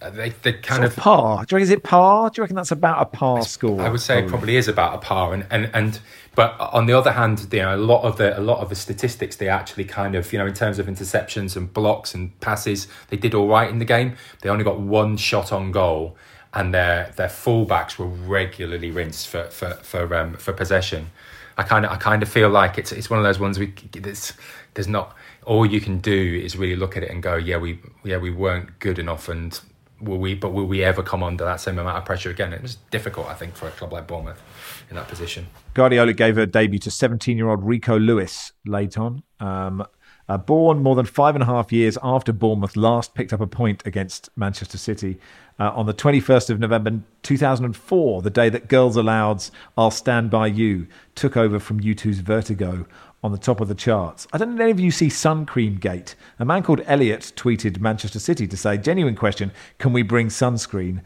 they, 0.00 0.30
they 0.42 0.52
kind 0.52 0.84
of, 0.84 0.92
of 0.92 0.96
par. 0.96 1.44
Do 1.44 1.54
you 1.54 1.56
reckon 1.56 1.62
is 1.62 1.70
it 1.70 1.82
par? 1.82 2.30
Do 2.30 2.38
you 2.38 2.42
reckon 2.42 2.56
that's 2.56 2.70
about 2.70 3.02
a 3.02 3.06
par 3.06 3.42
score? 3.42 3.80
I 3.80 3.88
would 3.88 4.00
say 4.00 4.14
probably. 4.14 4.26
it 4.26 4.30
probably 4.30 4.56
is 4.56 4.68
about 4.68 4.94
a 4.94 4.98
par, 4.98 5.34
and, 5.34 5.46
and 5.50 5.70
and 5.74 6.00
but 6.34 6.56
on 6.60 6.86
the 6.86 6.92
other 6.92 7.12
hand, 7.12 7.48
you 7.50 7.58
know, 7.60 7.74
a 7.74 7.76
lot 7.76 8.02
of 8.02 8.16
the 8.16 8.38
a 8.38 8.40
lot 8.40 8.60
of 8.60 8.68
the 8.68 8.76
statistics 8.76 9.36
they 9.36 9.48
actually 9.48 9.84
kind 9.84 10.14
of 10.14 10.32
you 10.32 10.38
know 10.38 10.46
in 10.46 10.54
terms 10.54 10.78
of 10.78 10.86
interceptions 10.86 11.56
and 11.56 11.72
blocks 11.72 12.14
and 12.14 12.38
passes, 12.40 12.86
they 13.08 13.16
did 13.16 13.34
all 13.34 13.48
right 13.48 13.68
in 13.68 13.78
the 13.78 13.84
game. 13.84 14.16
They 14.40 14.48
only 14.48 14.64
got 14.64 14.78
one 14.78 15.16
shot 15.16 15.50
on 15.50 15.72
goal, 15.72 16.16
and 16.54 16.72
their 16.72 17.12
their 17.16 17.28
fullbacks 17.28 17.98
were 17.98 18.06
regularly 18.06 18.92
rinsed 18.92 19.26
for 19.26 19.44
for 19.50 19.70
for 19.82 20.14
um, 20.14 20.34
for 20.34 20.52
possession. 20.52 21.10
I 21.56 21.64
kind 21.64 21.84
of 21.84 21.90
I 21.90 21.96
kind 21.96 22.22
of 22.22 22.28
feel 22.28 22.48
like 22.50 22.78
it's 22.78 22.92
it's 22.92 23.10
one 23.10 23.18
of 23.18 23.24
those 23.24 23.40
ones 23.40 23.58
we 23.58 23.74
there's 23.92 24.32
there's 24.74 24.86
not 24.86 25.16
all 25.44 25.66
you 25.66 25.80
can 25.80 25.98
do 25.98 26.40
is 26.44 26.56
really 26.56 26.76
look 26.76 26.96
at 26.96 27.02
it 27.02 27.10
and 27.10 27.20
go 27.20 27.34
yeah 27.34 27.56
we 27.56 27.80
yeah 28.04 28.18
we 28.18 28.30
weren't 28.30 28.78
good 28.78 29.00
enough 29.00 29.28
and 29.28 29.60
will 30.00 30.18
we 30.18 30.34
but 30.34 30.52
will 30.52 30.66
we 30.66 30.84
ever 30.84 31.02
come 31.02 31.22
under 31.22 31.44
that 31.44 31.60
same 31.60 31.78
amount 31.78 31.98
of 31.98 32.04
pressure 32.04 32.30
again? 32.30 32.52
It 32.52 32.62
was 32.62 32.76
difficult 32.90 33.26
i 33.28 33.34
think 33.34 33.54
for 33.54 33.68
a 33.68 33.70
club 33.70 33.92
like 33.92 34.06
bournemouth 34.06 34.42
in 34.90 34.96
that 34.96 35.08
position. 35.08 35.46
Guardiola 35.74 36.12
gave 36.12 36.38
a 36.38 36.46
debut 36.46 36.78
to 36.80 36.90
17 36.90 37.36
year 37.36 37.48
old 37.48 37.64
rico 37.64 37.98
lewis 37.98 38.52
late 38.64 38.98
on 38.98 39.22
um, 39.40 39.84
uh, 40.28 40.36
born 40.36 40.82
more 40.82 40.94
than 40.94 41.06
five 41.06 41.34
and 41.34 41.42
a 41.42 41.46
half 41.46 41.72
years 41.72 41.96
after 42.02 42.32
Bournemouth 42.32 42.76
last 42.76 43.14
picked 43.14 43.32
up 43.32 43.40
a 43.40 43.46
point 43.46 43.82
against 43.86 44.28
Manchester 44.36 44.76
City 44.76 45.18
uh, 45.58 45.72
on 45.74 45.86
the 45.86 45.94
21st 45.94 46.50
of 46.50 46.60
November 46.60 47.00
2004, 47.22 48.22
the 48.22 48.30
day 48.30 48.48
that 48.50 48.68
Girls 48.68 48.96
Aloud's 48.96 49.50
I'll 49.76 49.90
Stand 49.90 50.30
By 50.30 50.48
You 50.48 50.86
took 51.14 51.36
over 51.36 51.58
from 51.58 51.80
U2's 51.80 52.20
Vertigo 52.20 52.86
on 53.28 53.32
the 53.32 53.38
top 53.38 53.60
of 53.60 53.68
the 53.68 53.74
charts. 53.74 54.26
I 54.32 54.38
don't 54.38 54.48
know 54.48 54.54
if 54.54 54.60
any 54.62 54.70
of 54.70 54.80
you 54.80 54.90
see 54.90 55.10
Sun 55.10 55.44
Cream 55.44 55.76
Gate. 55.76 56.14
A 56.38 56.46
man 56.46 56.62
called 56.62 56.80
Elliot 56.86 57.32
tweeted 57.36 57.78
Manchester 57.78 58.18
City 58.18 58.48
to 58.48 58.56
say, 58.56 58.78
genuine 58.78 59.14
question, 59.14 59.52
can 59.76 59.92
we 59.92 60.00
bring 60.00 60.28
sunscreen? 60.28 61.02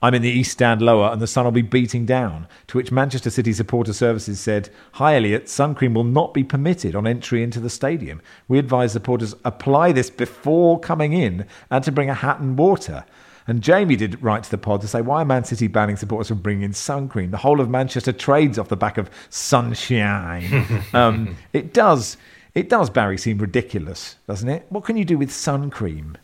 I'm 0.00 0.14
in 0.14 0.22
the 0.22 0.30
East 0.30 0.52
Stand 0.52 0.80
lower 0.80 1.10
and 1.10 1.20
the 1.20 1.26
sun 1.26 1.44
will 1.44 1.50
be 1.50 1.62
beating 1.62 2.06
down. 2.06 2.46
To 2.68 2.78
which 2.78 2.92
Manchester 2.92 3.28
City 3.28 3.52
Supporter 3.52 3.92
Services 3.92 4.38
said, 4.38 4.70
Hi 4.92 5.16
Elliot, 5.16 5.48
sun 5.48 5.74
cream 5.74 5.94
will 5.94 6.04
not 6.04 6.32
be 6.32 6.44
permitted 6.44 6.94
on 6.94 7.08
entry 7.08 7.42
into 7.42 7.58
the 7.58 7.70
stadium. 7.70 8.22
We 8.46 8.60
advise 8.60 8.92
supporters 8.92 9.34
apply 9.44 9.90
this 9.90 10.10
before 10.10 10.78
coming 10.78 11.12
in 11.12 11.44
and 11.72 11.82
to 11.82 11.90
bring 11.90 12.08
a 12.08 12.14
hat 12.14 12.38
and 12.38 12.56
water. 12.56 13.04
And 13.46 13.62
Jamie 13.62 13.96
did 13.96 14.22
write 14.22 14.44
to 14.44 14.50
the 14.50 14.58
pod 14.58 14.80
to 14.80 14.88
say, 14.88 15.02
why 15.02 15.22
are 15.22 15.24
Man 15.24 15.44
City 15.44 15.66
banning 15.66 15.96
supporters 15.96 16.28
from 16.28 16.38
bringing 16.38 16.62
in 16.62 16.72
sun 16.72 17.08
cream? 17.08 17.30
The 17.30 17.38
whole 17.38 17.60
of 17.60 17.68
Manchester 17.68 18.12
trades 18.12 18.58
off 18.58 18.68
the 18.68 18.76
back 18.76 18.96
of 18.96 19.10
sunshine. 19.28 20.82
um, 20.94 21.36
it 21.52 21.74
does, 21.74 22.16
it 22.54 22.68
does, 22.68 22.88
Barry, 22.88 23.18
seem 23.18 23.38
ridiculous, 23.38 24.16
doesn't 24.26 24.48
it? 24.48 24.64
What 24.70 24.84
can 24.84 24.96
you 24.96 25.04
do 25.04 25.18
with 25.18 25.30
sun 25.30 25.70
cream? 25.70 26.16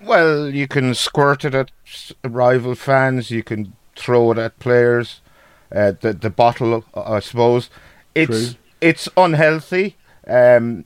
Well, 0.00 0.48
you 0.48 0.68
can 0.68 0.94
squirt 0.94 1.44
it 1.44 1.54
at 1.54 1.70
rival 2.22 2.74
fans. 2.74 3.30
You 3.30 3.42
can 3.42 3.74
throw 3.96 4.32
it 4.32 4.38
at 4.38 4.58
players. 4.58 5.20
Uh, 5.74 5.92
the 6.00 6.12
the 6.12 6.30
bottle, 6.30 6.84
I 6.94 7.20
suppose, 7.20 7.70
it's 8.14 8.52
True. 8.52 8.60
it's 8.80 9.08
unhealthy. 9.16 9.96
Um, 10.26 10.84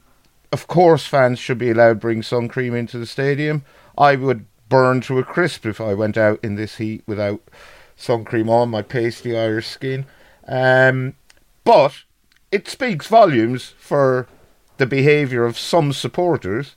of 0.52 0.66
course, 0.66 1.06
fans 1.06 1.38
should 1.38 1.58
be 1.58 1.70
allowed 1.70 1.94
to 1.94 1.94
bring 1.96 2.22
sun 2.22 2.48
cream 2.48 2.74
into 2.74 2.98
the 2.98 3.06
stadium. 3.06 3.64
I 3.98 4.16
would 4.16 4.46
burn 4.68 5.00
to 5.02 5.18
a 5.18 5.24
crisp 5.24 5.66
if 5.66 5.80
I 5.80 5.94
went 5.94 6.16
out 6.16 6.40
in 6.42 6.54
this 6.56 6.76
heat 6.76 7.02
without 7.06 7.40
sun 7.96 8.24
cream 8.24 8.48
on 8.48 8.68
my 8.70 8.82
pasty 8.82 9.36
Irish 9.36 9.66
skin. 9.68 10.06
Um, 10.46 11.14
but 11.64 11.92
it 12.52 12.68
speaks 12.68 13.06
volumes 13.06 13.74
for 13.78 14.26
the 14.78 14.86
behaviour 14.86 15.44
of 15.44 15.58
some 15.58 15.92
supporters 15.92 16.76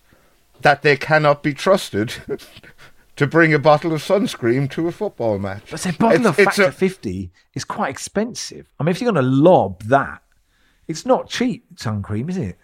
that 0.62 0.82
they 0.82 0.96
cannot 0.98 1.44
be 1.44 1.54
trusted 1.54 2.14
to 3.16 3.28
bring 3.28 3.54
a 3.54 3.60
bottle 3.60 3.94
of 3.94 4.02
sunscreen 4.02 4.70
to 4.72 4.88
a 4.88 4.92
football 4.92 5.38
match. 5.40 5.64
But 5.72 5.86
a 5.86 5.94
bottle 5.94 6.12
It's- 6.22 6.26
of 6.28 6.40
it's 6.40 6.46
Factor 6.58 6.64
a- 6.70 6.72
50 6.72 7.32
is 7.54 7.64
quite 7.64 7.90
expensive. 7.90 8.68
I 8.80 8.84
mean, 8.84 8.92
if 8.92 9.02
you're 9.02 9.12
going 9.12 9.24
to 9.24 9.30
lob 9.32 9.84
that, 9.84 10.22
it's 10.88 11.06
not 11.06 11.30
cheap 11.30 11.66
sun 11.78 12.02
cream, 12.02 12.30
is 12.30 12.38
it? 12.38 12.58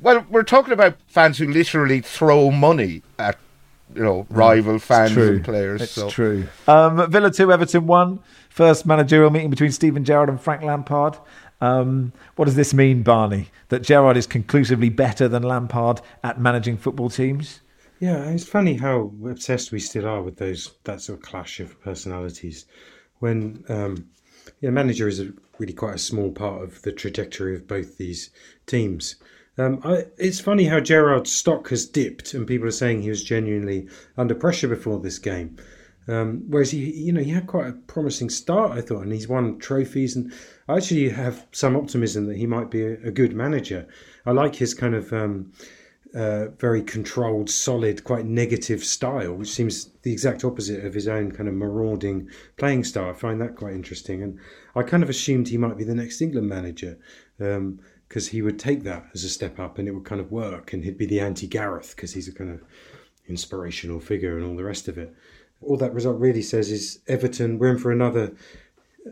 Well, 0.00 0.26
we're 0.28 0.42
talking 0.42 0.72
about 0.72 0.96
fans 1.06 1.38
who 1.38 1.46
literally 1.46 2.00
throw 2.00 2.50
money 2.50 3.02
at, 3.18 3.38
you 3.94 4.02
know, 4.02 4.26
rival 4.30 4.78
fans 4.78 5.16
and 5.16 5.44
players. 5.44 5.82
It's 5.82 5.92
so. 5.92 6.08
true. 6.08 6.48
Um, 6.66 7.10
Villa 7.10 7.30
2, 7.30 7.52
Everton 7.52 7.86
1. 7.86 8.20
First 8.48 8.84
managerial 8.86 9.30
meeting 9.30 9.50
between 9.50 9.72
Steven 9.72 10.04
Gerrard 10.04 10.28
and 10.28 10.40
Frank 10.40 10.62
Lampard. 10.62 11.16
Um, 11.60 12.12
what 12.36 12.46
does 12.46 12.56
this 12.56 12.74
mean, 12.74 13.02
Barney? 13.02 13.48
That 13.68 13.82
Gerrard 13.82 14.16
is 14.16 14.26
conclusively 14.26 14.88
better 14.88 15.28
than 15.28 15.42
Lampard 15.42 16.00
at 16.22 16.40
managing 16.40 16.76
football 16.76 17.08
teams? 17.08 17.60
Yeah, 18.00 18.28
it's 18.30 18.44
funny 18.44 18.74
how 18.74 19.12
obsessed 19.24 19.70
we 19.70 19.78
still 19.78 20.06
are 20.06 20.22
with 20.22 20.36
those 20.36 20.72
that 20.84 21.00
sort 21.00 21.20
of 21.20 21.24
clash 21.24 21.60
of 21.60 21.80
personalities. 21.80 22.66
When 23.20 23.64
um, 23.68 24.08
yeah, 24.60 24.70
manager 24.70 25.06
is 25.06 25.20
a, 25.20 25.32
really 25.58 25.72
quite 25.72 25.94
a 25.94 25.98
small 25.98 26.32
part 26.32 26.62
of 26.62 26.82
the 26.82 26.90
trajectory 26.90 27.54
of 27.54 27.68
both 27.68 27.98
these 27.98 28.30
teams. 28.66 29.16
Um, 29.58 29.80
I, 29.84 30.06
it's 30.16 30.40
funny 30.40 30.64
how 30.64 30.80
Gerrard's 30.80 31.32
stock 31.32 31.68
has 31.68 31.84
dipped, 31.86 32.32
and 32.34 32.46
people 32.46 32.66
are 32.66 32.72
saying 32.72 33.02
he 33.02 33.10
was 33.10 33.22
genuinely 33.22 33.88
under 34.16 34.34
pressure 34.34 34.68
before 34.68 34.98
this 34.98 35.18
game. 35.18 35.56
Um, 36.08 36.44
whereas 36.48 36.70
he, 36.70 36.90
you 36.90 37.12
know, 37.12 37.22
he 37.22 37.30
had 37.30 37.46
quite 37.46 37.68
a 37.68 37.72
promising 37.72 38.30
start, 38.30 38.72
I 38.72 38.80
thought, 38.80 39.02
and 39.02 39.12
he's 39.12 39.28
won 39.28 39.58
trophies. 39.58 40.16
And 40.16 40.32
I 40.68 40.76
actually 40.76 41.10
have 41.10 41.46
some 41.52 41.76
optimism 41.76 42.26
that 42.26 42.38
he 42.38 42.46
might 42.46 42.70
be 42.70 42.82
a, 42.82 42.92
a 43.04 43.10
good 43.10 43.34
manager. 43.34 43.86
I 44.26 44.32
like 44.32 44.56
his 44.56 44.74
kind 44.74 44.94
of 44.94 45.12
um, 45.12 45.52
uh, 46.14 46.48
very 46.58 46.82
controlled, 46.82 47.48
solid, 47.50 48.04
quite 48.04 48.24
negative 48.24 48.82
style, 48.82 49.34
which 49.34 49.50
seems 49.50 49.90
the 50.02 50.12
exact 50.12 50.44
opposite 50.44 50.84
of 50.84 50.94
his 50.94 51.06
own 51.06 51.30
kind 51.30 51.48
of 51.48 51.54
marauding 51.54 52.28
playing 52.56 52.84
style. 52.84 53.10
I 53.10 53.12
find 53.12 53.40
that 53.40 53.56
quite 53.56 53.74
interesting, 53.74 54.22
and 54.22 54.38
I 54.74 54.82
kind 54.82 55.02
of 55.02 55.10
assumed 55.10 55.48
he 55.48 55.58
might 55.58 55.76
be 55.76 55.84
the 55.84 55.94
next 55.94 56.20
England 56.20 56.48
manager 56.48 56.98
because 58.12 58.28
he 58.28 58.42
would 58.42 58.58
take 58.58 58.82
that 58.82 59.06
as 59.14 59.24
a 59.24 59.28
step 59.30 59.58
up, 59.58 59.78
and 59.78 59.88
it 59.88 59.92
would 59.92 60.04
kind 60.04 60.20
of 60.20 60.30
work, 60.30 60.74
and 60.74 60.84
he'd 60.84 60.98
be 60.98 61.06
the 61.06 61.18
anti 61.18 61.46
Gareth 61.46 61.94
because 61.96 62.12
he's 62.12 62.28
a 62.28 62.34
kind 62.34 62.50
of 62.50 62.62
inspirational 63.26 64.00
figure 64.00 64.36
and 64.36 64.44
all 64.44 64.54
the 64.54 64.62
rest 64.62 64.86
of 64.86 64.98
it. 64.98 65.14
All 65.62 65.78
that 65.78 65.94
result 65.94 66.20
really 66.20 66.42
says 66.42 66.70
is 66.70 66.98
Everton. 67.08 67.58
We're 67.58 67.70
in 67.70 67.78
for 67.78 67.90
another 67.90 68.34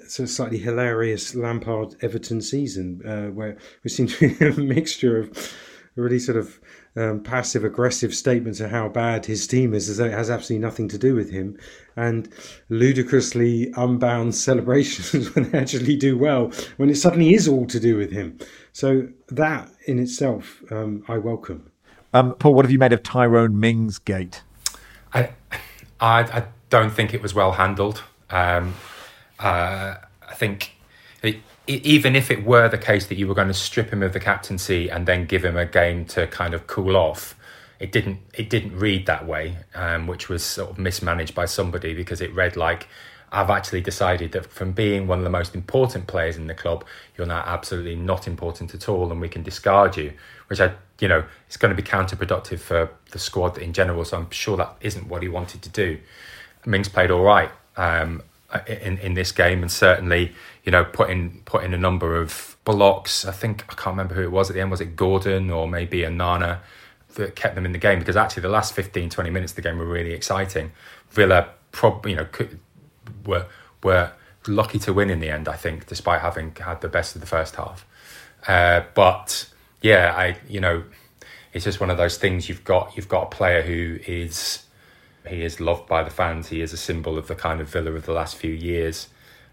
sort 0.07 0.29
of 0.29 0.31
slightly 0.31 0.59
hilarious 0.59 1.35
Lampard 1.35 1.97
Everton 2.03 2.43
season, 2.43 3.01
uh, 3.07 3.29
where 3.33 3.57
we 3.83 3.89
seem 3.89 4.07
to 4.07 4.29
be 4.29 4.45
a 4.47 4.53
mixture 4.53 5.19
of 5.19 5.55
really 5.97 6.19
sort 6.19 6.37
of 6.37 6.61
um, 6.97 7.23
passive 7.23 7.65
aggressive 7.65 8.15
statements 8.15 8.61
of 8.61 8.71
how 8.71 8.89
bad 8.89 9.27
his 9.27 9.47
team 9.47 9.75
is, 9.75 9.89
as 9.89 9.99
though 9.99 10.07
it 10.07 10.13
has 10.13 10.31
absolutely 10.31 10.65
nothing 10.65 10.89
to 10.89 10.99
do 10.99 11.15
with 11.15 11.31
him, 11.31 11.59
and 11.97 12.29
ludicrously 12.69 13.73
unbound 13.77 14.35
celebrations 14.49 15.35
when 15.35 15.51
they 15.51 15.59
actually 15.59 15.97
do 15.97 16.19
well, 16.19 16.53
when 16.77 16.91
it 16.91 16.97
suddenly 16.97 17.35
is 17.35 17.47
all 17.47 17.67
to 17.67 17.81
do 17.81 17.97
with 17.97 18.11
him. 18.11 18.39
So 18.73 19.09
that 19.29 19.71
in 19.87 19.99
itself, 19.99 20.63
um, 20.71 21.05
I 21.09 21.19
welcome. 21.19 21.71
Um, 22.13 22.35
Paul, 22.35 22.55
what 22.55 22.65
have 22.65 22.73
you 22.73 22.79
made 22.79 22.93
of 22.93 23.03
Tyrone 23.03 23.59
Mings 23.59 23.99
gate? 23.99 24.43
I, 25.15 25.31
I, 26.01 26.23
I 26.23 26.45
don't 26.69 26.91
think 26.91 27.15
it 27.15 27.23
was 27.23 27.35
well 27.35 27.53
handled. 27.53 28.03
Um, 28.31 28.75
uh, 29.39 29.95
I 30.29 30.35
think 30.35 30.77
it, 31.23 31.37
even 31.71 32.17
if 32.17 32.31
it 32.31 32.45
were 32.45 32.69
the 32.69 32.79
case 32.79 33.07
that 33.07 33.17
you 33.17 33.29
were 33.29 33.35
going 33.35 33.49
to 33.49 33.55
strip 33.55 33.91
him 33.91 34.03
of 34.03 34.13
the 34.13 34.21
captaincy 34.21 34.89
and 34.89 35.07
then 35.07 35.27
give 35.27 35.45
him 35.45 35.57
a 35.57 35.67
game 35.67 36.05
to 36.07 36.27
kind 36.27 36.55
of 36.55 36.67
cool 36.67 36.97
off, 36.97 37.37
it 37.79 37.93
didn't. 37.93 38.19
It 38.35 38.51
didn't 38.51 38.77
read 38.77 39.07
that 39.07 39.27
way, 39.27 39.57
um, 39.75 40.07
which 40.07 40.29
was 40.29 40.45
sort 40.45 40.71
of 40.71 40.79
mismanaged 40.79 41.35
by 41.35 41.47
somebody 41.47 41.95
because 41.95 42.21
it 42.21 42.35
read 42.35 42.57
like. 42.57 42.89
I've 43.33 43.49
actually 43.49 43.81
decided 43.81 44.33
that 44.33 44.47
from 44.47 44.73
being 44.73 45.07
one 45.07 45.19
of 45.19 45.25
the 45.25 45.31
most 45.31 45.55
important 45.55 46.09
players 46.09 46.37
in 46.37 46.49
the 46.49 46.55
club, 46.55 46.85
you're 47.17 47.29
now 47.29 47.45
absolutely 47.47 47.95
not 47.95 48.27
important 48.27 48.75
at 48.75 48.89
all, 48.89 49.13
and 49.13 49.21
we 49.21 49.29
can 49.29 49.45
discard 49.45 49.97
you. 49.97 50.13
Which 50.49 50.61
I, 50.61 50.73
you 50.99 51.07
know, 51.07 51.25
it's 51.47 51.57
going 51.57 51.75
to 51.75 51.81
be 51.81 51.89
counterproductive 51.89 52.59
for 52.59 52.91
the 53.13 53.19
squad 53.19 53.57
in 53.57 53.73
general. 53.73 54.05
So 54.05 54.19
I'm 54.19 54.31
sure 54.31 54.57
that 54.57 54.75
isn't 54.81 55.09
what 55.09 55.23
he 55.23 55.29
wanted 55.29 55.63
to 55.63 55.69
do. 55.69 55.99
Mings 56.67 56.89
played 56.89 57.11
all 57.11 57.23
right 57.23 57.51
um, 57.77 58.23
in 58.67 58.99
in 58.99 59.15
this 59.15 59.33
game, 59.33 59.63
and 59.63 59.71
certainly, 59.71 60.35
you 60.65 60.73
know, 60.73 60.85
put 60.85 61.11
in 61.11 61.43
put 61.45 61.65
in 61.65 61.75
a 61.75 61.79
number 61.79 62.17
of 62.17 62.57
blocks. 62.65 63.25
I 63.25 63.33
think 63.33 63.65
I 63.69 63.75
can't 63.75 63.95
remember 63.95 64.15
who 64.15 64.23
it 64.23 64.31
was 64.31 64.51
at 64.51 64.55
the 64.55 64.61
end. 64.61 64.71
Was 64.71 64.81
it 64.81 64.97
Gordon 64.97 65.51
or 65.51 65.67
maybe 65.67 66.01
Onana 66.01 66.59
that 67.15 67.35
kept 67.35 67.55
them 67.55 67.65
in 67.65 67.73
the 67.73 67.79
game? 67.79 67.99
Because 67.99 68.17
actually, 68.17 68.43
the 68.43 68.49
last 68.49 68.75
15, 68.75 69.11
20 69.11 69.31
minutes 69.31 69.53
of 69.53 69.57
the 69.57 69.63
game 69.63 69.79
were 69.79 69.87
really 69.87 70.13
exciting. 70.13 70.73
Villa, 71.11 71.49
prob 71.73 72.07
you 72.07 72.17
know, 72.17 72.27
could, 72.31 72.59
were 73.25 73.47
were 73.83 74.13
lucky 74.47 74.79
to 74.81 74.93
win 74.93 75.11
in 75.11 75.21
the 75.21 75.31
end. 75.31 75.49
I 75.49 75.57
think, 75.57 75.87
despite 75.87 76.21
having 76.21 76.55
had 76.55 76.81
the 76.81 76.89
best 76.89 77.15
of 77.15 77.21
the 77.21 77.27
first 77.27 77.57
half. 77.57 77.87
Uh, 78.47 78.83
but 78.95 79.49
yeah, 79.81 80.15
I 80.17 80.37
you 80.49 80.61
know, 80.61 80.85
it's 81.53 81.65
just 81.65 81.81
one 81.81 81.91
of 81.91 81.97
those 81.97 82.19
things. 82.19 82.49
You've 82.49 82.65
got 82.65 82.97
you've 82.97 83.09
got 83.09 83.23
a 83.25 83.37
player 83.37 83.63
who 83.63 83.99
is 84.07 84.67
he 85.27 85.43
is 85.43 85.61
loved 85.61 85.87
by 85.87 86.03
the 86.03 86.11
fans. 86.11 86.49
He 86.49 86.61
is 86.61 86.73
a 86.73 86.77
symbol 86.77 87.19
of 87.19 87.29
the 87.29 87.35
kind 87.35 87.61
of 87.61 87.69
Villa 87.69 87.93
of 87.93 88.07
the 88.07 88.13
last 88.13 88.37
few 88.37 88.53
years. 88.53 89.09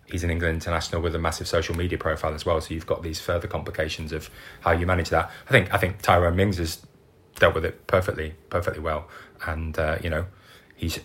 He's 0.09 0.23
an 0.23 0.29
England 0.29 0.55
international 0.55 1.01
with 1.01 1.13
a 1.15 1.19
massive 1.19 1.47
social 1.47 1.75
media 1.75 1.97
profile 1.97 2.33
as 2.33 2.45
well. 2.45 2.61
So 2.61 2.73
you've 2.73 2.87
got 2.87 3.03
these 3.03 3.19
further 3.19 3.47
complications 3.47 4.13
of 4.13 4.29
how 4.61 4.71
you 4.71 4.85
manage 4.85 5.09
that. 5.09 5.29
I 5.47 5.51
think 5.51 5.73
I 5.73 5.77
think 5.77 6.01
Tyrone 6.01 6.35
Mings 6.35 6.57
has 6.57 6.85
dealt 7.39 7.55
with 7.55 7.65
it 7.65 7.87
perfectly, 7.87 8.35
perfectly 8.49 8.81
well. 8.81 9.07
And 9.45 9.77
uh, 9.77 9.97
you 10.01 10.09
know, 10.09 10.25
he's 10.75 10.99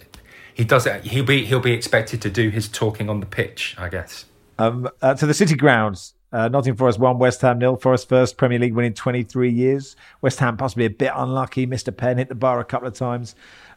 he 0.54 0.64
does 0.64 0.86
it. 0.86 1.04
He'll 1.04 1.24
be 1.24 1.44
he'll 1.44 1.60
be 1.60 1.72
expected 1.72 2.22
to 2.22 2.30
do 2.30 2.50
his 2.50 2.68
talking 2.68 3.10
on 3.10 3.20
the 3.20 3.26
pitch, 3.26 3.74
I 3.78 3.88
guess. 3.88 4.26
Um, 4.58 4.88
uh, 5.00 5.14
to 5.14 5.26
the 5.26 5.34
City 5.34 5.56
grounds. 5.56 6.14
Uh, 6.32 6.48
Nottingham 6.48 6.78
Forest 6.78 6.98
1, 6.98 7.18
West 7.18 7.42
Ham 7.42 7.58
nil. 7.58 7.76
Forest 7.76 8.08
first 8.08 8.38
Premier 8.38 8.58
League 8.58 8.72
win 8.72 8.86
in 8.86 8.94
23 8.94 9.50
years. 9.50 9.96
West 10.22 10.38
Ham 10.38 10.56
possibly 10.56 10.86
a 10.86 10.90
bit 10.90 11.12
unlucky. 11.14 11.66
Mr. 11.66 11.88
a 11.88 11.92
pen, 11.92 12.16
hit 12.16 12.30
the 12.30 12.34
bar 12.34 12.58
a 12.58 12.64
couple 12.64 12.88
of 12.88 12.94
times. 12.94 13.34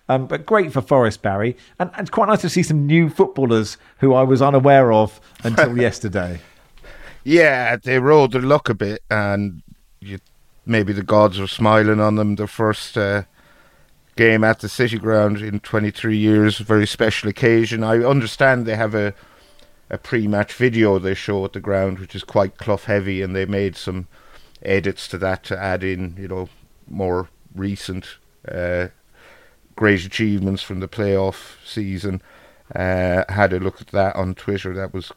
Um, 0.08 0.28
but 0.28 0.46
great 0.46 0.72
for 0.72 0.82
Forest, 0.82 1.22
Barry. 1.22 1.58
And, 1.80 1.90
and 1.94 2.02
it's 2.02 2.10
quite 2.10 2.28
nice 2.28 2.42
to 2.42 2.50
see 2.50 2.64
some 2.64 2.86
new 2.86 3.10
footballers 3.10 3.78
who 4.00 4.14
I 4.14 4.24
was 4.24 4.42
unaware 4.42 4.92
of 4.92 5.20
until 5.44 5.78
yesterday. 5.82 6.40
Yeah, 7.24 7.76
they 7.78 8.00
rode 8.00 8.34
their 8.34 8.42
luck 8.42 8.70
a 8.70 8.76
bit, 8.76 9.02
and 9.10 9.64
you, 10.00 10.20
maybe 10.66 10.94
the 10.94 11.02
gods 11.02 11.40
were 11.40 11.48
smiling 11.48 12.00
on 12.00 12.16
them. 12.16 12.36
The 12.36 12.46
first 12.46 12.96
uh, 12.98 13.24
game 14.16 14.44
at 14.44 14.60
the 14.60 14.70
City 14.70 15.00
Ground 15.00 15.42
in 15.42 15.60
23 15.60 16.16
years, 16.16 16.60
very 16.60 16.86
special 16.86 17.30
occasion. 17.30 17.84
I 17.84 18.04
understand 18.04 18.66
they 18.66 18.76
have 18.76 18.94
a 18.94 19.16
a 19.90 19.98
pre-match 19.98 20.54
video 20.54 20.98
they 20.98 21.14
show 21.14 21.46
at 21.46 21.54
the 21.54 21.60
ground, 21.60 22.00
which 22.00 22.16
is 22.16 22.24
quite 22.24 22.58
Clough 22.58 22.78
heavy, 22.78 23.22
and 23.22 23.36
they 23.36 23.46
made 23.46 23.76
some 23.76 24.08
edits 24.64 25.08
to 25.10 25.18
that 25.20 25.44
to 25.44 25.62
add 25.62 25.84
in, 25.84 26.16
you 26.18 26.28
know, 26.28 26.50
more 26.88 27.30
recent 27.54 28.18
uh, 28.48 28.88
great 29.76 30.06
achievements 30.06 30.62
from 30.62 30.80
the 30.80 30.88
playoff 30.88 31.56
season. 31.66 32.22
Uh, 32.74 33.24
had 33.30 33.54
a 33.54 33.60
look 33.60 33.82
at 33.82 33.88
that 33.88 34.16
on 34.16 34.34
Twitter. 34.36 34.74
That 34.74 34.94
was 34.94 35.12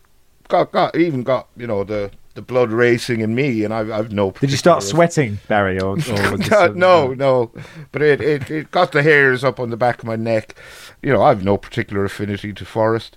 got 0.48 0.72
got 0.72 0.96
even 0.96 1.22
got 1.22 1.48
you 1.56 1.66
know 1.66 1.84
the 1.84 2.10
the 2.34 2.42
blood 2.42 2.70
racing 2.70 3.20
in 3.20 3.34
me, 3.34 3.64
and 3.64 3.74
I've 3.74 3.90
I've 3.90 4.12
no. 4.12 4.30
Did 4.30 4.50
you 4.50 4.56
start 4.56 4.82
sweating, 4.82 5.40
Barry? 5.48 5.80
Or, 5.80 5.92
or 6.10 6.38
no, 6.38 6.66
no, 6.68 7.14
no. 7.14 7.50
But 7.90 8.02
it, 8.02 8.20
it, 8.20 8.50
it 8.50 8.70
got 8.70 8.92
the 8.92 9.02
hairs 9.02 9.42
up 9.42 9.58
on 9.58 9.70
the 9.70 9.76
back 9.76 9.98
of 9.98 10.04
my 10.04 10.14
neck. 10.14 10.54
You 11.02 11.12
know, 11.12 11.22
I've 11.22 11.42
no 11.42 11.56
particular 11.56 12.04
affinity 12.04 12.52
to 12.52 12.64
Forest. 12.64 13.16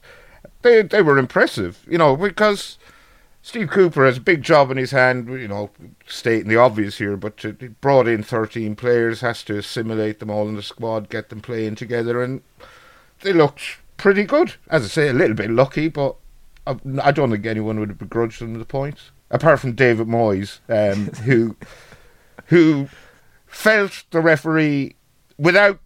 They 0.63 0.81
they 0.81 1.01
were 1.01 1.17
impressive, 1.19 1.85
you 1.87 1.97
know, 1.97 2.15
because 2.15 2.79
Steve 3.43 3.69
Cooper 3.69 4.05
has 4.05 4.17
a 4.17 4.21
big 4.21 4.43
job 4.43 4.69
in 4.69 4.77
his 4.77 4.91
hand, 4.91 5.27
you 5.27 5.47
know, 5.47 5.71
stating 6.05 6.47
the 6.47 6.57
obvious 6.57 6.99
here, 6.99 7.17
but 7.17 7.37
to, 7.37 7.55
he 7.59 7.69
brought 7.69 8.07
in 8.07 8.21
13 8.21 8.75
players, 8.75 9.21
has 9.21 9.43
to 9.43 9.57
assimilate 9.57 10.19
them 10.19 10.29
all 10.29 10.47
in 10.47 10.55
the 10.55 10.61
squad, 10.61 11.09
get 11.09 11.29
them 11.29 11.41
playing 11.41 11.75
together, 11.75 12.21
and 12.21 12.41
they 13.21 13.33
looked 13.33 13.77
pretty 13.97 14.23
good. 14.23 14.55
As 14.69 14.83
I 14.83 14.87
say, 14.87 15.07
a 15.09 15.13
little 15.13 15.35
bit 15.35 15.49
lucky, 15.49 15.87
but 15.87 16.15
I, 16.67 16.77
I 17.01 17.11
don't 17.11 17.31
think 17.31 17.45
anyone 17.45 17.79
would 17.79 17.89
have 17.89 17.97
begrudged 17.97 18.41
them 18.41 18.57
the 18.57 18.65
points. 18.65 19.11
Apart 19.31 19.59
from 19.59 19.73
David 19.73 20.07
Moyes, 20.07 20.59
um, 20.69 21.07
who 21.23 21.55
who 22.47 22.89
felt 23.47 24.03
the 24.11 24.19
referee 24.19 24.95
without 25.37 25.79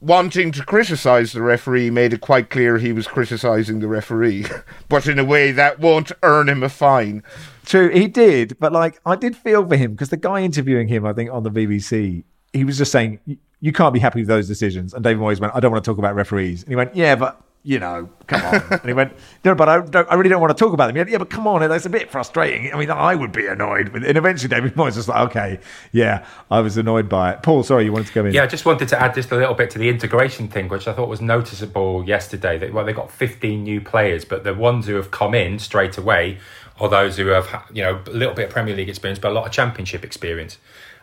wanting 0.00 0.50
to 0.52 0.64
criticise 0.64 1.32
the 1.32 1.42
referee 1.42 1.90
made 1.90 2.12
it 2.12 2.20
quite 2.20 2.50
clear 2.50 2.78
he 2.78 2.92
was 2.92 3.06
criticising 3.06 3.80
the 3.80 3.88
referee, 3.88 4.46
but 4.88 5.06
in 5.06 5.18
a 5.18 5.24
way 5.24 5.52
that 5.52 5.78
won't 5.78 6.10
earn 6.22 6.48
him 6.48 6.62
a 6.62 6.68
fine. 6.68 7.22
True, 7.66 7.90
he 7.90 8.08
did, 8.08 8.58
but 8.58 8.72
like 8.72 9.00
I 9.06 9.16
did 9.16 9.36
feel 9.36 9.66
for 9.66 9.76
him 9.76 9.92
because 9.92 10.08
the 10.08 10.16
guy 10.16 10.40
interviewing 10.42 10.88
him, 10.88 11.04
I 11.06 11.12
think 11.12 11.30
on 11.30 11.42
the 11.42 11.50
BBC, 11.50 12.24
he 12.52 12.64
was 12.64 12.78
just 12.78 12.90
saying 12.92 13.20
"You- 13.60 13.72
can't 13.72 13.94
be 13.94 14.00
happy 14.00 14.20
with 14.20 14.28
those 14.28 14.48
decisions. 14.48 14.94
And 14.94 15.04
David 15.04 15.20
Moyes 15.22 15.38
went, 15.40 15.54
"I 15.54 15.60
don't 15.60 15.70
want 15.70 15.84
to 15.84 15.90
talk 15.90 15.98
about 15.98 16.14
referees." 16.14 16.62
And 16.62 16.70
he 16.70 16.76
went, 16.76 16.96
"Yeah, 16.96 17.14
but 17.14 17.40
you 17.62 17.78
know, 17.78 18.08
come 18.26 18.42
on. 18.42 18.62
and 18.70 18.86
he 18.86 18.92
went, 18.94 19.12
no, 19.44 19.54
but 19.54 19.68
I, 19.68 19.80
don't, 19.80 20.10
I 20.10 20.14
really 20.14 20.30
don't 20.30 20.40
want 20.40 20.56
to 20.56 20.64
talk 20.64 20.72
about 20.72 20.86
them. 20.86 20.96
Went, 20.96 21.10
yeah, 21.10 21.18
but 21.18 21.28
come 21.28 21.46
on, 21.46 21.66
that's 21.68 21.84
a 21.84 21.90
bit 21.90 22.10
frustrating. 22.10 22.72
I 22.72 22.78
mean, 22.78 22.90
I 22.90 23.14
would 23.14 23.32
be 23.32 23.46
annoyed. 23.46 23.94
And 23.94 24.16
eventually 24.16 24.48
David 24.48 24.74
Moyes 24.74 24.96
was 24.96 25.08
like, 25.08 25.28
okay, 25.28 25.60
yeah, 25.92 26.24
I 26.50 26.60
was 26.60 26.78
annoyed 26.78 27.08
by 27.08 27.32
it. 27.32 27.42
Paul, 27.42 27.62
sorry, 27.62 27.84
you 27.84 27.92
wanted 27.92 28.06
to 28.06 28.12
come 28.14 28.26
in. 28.26 28.32
Yeah, 28.32 28.44
I 28.44 28.46
just 28.46 28.64
wanted 28.64 28.88
to 28.88 29.00
add 29.00 29.14
just 29.14 29.30
a 29.30 29.36
little 29.36 29.54
bit 29.54 29.70
to 29.70 29.78
the 29.78 29.90
integration 29.90 30.48
thing, 30.48 30.68
which 30.68 30.88
I 30.88 30.94
thought 30.94 31.08
was 31.08 31.20
noticeable 31.20 32.02
yesterday. 32.06 32.56
That, 32.56 32.72
well, 32.72 32.84
they 32.84 32.94
got 32.94 33.10
15 33.10 33.62
new 33.62 33.80
players, 33.82 34.24
but 34.24 34.42
the 34.44 34.54
ones 34.54 34.86
who 34.86 34.94
have 34.94 35.10
come 35.10 35.34
in 35.34 35.58
straight 35.58 35.98
away 35.98 36.38
are 36.80 36.88
those 36.88 37.18
who 37.18 37.26
have, 37.26 37.64
you 37.70 37.82
know, 37.82 38.00
a 38.06 38.10
little 38.10 38.34
bit 38.34 38.46
of 38.46 38.50
Premier 38.50 38.74
League 38.74 38.88
experience, 38.88 39.18
but 39.18 39.32
a 39.32 39.34
lot 39.34 39.44
of 39.44 39.52
Championship 39.52 40.02
experience. 40.02 40.56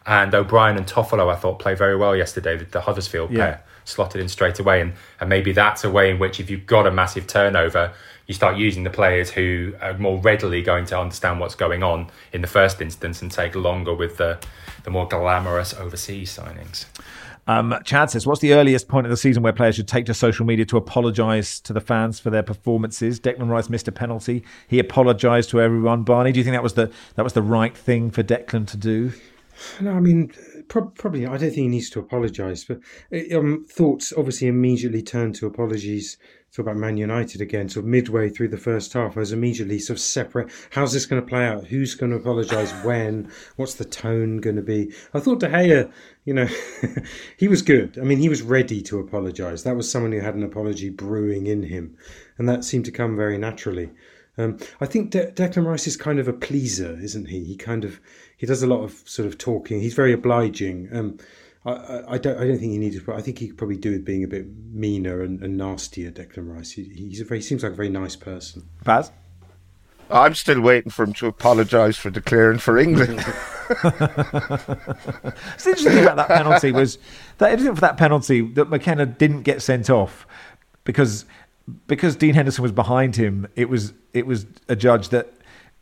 And 0.08 0.34
O'Brien 0.34 0.76
and 0.76 0.88
Toffolo, 0.88 1.32
I 1.32 1.36
thought, 1.36 1.60
played 1.60 1.78
very 1.78 1.96
well 1.96 2.16
yesterday, 2.16 2.58
the, 2.58 2.66
the 2.66 2.82
Huddersfield 2.82 3.30
yeah. 3.30 3.38
pair 3.38 3.64
slotted 3.88 4.22
in 4.22 4.28
straight 4.28 4.60
away. 4.60 4.82
And, 4.82 4.94
and 5.20 5.30
maybe 5.30 5.52
that's 5.52 5.84
a 5.84 5.90
way 5.90 6.10
in 6.10 6.20
which, 6.20 6.40
if 6.40 6.50
you've 6.50 6.66
got 6.66 6.86
a 6.86 6.92
massive 6.92 7.26
turnover, 7.26 7.94
you 8.28 8.34
start 8.34 8.58
using 8.58 8.84
the 8.84 8.90
players 8.90 9.32
who 9.32 9.74
are 9.82 9.98
more 9.98 10.20
readily 10.20 10.62
going 10.62 10.86
to 10.88 11.00
understand 11.00 11.40
what's 11.40 11.56
going 11.56 11.82
on 11.82 12.10
in 12.34 12.42
the 12.42 12.48
first 12.48 12.82
instance 12.82 13.22
and 13.22 13.32
take 13.32 13.56
longer 13.56 13.94
with 13.94 14.18
the, 14.18 14.38
the 14.84 14.90
more 14.90 15.08
glamorous 15.08 15.74
overseas 15.74 16.38
signings. 16.38 16.86
Um, 17.48 17.74
Chad 17.86 18.12
says, 18.12 18.28
"What's 18.28 18.42
the 18.42 18.54
earliest 18.54 18.90
point 18.90 19.06
of 19.06 19.10
the 19.10 19.16
season 19.16 19.42
where 19.42 19.54
players 19.54 19.76
should 19.76 19.88
take 19.88 20.06
to 20.08 20.14
social 20.14 20.46
media 20.46 20.66
to 20.66 20.76
apologise 20.76 21.62
to 21.62 21.72
the 21.72 21.80
fans 21.80 22.20
for 22.20 22.30
their 22.30 22.44
performances?" 22.44 23.22
Declan 23.22 23.50
Rice 23.50 23.70
missed 23.70 23.88
a 23.88 23.92
penalty. 23.94 24.44
He 24.68 24.80
apologised 24.80 25.50
to 25.52 25.62
everyone. 25.62 26.04
Barney, 26.04 26.34
do 26.34 26.42
you 26.42 26.44
think 26.44 26.56
that 26.56 26.64
was 26.64 26.74
the 26.74 26.92
that 27.16 27.24
was 27.24 27.32
the 27.32 27.42
right 27.42 27.76
thing 27.76 28.12
for 28.12 28.22
Declan 28.22 28.68
to 28.68 28.76
do? 28.76 29.14
No, 29.80 29.92
I 29.94 30.02
mean 30.02 30.34
pro- 30.68 30.88
probably. 30.90 31.26
I 31.26 31.38
don't 31.38 31.40
think 31.40 31.56
he 31.56 31.68
needs 31.68 31.90
to 31.92 32.00
apologise. 32.00 32.64
But 32.64 32.80
uh, 33.14 33.38
um, 33.38 33.66
thoughts 33.70 34.14
obviously 34.18 34.48
immediately 34.48 35.02
turned 35.02 35.36
to 35.36 35.48
apologies. 35.48 36.18
Talk 36.54 36.66
about 36.66 36.78
Man 36.78 36.98
United 36.98 37.42
again. 37.42 37.68
Sort 37.68 37.84
of 37.84 37.90
midway 37.90 38.30
through 38.30 38.48
the 38.48 38.58
first 38.58 38.94
half, 38.94 39.18
I 39.18 39.20
was 39.20 39.34
immediately 39.34 39.80
sort 39.80 39.98
of 39.98 40.02
separate. 40.02 40.50
How's 40.72 40.94
this 40.94 41.06
going 41.06 41.22
to 41.22 41.28
play 41.28 41.46
out? 41.46 41.66
Who's 41.68 41.94
going 41.94 42.12
to 42.12 42.18
apologise 42.18 42.72
when? 42.84 43.30
What's 43.58 43.76
the 43.76 43.86
tone 43.86 44.38
going 44.38 44.56
to 44.56 44.62
be? 44.62 44.94
I 45.14 45.20
thought 45.20 45.42
De 45.42 45.50
Gea, 45.50 45.92
you 46.24 46.34
know, 46.34 46.48
he 47.38 47.48
was 47.48 47.62
good. 47.62 48.00
I 48.00 48.04
mean, 48.04 48.20
he 48.20 48.30
was 48.30 48.42
ready 48.42 48.82
to 48.84 49.00
apologise. 49.00 49.64
That 49.64 49.76
was 49.76 49.92
someone 49.92 50.14
who 50.14 50.22
had 50.22 50.36
an 50.36 50.44
apology 50.44 50.90
brewing 50.90 51.48
in 51.48 51.64
him, 51.64 51.98
and 52.38 52.48
that 52.48 52.64
seemed 52.64 52.86
to 52.86 52.92
come 52.92 53.16
very 53.16 53.38
naturally. 53.38 53.92
Um, 54.38 54.58
I 54.80 54.86
think 54.86 55.12
De- 55.12 55.32
Declan 55.32 55.66
Rice 55.66 55.88
is 55.88 55.98
kind 55.98 56.20
of 56.20 56.28
a 56.28 56.34
pleaser, 56.34 56.98
isn't 57.02 57.26
he? 57.26 57.44
He 57.44 57.56
kind 57.56 57.84
of 57.84 58.00
he 58.38 58.46
does 58.46 58.64
a 58.64 58.68
lot 58.68 58.84
of 58.84 58.94
sort 59.06 59.28
of 59.28 59.38
talking. 59.38 59.82
He's 59.82 59.96
very 59.96 60.14
obliging. 60.14 60.90
Um, 60.94 61.18
I, 61.66 61.72
I, 61.72 62.14
I, 62.14 62.18
don't 62.18 62.38
I 62.38 62.48
don't 62.48 62.60
think 62.60 62.72
he 62.72 62.78
needs. 62.78 62.98
I 63.10 63.22
think 63.22 63.40
he 63.40 63.48
could 63.48 63.58
probably 63.58 63.78
do 63.78 63.92
with 63.92 64.06
being 64.06 64.24
a 64.24 64.28
bit 64.28 64.46
meaner 64.72 65.22
and, 65.22 65.42
and 65.42 65.58
nastier. 65.58 66.12
Declan 66.12 66.56
Rice. 66.56 66.72
He, 66.72 66.84
he's 66.84 67.20
a 67.20 67.26
very 67.26 67.40
he 67.40 67.46
seems 67.46 67.64
like 67.64 67.74
a 67.74 67.76
very 67.76 67.90
nice 67.90 68.16
person. 68.16 68.70
Baz. 68.84 69.12
I'm 70.10 70.36
still 70.36 70.62
waiting 70.62 70.90
for 70.90 71.04
him 71.04 71.12
to 71.16 71.28
apologise 71.28 71.98
for 71.98 72.10
declaring 72.10 72.60
for 72.60 72.78
England. 72.78 73.20
it's 73.70 75.68
interesting 75.68 76.00
about 76.00 76.16
that 76.16 76.30
penalty 76.30 76.72
was 76.72 76.98
that 77.40 77.52
interesting 77.52 77.76
for 77.76 77.82
that 77.82 77.98
penalty 77.98 78.42
that 78.54 78.70
McKenna 78.70 79.06
didn't 79.06 79.42
get 79.42 79.62
sent 79.62 79.90
off 79.90 80.26
because 80.86 81.26
because 81.88 82.16
Dean 82.16 82.34
Henderson 82.34 82.62
was 82.62 82.72
behind 82.72 83.18
him. 83.18 83.48
It 83.58 83.68
was 83.68 83.94
it 84.14 84.26
was 84.26 84.46
a 84.70 84.76
judge 84.76 85.10
that 85.10 85.34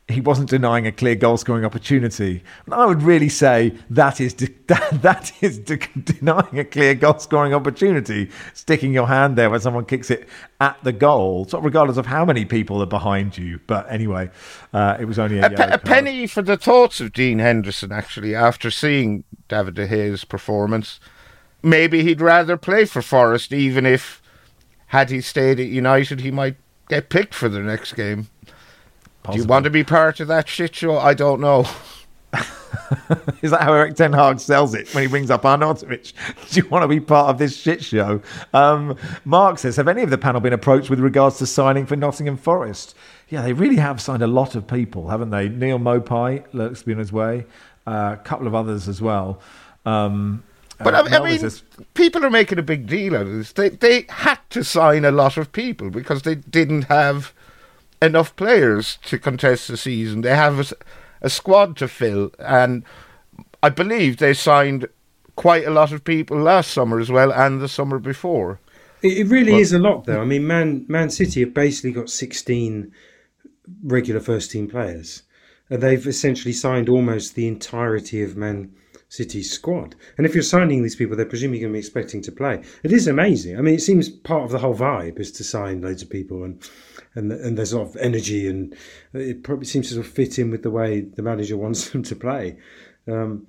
he 0.08 0.22
wasn't 0.22 0.50
denying 0.50 0.86
a 0.86 0.92
clear 0.92 1.16
goal 1.16 1.36
scoring 1.36 1.66
opportunity. 1.66 2.44
And 2.66 2.76
I 2.76 2.86
would 2.86 3.02
really 3.02 3.30
say 3.30 3.74
that 3.90 4.22
is 4.22 4.36
de- 4.36 4.54
that, 4.68 4.90
that 5.02 5.32
is 5.42 5.58
de- 5.58 5.78
denying 5.78 6.60
a 6.60 6.64
clear 6.64 6.94
goal 6.94 7.18
scoring 7.18 7.56
opportunity, 7.56 8.30
sticking 8.54 8.94
your 8.94 9.08
hand 9.08 9.36
there 9.36 9.50
when 9.50 9.60
someone 9.60 9.86
kicks 9.86 10.12
it 10.12 10.30
at 10.62 10.78
the 10.84 10.94
goal, 10.94 11.46
sort 11.46 11.62
of 11.62 11.66
regardless 11.66 11.98
of 11.98 12.06
how 12.06 12.24
many 12.24 12.46
people 12.46 12.82
are 12.84 12.88
behind 12.88 13.36
you. 13.38 13.60
But 13.66 13.92
anyway, 13.92 14.30
uh, 14.74 14.98
it 15.00 15.06
was 15.06 15.18
only 15.18 15.40
a, 15.40 15.48
a, 15.48 15.50
pe- 15.50 15.72
a 15.72 15.78
penny 15.80 16.28
for 16.28 16.44
the 16.44 16.58
thoughts 16.58 17.02
of 17.02 17.12
Dean 17.12 17.40
Henderson. 17.40 17.92
Actually, 17.92 18.36
after 18.36 18.70
seeing 18.70 19.24
David 19.48 19.74
de 19.74 19.88
Gea's 19.88 20.24
performance, 20.24 21.00
maybe 21.64 22.04
he'd 22.04 22.22
rather 22.22 22.58
play 22.58 22.86
for 22.86 23.02
Forest, 23.02 23.52
even 23.52 23.88
if 23.88 24.22
had 24.88 25.10
he 25.10 25.20
stayed 25.20 25.60
at 25.60 25.66
United, 25.66 26.22
he 26.22 26.30
might 26.30 26.58
get 26.90 27.10
picked 27.10 27.34
for 27.34 27.50
the 27.50 27.60
next 27.60 27.94
game. 27.94 28.28
Possibly. 29.26 29.42
Do 29.42 29.44
you 29.44 29.50
want 29.50 29.64
to 29.64 29.72
be 29.72 29.84
part 29.84 30.20
of 30.20 30.28
that 30.28 30.48
shit 30.48 30.76
show? 30.76 31.00
I 31.00 31.16
don't 31.16 31.42
know. 31.42 31.66
Is 33.42 33.50
that 33.50 33.62
how 33.62 33.74
Erik 33.74 33.96
Ten 33.96 34.14
Hag 34.14 34.40
sells 34.40 34.76
it 34.76 34.94
when 34.94 35.04
he 35.04 35.08
brings 35.08 35.32
up 35.32 35.42
Arnautovic? 35.42 36.14
Do 36.52 36.60
you 36.60 36.70
want 36.70 36.84
to 36.84 36.88
be 36.88 37.00
part 37.00 37.30
of 37.30 37.40
this 37.40 37.58
shit 37.58 37.84
show? 37.84 38.22
Um, 38.54 38.96
Mark 39.24 39.58
says, 39.58 39.78
have 39.78 39.88
any 39.88 40.04
of 40.04 40.12
the 40.12 40.18
panel 40.20 40.42
been 40.42 40.54
approached 40.54 40.92
with 40.92 41.00
regards 41.00 41.40
to 41.40 41.48
signing 41.48 41.88
for 41.88 41.96
Nottingham 41.96 42.38
Forest? 42.38 42.96
Yeah, 43.30 43.42
they 43.42 43.54
really 43.54 43.78
have 43.78 44.00
signed 44.00 44.22
a 44.22 44.28
lot 44.28 44.54
of 44.54 44.68
people, 44.68 45.10
haven't 45.10 45.32
they? 45.32 45.50
Neal 45.50 45.80
Maupay 45.80 46.46
looks 46.54 46.82
to 46.82 46.86
be 46.86 46.94
on 46.94 47.00
his 47.00 47.12
way. 47.12 47.46
Uh, 47.88 48.16
a 48.20 48.24
couple 48.24 48.46
of 48.46 48.54
others 48.54 48.88
as 48.88 49.02
well. 49.02 49.40
Um, 49.88 50.44
but 50.78 50.94
uh, 50.94 51.04
I, 51.10 51.18
I 51.18 51.38
mean, 51.38 51.52
people 51.96 52.24
are 52.26 52.30
making 52.30 52.60
a 52.60 52.64
big 52.64 52.86
deal 52.86 53.16
out 53.16 53.24
of 53.24 53.34
this. 53.34 53.54
They 53.54 53.70
they 53.70 54.06
had 54.10 54.40
to 54.50 54.64
sign 54.64 55.06
a 55.06 55.12
lot 55.12 55.38
of 55.38 55.52
people 55.52 55.90
because 55.90 56.24
they 56.24 56.36
didn't 56.36 56.84
have 56.84 57.34
enough 58.02 58.36
players 58.36 58.98
to 59.04 59.18
contest 59.18 59.68
the 59.68 59.78
season. 59.78 60.22
They 60.22 60.36
have 60.36 60.72
a, 60.72 60.76
a 61.26 61.30
squad 61.30 61.78
to 61.78 61.88
fill, 61.88 62.32
and 62.40 62.84
I 63.62 63.70
believe 63.70 64.18
they 64.18 64.34
signed 64.34 64.88
quite 65.36 65.66
a 65.66 65.72
lot 65.72 65.92
of 65.92 66.04
people 66.04 66.38
last 66.38 66.72
summer 66.72 67.00
as 67.00 67.10
well, 67.12 67.32
and 67.32 67.62
the 67.62 67.68
summer 67.68 68.00
before. 68.00 68.60
It, 69.02 69.28
really 69.28 69.52
but, 69.52 69.62
is 69.62 69.74
a 69.74 69.80
lot, 69.80 70.06
though. 70.06 70.22
I 70.22 70.26
mean, 70.26 70.48
Man 70.48 70.86
Man 70.88 71.10
City 71.10 71.42
have 71.42 71.54
basically 71.54 71.92
got 71.92 72.10
sixteen 72.10 72.92
regular 73.84 74.20
first 74.20 74.52
team 74.52 74.68
players. 74.68 75.24
and 75.70 75.82
they've 75.82 76.08
essentially 76.08 76.54
signed 76.54 76.90
almost 76.90 77.36
the 77.36 77.48
entirety 77.48 78.22
of 78.22 78.38
Man 78.38 78.72
City's 79.16 79.52
squad. 79.52 79.96
And 80.18 80.26
if 80.26 80.34
you're 80.34 80.44
signing 80.44 80.84
these 80.84 80.96
people, 80.96 81.16
they're 81.16 81.26
presumably 81.26 81.60
going 81.60 81.72
to 81.72 81.74
be 81.74 81.80
expecting 81.80 82.22
to 82.24 82.32
play. 82.32 82.62
It 82.84 82.92
is 82.92 83.08
amazing. 83.08 83.58
I 83.58 83.62
mean, 83.62 83.76
it 83.76 83.82
seems 83.82 84.10
part 84.10 84.44
of 84.44 84.52
the 84.52 84.60
whole 84.60 84.76
vibe 84.76 85.20
is 85.20 85.32
to 85.34 85.44
sign 85.44 85.82
loads 85.82 86.02
of 86.02 86.10
people 86.10 86.44
and 86.44 86.62
and 87.16 87.32
and 87.32 87.58
there's 87.58 87.72
a 87.72 87.80
lot 87.80 87.88
of 87.88 87.96
energy 87.98 88.48
and 88.48 88.76
it 89.14 89.44
probably 89.44 89.66
seems 89.66 89.88
to 89.88 89.94
sort 89.96 90.06
of 90.06 90.12
fit 90.12 90.38
in 90.38 90.52
with 90.52 90.64
the 90.64 90.70
way 90.70 91.02
the 91.02 91.22
manager 91.22 91.56
wants 91.66 91.90
them 91.90 92.04
to 92.04 92.16
play. 92.16 92.58
Um, 93.08 93.48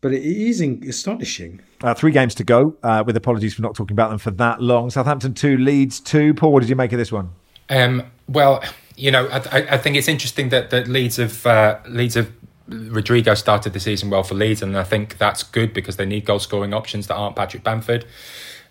but 0.00 0.12
it 0.12 0.22
is 0.22 0.60
astonishing. 0.60 1.60
Uh, 1.82 1.92
three 1.92 2.12
games 2.12 2.34
to 2.36 2.44
go. 2.44 2.76
Uh, 2.84 3.02
with 3.04 3.16
apologies 3.16 3.54
for 3.54 3.62
not 3.62 3.74
talking 3.74 3.94
about 3.94 4.10
them 4.10 4.18
for 4.18 4.30
that 4.30 4.62
long. 4.62 4.90
Southampton 4.90 5.34
two, 5.34 5.56
Leeds 5.56 5.98
two. 5.98 6.34
Paul, 6.34 6.52
what 6.52 6.60
did 6.60 6.68
you 6.68 6.76
make 6.76 6.92
of 6.92 6.98
this 6.98 7.10
one? 7.10 7.30
Um, 7.68 8.04
well, 8.28 8.62
you 8.96 9.10
know, 9.10 9.26
I, 9.28 9.74
I, 9.74 9.78
think 9.78 9.96
it's 9.96 10.08
interesting 10.08 10.48
that, 10.50 10.70
that 10.70 10.88
Leeds 10.88 11.16
have 11.16 11.44
uh, 11.46 11.78
Leeds 11.86 12.14
have 12.14 12.32
Rodrigo 12.68 13.34
started 13.34 13.72
the 13.72 13.80
season 13.80 14.10
well 14.10 14.22
for 14.22 14.34
Leeds, 14.34 14.62
and 14.62 14.76
I 14.76 14.84
think 14.84 15.18
that's 15.18 15.42
good 15.42 15.72
because 15.72 15.96
they 15.96 16.06
need 16.06 16.24
goal 16.24 16.38
scoring 16.38 16.74
options 16.74 17.06
that 17.06 17.14
aren't 17.14 17.36
Patrick 17.36 17.64
Bamford. 17.64 18.04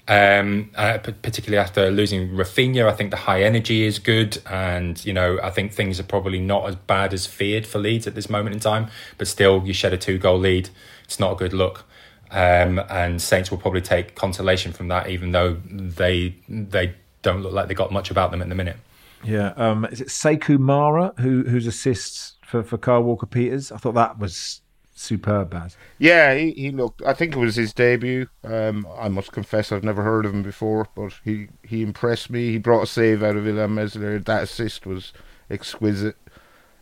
Um, 0.09 0.71
uh, 0.75 0.99
particularly 0.99 1.57
after 1.57 1.91
losing 1.91 2.29
Rafinha, 2.29 2.87
I 2.87 2.93
think 2.93 3.11
the 3.11 3.17
high 3.17 3.43
energy 3.43 3.83
is 3.83 3.99
good, 3.99 4.37
and 4.45 5.03
you 5.03 5.13
know 5.13 5.39
I 5.43 5.49
think 5.49 5.73
things 5.73 5.99
are 5.99 6.03
probably 6.03 6.39
not 6.39 6.67
as 6.67 6.75
bad 6.75 7.13
as 7.13 7.25
feared 7.25 7.67
for 7.67 7.79
Leeds 7.79 8.07
at 8.07 8.15
this 8.15 8.29
moment 8.29 8.53
in 8.53 8.61
time. 8.61 8.89
But 9.17 9.27
still, 9.27 9.63
you 9.65 9.73
shed 9.73 9.93
a 9.93 9.97
two-goal 9.97 10.37
lead; 10.37 10.69
it's 11.03 11.19
not 11.19 11.33
a 11.33 11.35
good 11.35 11.53
look. 11.53 11.83
Um, 12.29 12.79
and 12.89 13.21
Saints 13.21 13.51
will 13.51 13.57
probably 13.57 13.81
take 13.81 14.15
consolation 14.15 14.71
from 14.71 14.87
that, 14.89 15.09
even 15.09 15.31
though 15.31 15.57
they 15.69 16.35
they 16.47 16.95
don't 17.21 17.41
look 17.41 17.51
like 17.51 17.67
they 17.67 17.73
got 17.73 17.91
much 17.91 18.09
about 18.09 18.31
them 18.31 18.41
at 18.41 18.47
the 18.47 18.55
minute. 18.55 18.77
Yeah, 19.23 19.53
um, 19.57 19.85
is 19.85 19.99
it 19.99 20.07
Sekou 20.07 20.59
Mara 20.59 21.13
who 21.17 21.43
whose 21.43 21.67
assists 21.67 22.36
for 22.47 22.63
for 22.63 22.77
Kyle 22.77 23.03
Walker 23.03 23.25
Peters? 23.25 23.71
I 23.71 23.77
thought 23.77 23.93
that 23.95 24.17
was 24.17 24.61
superb, 24.95 25.51
Baz. 25.51 25.77
Yeah, 25.99 26.33
he, 26.33 26.51
he 26.51 26.71
looked. 26.71 27.01
I 27.03 27.13
think 27.13 27.35
it 27.35 27.39
was 27.39 27.55
his 27.55 27.73
debut. 27.73 28.27
Um, 28.43 28.87
I 28.97 29.09
must 29.09 29.31
confess, 29.31 29.71
I've 29.71 29.83
never 29.83 30.03
heard 30.03 30.25
of 30.25 30.33
him 30.33 30.43
before, 30.43 30.87
but 30.95 31.13
he, 31.23 31.49
he 31.63 31.83
impressed 31.83 32.29
me. 32.29 32.51
He 32.51 32.57
brought 32.57 32.83
a 32.83 32.87
save 32.87 33.21
out 33.21 33.35
of 33.35 33.43
Illan 33.43 33.73
Meslier. 33.73 34.19
That 34.19 34.43
assist 34.43 34.85
was 34.85 35.13
exquisite. 35.49 36.15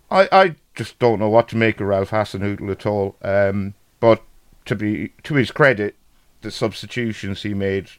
I, 0.10 0.30
I 0.32 0.56
just 0.76 1.00
don't 1.00 1.20
know 1.20 1.30
what 1.30 1.50
to 1.50 1.58
make 1.58 1.82
of 1.82 1.88
Ralph 1.88 2.12
Hasenhüttl 2.12 2.72
at 2.72 2.86
all. 2.86 3.18
Um, 3.22 3.74
but 4.00 4.22
to 4.66 4.76
be 4.76 5.14
to 5.24 5.36
his 5.36 5.52
credit, 5.52 5.96
the 6.42 6.52
substitutions 6.52 7.44
he 7.44 7.54
made 7.54 7.90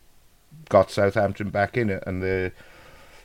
got 0.69 0.91
Southampton 0.91 1.51
back 1.51 1.77
in 1.77 1.91
it, 1.91 2.03
and 2.07 2.23
the 2.23 2.53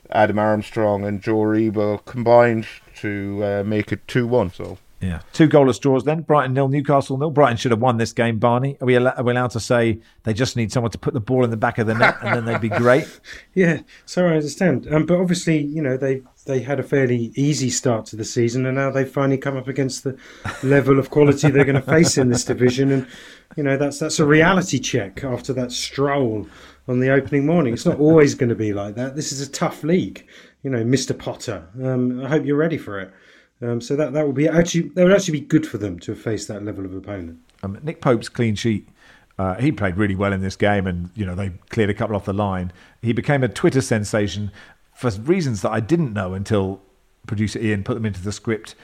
Adam 0.09 0.39
Armstrong 0.39 1.05
and 1.05 1.21
Joe 1.21 1.37
Aribo 1.37 2.03
combined 2.05 2.67
to 3.01 3.41
uh, 3.43 3.63
make 3.65 3.91
it 3.91 4.07
two 4.07 4.27
one. 4.27 4.51
So 4.51 4.77
Yeah, 5.01 5.21
two 5.33 5.47
goalless 5.49 5.79
draws 5.79 6.03
then. 6.03 6.21
Brighton 6.21 6.53
nil, 6.53 6.67
Newcastle 6.67 7.17
nil. 7.17 7.31
Brighton 7.31 7.57
should 7.57 7.71
have 7.71 7.81
won 7.81 7.97
this 7.97 8.13
game. 8.13 8.37
Barney, 8.39 8.77
are 8.81 8.85
we, 8.85 8.95
al- 8.97 9.07
are 9.07 9.23
we 9.23 9.31
allowed 9.31 9.51
to 9.51 9.59
say 9.59 9.99
they 10.23 10.33
just 10.33 10.55
need 10.55 10.71
someone 10.71 10.91
to 10.91 10.97
put 10.97 11.13
the 11.13 11.19
ball 11.19 11.43
in 11.43 11.49
the 11.49 11.57
back 11.57 11.77
of 11.77 11.87
the 11.87 11.93
net 11.95 12.17
and 12.21 12.35
then 12.35 12.45
they'd 12.45 12.61
be 12.61 12.69
great? 12.69 13.07
Yeah, 13.53 13.81
so 14.05 14.25
I 14.27 14.35
understand. 14.35 14.87
Um, 14.93 15.05
but 15.05 15.19
obviously, 15.19 15.57
you 15.59 15.81
know, 15.81 15.97
they 15.97 16.21
they 16.45 16.61
had 16.61 16.79
a 16.79 16.83
fairly 16.83 17.31
easy 17.35 17.69
start 17.69 18.05
to 18.07 18.15
the 18.15 18.23
season, 18.23 18.65
and 18.65 18.77
now 18.77 18.89
they've 18.89 19.09
finally 19.09 19.37
come 19.37 19.57
up 19.57 19.67
against 19.67 20.03
the 20.05 20.17
level 20.63 20.97
of 20.99 21.09
quality 21.09 21.49
they're 21.51 21.65
going 21.65 21.75
to 21.75 21.81
face 21.81 22.17
in 22.17 22.29
this 22.29 22.45
division, 22.45 22.91
and 22.91 23.07
you 23.57 23.63
know 23.63 23.75
that's 23.75 23.99
that's 23.99 24.19
a 24.19 24.25
reality 24.25 24.79
check 24.79 25.23
after 25.25 25.51
that 25.53 25.71
stroll 25.73 26.47
on 26.87 26.99
the 27.01 27.09
opening 27.11 27.45
morning. 27.45 27.73
It's 27.73 27.85
not 27.85 27.99
always 27.99 28.35
going 28.35 28.49
to 28.49 28.55
be 28.55 28.73
like 28.73 28.95
that. 28.95 29.15
This 29.17 29.33
is 29.33 29.41
a 29.41 29.51
tough 29.51 29.83
league, 29.83 30.25
you 30.63 30.69
know, 30.69 30.83
Mister 30.83 31.13
Potter. 31.13 31.67
Um, 31.83 32.23
I 32.23 32.29
hope 32.29 32.45
you're 32.45 32.57
ready 32.57 32.77
for 32.77 32.99
it. 32.99 33.13
Um, 33.61 33.79
so 33.79 33.95
that 33.95 34.13
that 34.13 34.25
would 34.25 34.35
be 34.35 34.47
actually 34.47 34.89
that 34.89 35.03
would 35.03 35.13
actually 35.13 35.39
be 35.39 35.45
good 35.45 35.67
for 35.67 35.77
them 35.77 35.99
to 35.99 36.15
face 36.15 36.45
that 36.47 36.63
level 36.63 36.85
of 36.85 36.95
opponent. 36.95 37.39
Um, 37.63 37.77
Nick 37.83 38.01
Pope's 38.01 38.29
clean 38.29 38.55
sheet. 38.55 38.87
Uh, 39.37 39.55
he 39.55 39.71
played 39.71 39.97
really 39.97 40.15
well 40.15 40.33
in 40.33 40.41
this 40.41 40.55
game, 40.55 40.87
and 40.87 41.09
you 41.15 41.25
know 41.25 41.35
they 41.35 41.49
cleared 41.69 41.89
a 41.89 41.93
couple 41.93 42.15
off 42.15 42.25
the 42.25 42.33
line. 42.33 42.71
He 43.01 43.13
became 43.13 43.43
a 43.43 43.47
Twitter 43.47 43.81
sensation 43.81 44.51
for 44.93 45.09
reasons 45.11 45.61
that 45.61 45.71
I 45.71 45.79
didn't 45.79 46.13
know 46.13 46.33
until 46.33 46.81
producer 47.27 47.59
Ian 47.59 47.83
put 47.83 47.93
them 47.95 48.05
into 48.05 48.21
the 48.21 48.31
script 48.31 48.75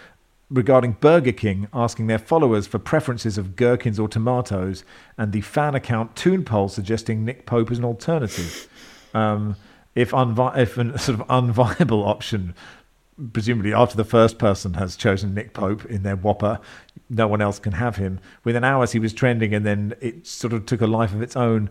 regarding 0.50 0.94
Burger 0.94 1.32
King 1.32 1.68
asking 1.74 2.08
their 2.08 2.20
followers 2.20 2.68
for 2.68 2.80
preferences 2.80 3.38
of 3.38 3.56
gherkins 3.56 4.00
or 4.00 4.08
tomatoes, 4.08 4.84
and 5.18 5.32
the 5.32 5.42
fan 5.42 5.76
account 5.76 6.16
Toon 6.16 6.44
Poll 6.44 6.70
suggesting 6.70 7.26
Nick 7.26 7.46
Pope 7.46 7.70
as 7.72 7.80
an 7.80 7.86
alternative. 7.86 8.68
Um, 9.14 9.56
if, 9.98 10.12
unvi- 10.12 10.58
if 10.58 10.78
a 10.78 10.98
sort 11.08 11.20
of 11.20 11.28
unviable 11.28 12.06
option 12.08 12.54
presumably 13.34 13.74
after 13.74 13.98
the 13.98 14.04
first 14.06 14.38
person 14.38 14.76
has 14.76 14.95
chosen 14.95 15.34
Nick 15.34 15.52
Pope 15.54 15.84
in 15.86 16.04
their 16.04 16.16
Whopper, 16.16 16.60
no 17.10 17.28
one 17.28 17.41
else 17.41 17.58
can 17.58 17.72
have 17.74 17.95
him. 17.95 18.20
Within 18.43 18.64
hours, 18.64 18.91
he 18.91 19.00
was 19.00 19.12
trending, 19.12 19.56
and 19.56 19.66
then 19.66 19.95
it 20.02 20.28
sort 20.28 20.54
of 20.54 20.68
took 20.68 20.82
a 20.82 20.88
life 20.88 21.14
of 21.14 21.22
its 21.24 21.36
own 21.36 21.70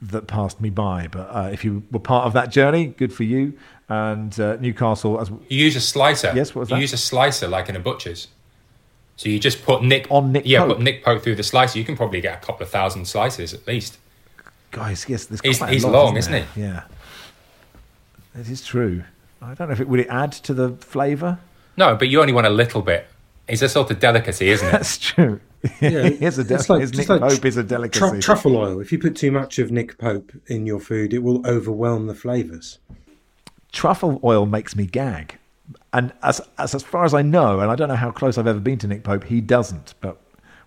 that 0.00 0.26
passed 0.28 0.62
me 0.62 0.70
by. 0.70 1.08
But 1.12 1.28
uh, 1.30 1.50
if 1.52 1.62
you 1.62 1.82
were 1.90 1.98
part 2.00 2.24
of 2.26 2.32
that 2.32 2.50
journey, 2.50 2.86
good 2.86 3.12
for 3.12 3.24
you. 3.24 3.52
And 3.90 4.38
uh, 4.40 4.56
Newcastle, 4.56 5.20
as 5.20 5.28
You 5.28 5.64
use 5.64 5.76
a 5.76 5.80
slicer. 5.82 6.32
Yes, 6.34 6.54
what 6.54 6.60
was 6.60 6.70
You 6.70 6.76
use 6.78 6.94
a 6.94 6.96
slicer 6.98 7.48
like 7.48 7.68
in 7.68 7.76
a 7.76 7.80
butcher's. 7.80 8.28
So 9.16 9.28
you 9.28 9.38
just 9.38 9.62
put 9.64 9.82
Nick 9.82 10.06
On 10.10 10.32
Nick 10.32 10.44
yeah, 10.46 10.60
Pope. 10.60 10.68
put 10.76 10.80
Nick 10.80 11.04
Pope 11.04 11.22
through 11.22 11.34
the 11.36 11.42
slicer. 11.42 11.78
You 11.78 11.84
can 11.84 11.98
probably 11.98 12.22
get 12.22 12.42
a 12.42 12.46
couple 12.46 12.62
of 12.64 12.70
thousand 12.70 13.04
slices 13.06 13.52
at 13.52 13.66
least. 13.66 13.98
guys, 14.70 15.04
yes, 15.06 15.26
there's 15.26 15.42
He's- 15.42 15.60
a 15.60 15.66
he's 15.66 15.84
lot, 15.84 15.92
long, 15.92 16.16
isn't, 16.16 16.32
isn't 16.32 16.48
there? 16.54 16.64
Yeah, 16.72 16.82
it 18.34 18.48
is 18.48 18.64
true. 18.64 19.04
I 19.40 19.54
don't 19.54 19.68
know 19.68 19.72
if 19.72 19.80
it 19.80 19.88
would 19.88 20.00
it 20.00 20.08
add 20.08 20.32
to 20.32 20.54
the 20.54 20.70
flavour. 20.76 21.38
No, 21.76 21.96
but 21.96 22.08
you 22.08 22.20
only 22.20 22.32
want 22.32 22.46
a 22.46 22.50
little 22.50 22.82
bit. 22.82 23.06
It's 23.48 23.62
a 23.62 23.68
sort 23.68 23.90
of 23.90 23.98
delicacy, 23.98 24.48
isn't 24.50 24.66
it? 24.68 24.72
That's 24.72 24.98
true. 24.98 25.40
Yeah, 25.80 26.08
Here's 26.08 26.38
a 26.38 26.44
del- 26.44 26.58
it's 26.58 26.68
like- 26.68 26.80
his 26.80 26.92
Nick 26.92 27.08
like 27.08 27.20
Pope 27.20 27.44
is 27.44 27.56
a 27.56 27.62
tru- 27.62 27.68
delicacy. 27.68 28.18
truffle 28.20 28.56
oil. 28.56 28.80
If 28.80 28.90
you 28.90 28.98
put 28.98 29.14
too 29.14 29.30
much 29.30 29.60
of 29.60 29.70
Nick 29.70 29.96
Pope 29.96 30.32
in 30.48 30.66
your 30.66 30.80
food, 30.80 31.14
it 31.14 31.20
will 31.22 31.46
overwhelm 31.46 32.08
the 32.08 32.16
flavours. 32.16 32.80
truffle 33.70 34.20
oil 34.24 34.44
makes 34.44 34.74
me 34.74 34.86
gag. 34.86 35.38
And 35.92 36.12
as, 36.24 36.40
as 36.58 36.74
as 36.74 36.82
far 36.82 37.04
as 37.04 37.14
I 37.14 37.22
know, 37.22 37.60
and 37.60 37.70
I 37.70 37.76
don't 37.76 37.88
know 37.88 37.94
how 37.94 38.10
close 38.10 38.38
I've 38.38 38.48
ever 38.48 38.58
been 38.58 38.78
to 38.78 38.88
Nick 38.88 39.04
Pope, 39.04 39.22
he 39.24 39.40
doesn't. 39.40 39.94
But 40.00 40.18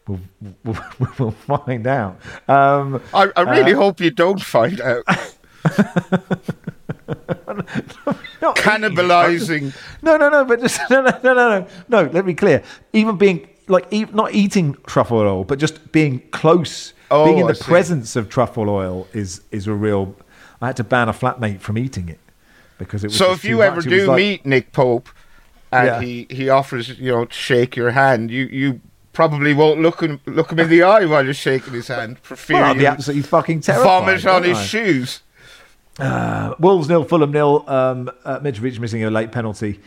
we'll 0.08 0.22
we'll, 0.64 0.78
we'll 1.20 1.32
find 1.32 1.86
out. 1.88 2.18
Um, 2.48 3.02
I, 3.14 3.30
I 3.36 3.42
really 3.42 3.74
hope 3.74 4.00
you 4.00 4.12
don't 4.12 4.42
find 4.42 4.80
out. 4.80 5.04
not 8.42 8.56
Cannibalizing. 8.56 9.74
No, 10.02 10.18
no, 10.18 10.30
no. 10.30 10.46
But 10.46 10.62
just 10.62 10.80
no, 10.90 11.02
no, 11.02 11.12
no, 11.24 11.34
no, 11.34 11.60
no. 11.60 11.68
No. 11.90 12.02
Let 12.04 12.26
me 12.26 12.34
be 12.34 12.36
clear. 12.36 12.64
Even 12.94 13.18
being 13.18 13.48
like 13.68 13.88
e 13.92 14.06
not 14.14 14.34
eating 14.34 14.76
truffle 14.88 15.18
oil, 15.20 15.44
but 15.44 15.60
just 15.60 15.92
being 15.92 16.20
close, 16.32 16.94
Oh, 17.12 17.26
being 17.26 17.38
in 17.40 17.48
the 17.48 17.56
presence 17.56 18.16
of 18.16 18.30
truffle 18.30 18.70
oil 18.70 19.08
is 19.14 19.42
is 19.52 19.68
a 19.68 19.74
real. 19.74 20.16
I 20.62 20.68
had 20.68 20.78
to 20.78 20.84
ban 20.84 21.10
a 21.10 21.14
flatmate 21.14 21.60
from 21.62 21.78
eating 21.78 22.10
it 22.10 22.20
because 22.78 23.04
it 23.04 23.08
was. 23.08 23.18
So 23.18 23.32
if 23.32 23.44
you 23.44 23.62
ever 23.62 23.78
much. 23.78 23.86
Do 23.86 24.08
like- 24.08 24.18
meet 24.18 24.46
Nick 24.46 24.72
Pope 24.72 25.10
and 25.72 25.88
Yeah. 25.88 26.02
he, 26.02 26.28
he 26.30 26.50
offers, 26.50 26.98
you 26.98 27.12
know, 27.12 27.26
to 27.26 27.34
shake 27.34 27.76
your 27.76 27.92
hand, 27.92 28.32
you, 28.32 28.46
you 28.46 28.82
probably 29.14 29.54
won't 29.54 29.82
look 29.82 30.02
him, 30.02 30.22
look 30.26 30.52
him 30.52 30.60
in 30.60 30.70
the 30.70 30.84
eye 30.84 31.06
while 31.06 31.24
you're 31.26 31.34
shaking 31.34 31.74
his 31.74 31.88
hand 31.90 32.18
for 32.20 32.36
fear 32.36 32.58
well, 32.62 32.72
I'd 32.72 32.78
be 32.78 32.86
absolutely 32.86 33.24
fucking 33.24 33.62
terrified. 33.62 33.84
vomit 33.84 34.26
on 34.26 34.44
his 34.44 34.58
I? 34.58 34.64
shoes. 34.64 35.22
Wolves 36.00 36.90
nil, 36.90 37.04
Fulham 37.04 37.32
nil. 37.32 37.64
Um, 37.68 38.10
uh, 38.24 38.40
Mitrovic 38.40 38.80
missing 38.80 39.04
a 39.04 39.10
late 39.10 39.32
penalty, 39.32 39.80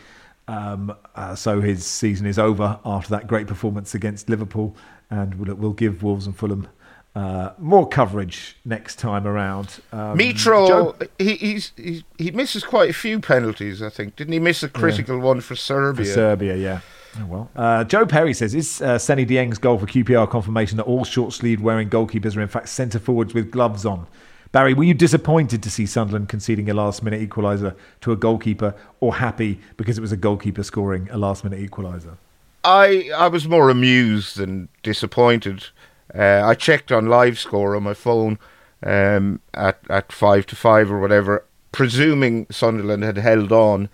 um, 0.47 0.95
uh, 1.15 1.35
so 1.35 1.61
his 1.61 1.85
season 1.85 2.25
is 2.25 2.39
over 2.39 2.79
after 2.85 3.09
that 3.11 3.27
great 3.27 3.47
performance 3.47 3.93
against 3.93 4.29
Liverpool, 4.29 4.75
and 5.09 5.35
we'll, 5.35 5.55
we'll 5.55 5.73
give 5.73 6.01
Wolves 6.01 6.25
and 6.25 6.35
Fulham 6.35 6.67
uh, 7.15 7.51
more 7.57 7.87
coverage 7.87 8.57
next 8.65 8.97
time 8.97 9.27
around. 9.27 9.79
Um, 9.91 10.17
Mitro, 10.17 10.67
Joe- 10.67 10.95
he, 11.17 11.35
he's, 11.35 11.71
he's, 11.75 12.03
he 12.17 12.31
misses 12.31 12.63
quite 12.63 12.89
a 12.89 12.93
few 12.93 13.19
penalties, 13.19 13.81
I 13.81 13.89
think. 13.89 14.15
Didn't 14.15 14.33
he 14.33 14.39
miss 14.39 14.63
a 14.63 14.69
critical 14.69 15.19
one 15.19 15.41
for 15.41 15.47
for 15.49 15.55
Serbia? 15.55 16.05
Serbia, 16.05 16.55
yeah. 16.55 16.79
Oh, 17.19 17.25
well. 17.25 17.51
Uh, 17.55 17.83
Joe 17.83 18.05
Perry 18.05 18.33
says, 18.33 18.53
is 18.53 18.81
uh, 18.81 18.97
Seny 18.99 19.25
Dieng's 19.25 19.57
goal 19.57 19.79
for 19.79 19.87
QPR 19.87 20.29
confirmation 20.29 20.77
that 20.77 20.83
all 20.83 21.03
short-sleeved 21.03 21.61
wearing 21.61 21.89
goalkeepers 21.89 22.37
are 22.37 22.41
in 22.41 22.47
fact 22.47 22.69
centre 22.69 22.99
forwards 22.99 23.33
with 23.33 23.51
gloves 23.51 23.85
on? 23.85 24.05
Barry, 24.51 24.73
were 24.73 24.83
you 24.83 24.95
disappointed 24.95 25.61
to 25.61 25.69
see 25.69 25.85
Sunderland 25.85 26.27
conceding 26.27 26.69
a 26.69 26.73
last-minute 26.73 27.27
equaliser 27.27 27.75
to 28.01 28.11
a 28.11 28.15
goalkeeper, 28.15 28.73
or 28.99 29.15
happy 29.15 29.59
because 29.77 29.97
it 29.97 30.01
was 30.01 30.11
a 30.11 30.17
goalkeeper 30.17 30.63
scoring 30.63 31.07
a 31.11 31.17
last-minute 31.17 31.59
equaliser? 31.59 32.17
I 32.63 33.09
I 33.15 33.27
was 33.27 33.47
more 33.47 33.69
amused 33.69 34.37
than 34.37 34.69
disappointed. 34.81 35.67
Uh, 36.13 36.41
I 36.43 36.55
checked 36.55 36.91
on 36.91 37.05
live 37.05 37.37
score 37.37 37.75
on 37.75 37.83
my 37.83 37.93
phone 37.93 38.39
um, 38.83 39.39
at 39.53 39.79
at 39.89 40.11
five 40.11 40.47
to 40.47 40.55
five 40.55 40.91
or 40.91 40.99
whatever, 40.99 41.45
presuming 41.71 42.47
Sunderland 42.49 43.03
had 43.03 43.17
held 43.17 43.51
on, 43.51 43.87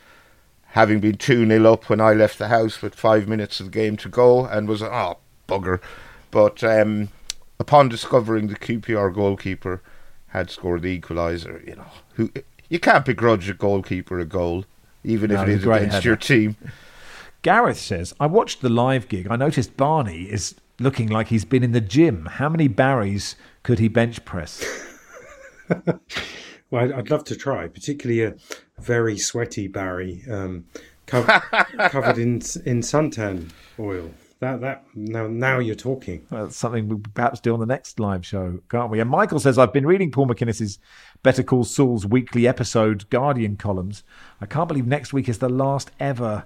having 0.67 1.01
been 1.01 1.17
two 1.17 1.45
0 1.45 1.73
up 1.73 1.89
when 1.89 1.99
I 1.99 2.13
left 2.13 2.39
the 2.39 2.47
house 2.47 2.81
with 2.81 2.95
five 2.95 3.27
minutes 3.27 3.59
of 3.59 3.67
the 3.67 3.71
game 3.71 3.97
to 3.97 4.09
go, 4.09 4.45
and 4.45 4.69
was 4.69 4.81
oh 4.81 5.17
bugger. 5.49 5.81
But 6.31 6.63
um, 6.63 7.09
upon 7.59 7.89
discovering 7.89 8.47
the 8.47 8.55
QPR 8.55 9.13
goalkeeper 9.13 9.81
had 10.37 10.49
scored 10.49 10.81
the 10.81 10.99
equaliser, 10.99 11.65
you 11.67 11.75
know, 11.75 11.87
who 12.15 12.29
you 12.69 12.79
can't 12.79 13.05
begrudge 13.05 13.49
a 13.49 13.53
goalkeeper 13.53 14.19
a 14.19 14.25
goal, 14.25 14.65
even 15.03 15.29
No, 15.31 15.41
if 15.43 15.47
it 15.47 15.51
it 15.51 15.53
was 15.53 15.57
is 15.59 15.63
a 15.63 15.65
great 15.67 15.77
against 15.77 15.93
header. 15.95 16.07
your 16.09 16.15
team. 16.17 16.55
Gareth 17.43 17.77
says, 17.79 18.13
I 18.19 18.25
watched 18.25 18.61
the 18.61 18.69
live 18.69 19.07
gig. 19.07 19.27
I 19.29 19.35
noticed 19.35 19.77
Barney 19.77 20.23
is 20.23 20.55
looking 20.79 21.09
like 21.09 21.27
he's 21.27 21.45
been 21.45 21.63
in 21.63 21.73
the 21.73 21.81
gym. 21.81 22.25
How 22.25 22.49
many 22.49 22.67
Barrys 22.67 23.35
could 23.63 23.77
he 23.79 23.87
bench 23.87 24.23
press? 24.25 24.65
Well, 26.71 26.83
I'd, 26.83 26.91
I'd 26.91 27.09
love 27.11 27.23
to 27.25 27.35
try, 27.35 27.67
particularly 27.67 28.23
a 28.23 28.35
very 28.79 29.17
sweaty 29.19 29.67
Barry 29.67 30.23
um, 30.29 30.65
co- 31.05 31.23
covered 31.89 32.17
in 32.17 32.33
in 32.65 32.81
suntan 32.81 33.51
oil. 33.79 34.09
That 34.39 34.61
that 34.61 34.85
now 34.93 35.27
now 35.27 35.59
you're 35.59 35.75
talking. 35.75 36.25
Well, 36.29 36.45
that's 36.45 36.57
something 36.57 36.89
we 36.89 36.97
perhaps 37.13 37.39
do 37.39 37.53
on 37.53 37.59
the 37.59 37.65
next 37.65 37.99
live 37.99 38.25
show, 38.25 38.59
can't 38.69 38.91
we? 38.91 38.99
And 38.99 39.09
Michael 39.09 39.39
says, 39.39 39.57
I've 39.57 39.71
been 39.71 39.85
reading 39.85 40.11
Paul 40.11 40.27
Macinnes's 40.27 40.77
Better 41.23 41.41
Call 41.41 41.63
Saul's 41.63 42.05
weekly 42.05 42.47
episode 42.47 43.09
Guardian 43.09 43.55
columns. 43.55 44.03
I 44.41 44.45
can't 44.45 44.67
believe 44.67 44.85
next 44.85 45.13
week 45.13 45.29
is 45.29 45.39
the 45.39 45.49
last 45.49 45.91
ever 45.99 46.45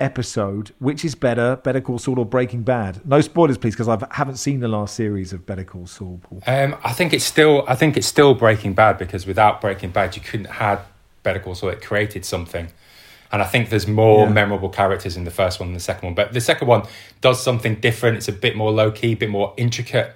episode. 0.00 0.72
Which 0.78 1.04
is 1.04 1.14
better, 1.14 1.56
Better 1.56 1.80
Call 1.80 1.98
Saul 1.98 2.18
or 2.18 2.26
Breaking 2.26 2.62
Bad? 2.62 3.06
No 3.06 3.20
spoilers, 3.20 3.58
please, 3.58 3.74
because 3.74 3.88
I 3.88 3.98
haven't 4.12 4.36
seen 4.36 4.60
the 4.60 4.68
last 4.68 4.94
series 4.94 5.32
of 5.32 5.46
Better 5.46 5.64
Call 5.64 5.86
Saul, 5.86 6.20
Paul. 6.22 6.42
Um, 6.46 6.76
I 6.84 6.92
think 6.92 7.12
it's 7.12 7.24
still 7.24 7.64
I 7.66 7.74
think 7.74 7.96
it's 7.96 8.06
still 8.06 8.34
Breaking 8.34 8.74
Bad 8.74 8.98
because 8.98 9.26
without 9.26 9.60
Breaking 9.60 9.90
Bad 9.90 10.16
you 10.16 10.22
couldn't 10.22 10.46
have 10.46 10.86
Better 11.22 11.40
Call 11.40 11.54
Saul. 11.54 11.70
It 11.70 11.82
created 11.82 12.24
something, 12.24 12.68
and 13.32 13.42
I 13.42 13.44
think 13.44 13.70
there's 13.70 13.86
more 13.86 14.26
Yeah. 14.26 14.32
memorable 14.32 14.68
characters 14.68 15.16
in 15.16 15.24
the 15.24 15.30
first 15.30 15.60
one 15.60 15.68
than 15.68 15.74
the 15.74 15.80
second 15.80 16.06
one. 16.06 16.14
But 16.14 16.32
the 16.32 16.40
second 16.40 16.68
one 16.68 16.82
does 17.20 17.42
something 17.42 17.76
different. 17.76 18.16
It's 18.16 18.28
a 18.28 18.32
bit 18.32 18.56
more 18.56 18.70
low 18.72 18.90
key, 18.90 19.12
a 19.12 19.16
bit 19.16 19.30
more 19.30 19.52
intricate. 19.56 20.12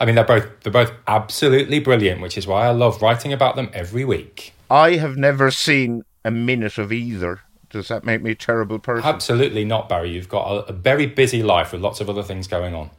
I 0.00 0.04
mean, 0.04 0.14
they're 0.14 0.24
both 0.24 0.46
they're 0.62 0.72
both 0.72 0.92
absolutely 1.06 1.78
brilliant, 1.78 2.20
which 2.20 2.36
is 2.36 2.46
why 2.46 2.66
I 2.66 2.70
love 2.70 3.00
writing 3.02 3.32
about 3.32 3.56
them 3.56 3.70
every 3.72 4.04
week. 4.04 4.52
I 4.70 4.96
have 4.96 5.16
never 5.16 5.50
seen 5.50 6.04
a 6.24 6.30
minute 6.30 6.78
of 6.78 6.92
either. 6.92 7.40
Does 7.70 7.88
that 7.88 8.04
make 8.04 8.20
me 8.22 8.32
a 8.32 8.34
terrible 8.34 8.78
person? 8.78 9.08
Absolutely 9.08 9.64
not, 9.64 9.88
Barry. 9.88 10.10
You've 10.10 10.28
got 10.28 10.46
a, 10.50 10.54
a 10.70 10.72
very 10.72 11.06
busy 11.06 11.42
life 11.42 11.72
with 11.72 11.80
lots 11.80 12.00
of 12.00 12.10
other 12.10 12.22
things 12.22 12.46
going 12.46 12.74
on. 12.74 12.90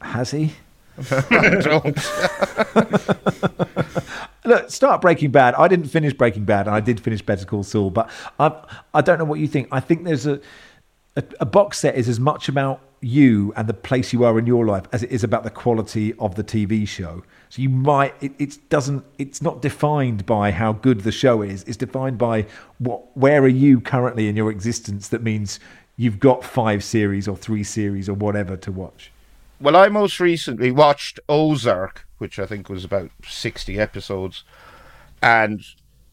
Has 0.00 0.30
he? 0.32 0.52
Don't. 1.10 1.96
Look, 4.44 4.70
start 4.70 5.00
Breaking 5.00 5.30
Bad. 5.30 5.54
I 5.54 5.68
didn't 5.68 5.86
finish 5.86 6.12
Breaking 6.12 6.44
Bad, 6.44 6.66
and 6.66 6.74
I 6.74 6.80
did 6.80 7.00
finish 7.00 7.22
Better 7.22 7.44
Call 7.44 7.62
Saul. 7.62 7.90
But 7.90 8.10
I, 8.38 8.52
I 8.92 9.00
don't 9.00 9.18
know 9.18 9.24
what 9.24 9.38
you 9.38 9.46
think. 9.46 9.68
I 9.70 9.80
think 9.80 10.04
there's 10.04 10.26
a, 10.26 10.40
a 11.16 11.22
a 11.40 11.46
box 11.46 11.78
set 11.78 11.94
is 11.94 12.08
as 12.08 12.18
much 12.18 12.48
about 12.48 12.80
you 13.00 13.52
and 13.56 13.68
the 13.68 13.74
place 13.74 14.12
you 14.12 14.24
are 14.24 14.38
in 14.38 14.46
your 14.46 14.64
life 14.64 14.84
as 14.92 15.02
it 15.02 15.10
is 15.10 15.24
about 15.24 15.42
the 15.42 15.50
quality 15.50 16.14
of 16.14 16.36
the 16.36 16.44
TV 16.44 16.86
show. 16.86 17.22
So 17.48 17.60
you 17.60 17.68
might 17.68 18.14
it, 18.20 18.32
it 18.38 18.58
doesn't 18.68 19.04
it's 19.18 19.42
not 19.42 19.60
defined 19.60 20.24
by 20.24 20.52
how 20.52 20.72
good 20.72 21.00
the 21.00 21.12
show 21.12 21.42
is. 21.42 21.64
It's 21.64 21.76
defined 21.76 22.18
by 22.18 22.46
what 22.78 23.16
where 23.16 23.42
are 23.42 23.48
you 23.48 23.80
currently 23.80 24.28
in 24.28 24.36
your 24.36 24.50
existence. 24.50 25.08
That 25.08 25.22
means 25.22 25.58
you've 25.96 26.20
got 26.20 26.44
five 26.44 26.82
series 26.84 27.28
or 27.28 27.36
three 27.36 27.64
series 27.64 28.08
or 28.08 28.14
whatever 28.14 28.56
to 28.56 28.72
watch? 28.72 29.10
Well, 29.60 29.76
I 29.76 29.88
most 29.88 30.18
recently 30.18 30.72
watched 30.72 31.20
Ozark, 31.28 32.06
which 32.22 32.38
I 32.38 32.46
think 32.46 32.70
was 32.70 32.84
about 32.84 33.10
60 33.28 33.78
episodes, 33.78 34.44
and 35.20 35.62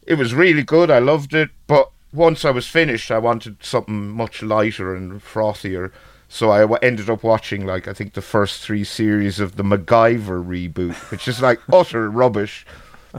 it 0.06 0.14
was 0.14 0.34
really 0.34 0.64
good. 0.64 0.90
I 0.90 0.98
loved 0.98 1.32
it, 1.32 1.50
but 1.66 1.90
once 2.12 2.44
I 2.44 2.50
was 2.50 2.66
finished, 2.66 3.10
I 3.10 3.18
wanted 3.18 3.62
something 3.62 4.10
much 4.10 4.42
lighter 4.42 4.94
and 4.94 5.22
frothier. 5.22 5.92
So 6.28 6.50
I 6.50 6.78
ended 6.82 7.08
up 7.08 7.22
watching, 7.22 7.64
like, 7.64 7.88
I 7.88 7.92
think 7.92 8.14
the 8.14 8.22
first 8.22 8.62
three 8.62 8.84
series 8.84 9.40
of 9.40 9.56
the 9.56 9.62
MacGyver 9.62 10.44
reboot, 10.44 11.10
which 11.10 11.26
is 11.26 11.40
like 11.40 11.60
utter 11.72 12.10
rubbish. 12.10 12.66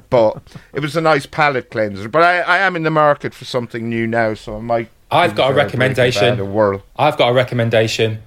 But 0.09 0.41
it 0.73 0.81
was 0.81 0.95
a 0.95 1.01
nice 1.01 1.25
palate 1.25 1.69
cleanser. 1.69 2.07
But 2.07 2.23
I, 2.23 2.39
I 2.39 2.57
am 2.59 2.75
in 2.75 2.83
the 2.83 2.91
market 2.91 3.33
for 3.33 3.43
something 3.45 3.89
new 3.89 4.07
now, 4.07 4.33
so 4.33 4.57
I 4.57 4.59
might. 4.61 4.89
I've 5.09 5.35
got 5.35 5.51
a 5.51 5.53
recommendation. 5.53 6.39
A 6.39 6.45
whirl. 6.45 6.83
I've 6.97 7.17
got 7.17 7.29
a 7.29 7.33
recommendation. 7.33 8.21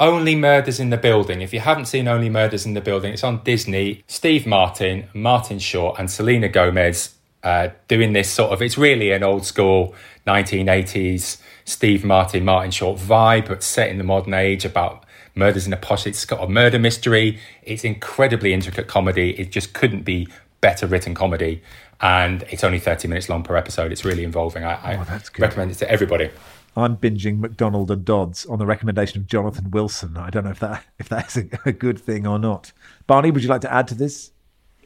Only 0.00 0.34
Murders 0.34 0.80
in 0.80 0.90
the 0.90 0.96
Building. 0.96 1.40
If 1.40 1.52
you 1.52 1.60
haven't 1.60 1.86
seen 1.86 2.08
Only 2.08 2.28
Murders 2.28 2.66
in 2.66 2.74
the 2.74 2.80
Building, 2.80 3.12
it's 3.12 3.22
on 3.22 3.42
Disney. 3.44 4.02
Steve 4.08 4.46
Martin, 4.46 5.08
Martin 5.14 5.58
Short, 5.60 5.98
and 5.98 6.10
Selena 6.10 6.48
Gomez 6.48 7.14
uh, 7.44 7.68
doing 7.86 8.12
this 8.12 8.30
sort 8.30 8.52
of. 8.52 8.60
It's 8.60 8.76
really 8.76 9.12
an 9.12 9.22
old 9.22 9.44
school 9.46 9.94
1980s 10.26 11.40
Steve 11.64 12.04
Martin, 12.04 12.44
Martin 12.44 12.70
Short 12.70 12.98
vibe, 12.98 13.48
but 13.48 13.62
set 13.62 13.88
in 13.88 13.98
the 13.98 14.04
modern 14.04 14.34
age 14.34 14.64
about 14.64 15.04
murders 15.34 15.66
in 15.66 15.72
a 15.72 15.76
posh. 15.76 16.06
It's 16.06 16.24
got 16.24 16.42
a 16.42 16.48
murder 16.48 16.78
mystery. 16.78 17.38
It's 17.62 17.84
incredibly 17.84 18.52
intricate 18.52 18.86
comedy. 18.88 19.30
It 19.38 19.50
just 19.50 19.72
couldn't 19.74 20.02
be 20.02 20.28
better 20.60 20.86
written 20.86 21.14
comedy. 21.14 21.62
And 22.00 22.42
it's 22.50 22.64
only 22.64 22.80
30 22.80 23.08
minutes 23.08 23.28
long 23.28 23.42
per 23.44 23.56
episode. 23.56 23.92
It's 23.92 24.04
really 24.04 24.24
involving. 24.24 24.64
I, 24.64 24.96
Oh, 24.96 25.06
I 25.08 25.20
recommend 25.38 25.70
it 25.70 25.74
to 25.76 25.90
everybody. 25.90 26.30
I'm 26.76 26.96
binging 26.96 27.38
McDonald 27.38 27.90
and 27.90 28.04
Dodds 28.04 28.46
on 28.46 28.58
the 28.58 28.66
recommendation 28.66 29.20
of 29.20 29.26
Jonathan 29.26 29.70
Wilson. 29.70 30.16
I 30.16 30.30
don't 30.30 30.44
know 30.44 30.50
if 30.50 30.60
that 30.60 30.84
if 30.98 31.08
that's 31.08 31.36
a, 31.36 31.48
a 31.64 31.72
good 31.72 31.98
thing 31.98 32.26
or 32.26 32.38
not. 32.38 32.72
Barney, 33.06 33.30
would 33.30 33.42
you 33.42 33.48
like 33.48 33.60
to 33.62 33.72
add 33.72 33.88
to 33.88 33.94
this, 33.94 34.30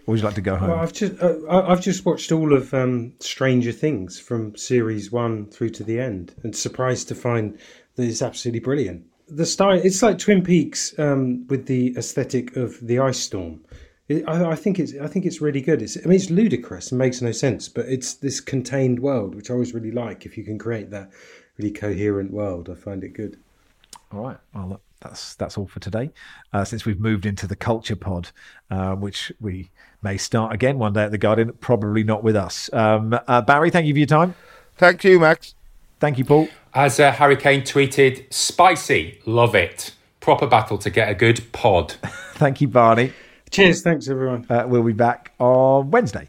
or 0.07 0.13
would 0.13 0.21
you 0.21 0.25
like 0.25 0.35
to 0.35 0.41
go 0.41 0.57
home? 0.57 0.71
Well, 0.71 0.79
I've 0.81 0.93
just 0.93 1.21
uh, 1.23 1.35
I- 1.49 1.73
I've 1.73 1.81
just 1.81 2.05
watched 2.05 2.31
all 2.33 2.53
of 2.53 2.73
um, 2.75 3.15
Stranger 3.21 3.73
Things 3.73 4.19
from 4.21 4.55
series 4.57 5.11
one 5.11 5.47
through 5.47 5.71
to 5.71 5.85
the 5.85 5.99
end, 6.01 6.35
and 6.43 6.55
surprised 6.55 7.09
to 7.09 7.15
find 7.15 7.59
that 7.97 8.05
it's 8.05 8.23
absolutely 8.23 8.61
brilliant. 8.61 9.05
The 9.29 9.47
style 9.47 9.81
it's 9.83 10.03
like 10.03 10.19
Twin 10.19 10.43
Peaks 10.43 10.99
um, 10.99 11.47
with 11.49 11.67
the 11.67 11.95
aesthetic 11.97 12.57
of 12.57 12.79
the 12.81 12.99
ice 12.99 13.19
storm. 13.19 13.61
I, 14.11 14.53
I 14.53 14.55
think 14.55 14.79
it's 14.79 14.95
I 14.99 15.07
think 15.07 15.27
it's 15.27 15.43
really 15.43 15.61
good. 15.61 15.83
It's 15.83 15.99
I 15.99 16.01
mean 16.07 16.17
it's 16.17 16.31
ludicrous 16.31 16.91
and 16.91 16.99
makes 16.99 17.21
no 17.21 17.33
sense, 17.33 17.69
but 17.69 17.85
it's 17.87 18.15
this 18.15 18.41
contained 18.41 19.01
world 19.01 19.35
which 19.35 19.51
I 19.51 19.55
always 19.55 19.75
really 19.75 19.91
like. 19.91 20.25
If 20.25 20.39
you 20.39 20.45
can 20.45 20.59
create 20.59 20.89
that 20.91 21.11
really 21.59 21.71
coherent 21.71 22.31
world, 22.33 22.71
I 22.71 22.75
find 22.75 23.03
it 23.05 23.11
good. 23.11 23.39
All 24.13 24.25
right. 24.25 24.37
Well, 24.55 24.69
look, 24.69 24.81
that's 25.01 25.35
that's 25.35 25.59
all 25.59 25.67
for 25.67 25.81
today. 25.81 26.11
Uh, 26.53 26.65
since 26.65 26.85
we've 26.85 27.01
moved 27.01 27.27
into 27.27 27.47
the 27.47 27.57
culture 27.57 27.97
pod, 27.97 28.31
uh, 28.71 28.95
which 28.95 29.33
we 29.41 29.71
may 30.03 30.17
start 30.17 30.53
again 30.53 30.79
one 30.79 30.93
day 30.93 31.05
at 31.05 31.11
the 31.11 31.19
garden, 31.19 31.53
probably 31.61 32.05
not 32.05 32.23
with 32.23 32.37
us. 32.37 32.73
Um, 32.73 33.19
uh, 33.27 33.43
Barry, 33.43 33.71
thank 33.71 33.87
you 33.87 33.95
for 33.95 33.99
your 33.99 34.07
time. 34.07 34.35
Thank 34.77 35.05
you, 35.05 35.21
Max. 35.21 35.55
Thank 36.01 36.19
you, 36.19 36.25
Paul. 36.25 36.49
As 36.75 37.01
uh, 37.01 37.11
Harry 37.13 37.37
Kane 37.37 37.63
tweeted, 37.63 38.33
spicy, 38.33 39.21
love 39.27 39.55
it. 39.55 39.93
Proper 40.21 40.47
battle 40.47 40.79
to 40.79 40.91
get 40.91 41.09
a 41.09 41.15
good 41.15 41.53
pod. 41.53 41.93
Thank 42.35 42.61
you, 42.61 42.69
Barney. 42.69 43.13
Cheers, 43.51 43.83
thanks 43.83 44.09
everyone. 44.09 44.47
Uh, 44.49 44.65
we'll 44.69 44.83
be 44.83 44.93
back 44.93 45.33
on 45.39 45.91
Wednesday. 45.91 46.29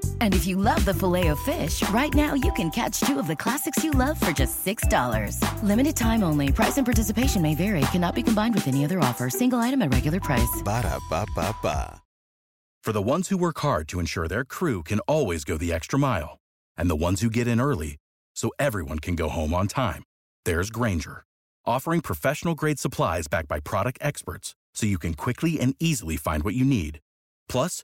And 0.21 0.33
if 0.33 0.47
you 0.47 0.55
love 0.55 0.85
the 0.85 0.93
filet 0.93 1.27
of 1.27 1.39
fish, 1.39 1.83
right 1.89 2.13
now 2.13 2.33
you 2.35 2.53
can 2.53 2.69
catch 2.69 3.01
two 3.01 3.19
of 3.19 3.27
the 3.27 3.35
classics 3.35 3.83
you 3.83 3.91
love 3.91 4.17
for 4.17 4.31
just 4.31 4.63
$6. 4.65 5.63
Limited 5.63 5.95
time 5.95 6.23
only. 6.23 6.51
Price 6.51 6.77
and 6.77 6.85
participation 6.85 7.41
may 7.41 7.55
vary. 7.55 7.81
Cannot 7.91 8.15
be 8.15 8.23
combined 8.23 8.55
with 8.55 8.67
any 8.67 8.85
other 8.85 8.99
offer. 8.99 9.29
Single 9.29 9.59
item 9.59 9.81
at 9.81 9.93
regular 9.93 10.19
price. 10.19 10.61
Ba-da-ba-ba-ba. 10.63 12.01
For 12.83 12.93
the 12.93 13.01
ones 13.01 13.29
who 13.29 13.37
work 13.37 13.59
hard 13.59 13.87
to 13.89 13.99
ensure 13.99 14.27
their 14.27 14.43
crew 14.43 14.81
can 14.81 14.99
always 15.01 15.43
go 15.43 15.55
the 15.55 15.71
extra 15.71 15.99
mile, 15.99 16.39
and 16.75 16.89
the 16.89 16.95
ones 16.95 17.21
who 17.21 17.29
get 17.29 17.47
in 17.47 17.61
early 17.61 17.97
so 18.35 18.49
everyone 18.57 18.97
can 18.97 19.15
go 19.15 19.29
home 19.29 19.53
on 19.53 19.67
time, 19.67 20.03
there's 20.45 20.71
Grainger, 20.71 21.23
offering 21.63 22.01
professional 22.01 22.55
grade 22.55 22.79
supplies 22.79 23.27
backed 23.27 23.47
by 23.47 23.59
product 23.59 23.99
experts 24.01 24.55
so 24.73 24.87
you 24.87 24.97
can 24.97 25.13
quickly 25.13 25.59
and 25.59 25.75
easily 25.79 26.17
find 26.17 26.41
what 26.41 26.55
you 26.55 26.65
need. 26.65 27.01
Plus, 27.47 27.83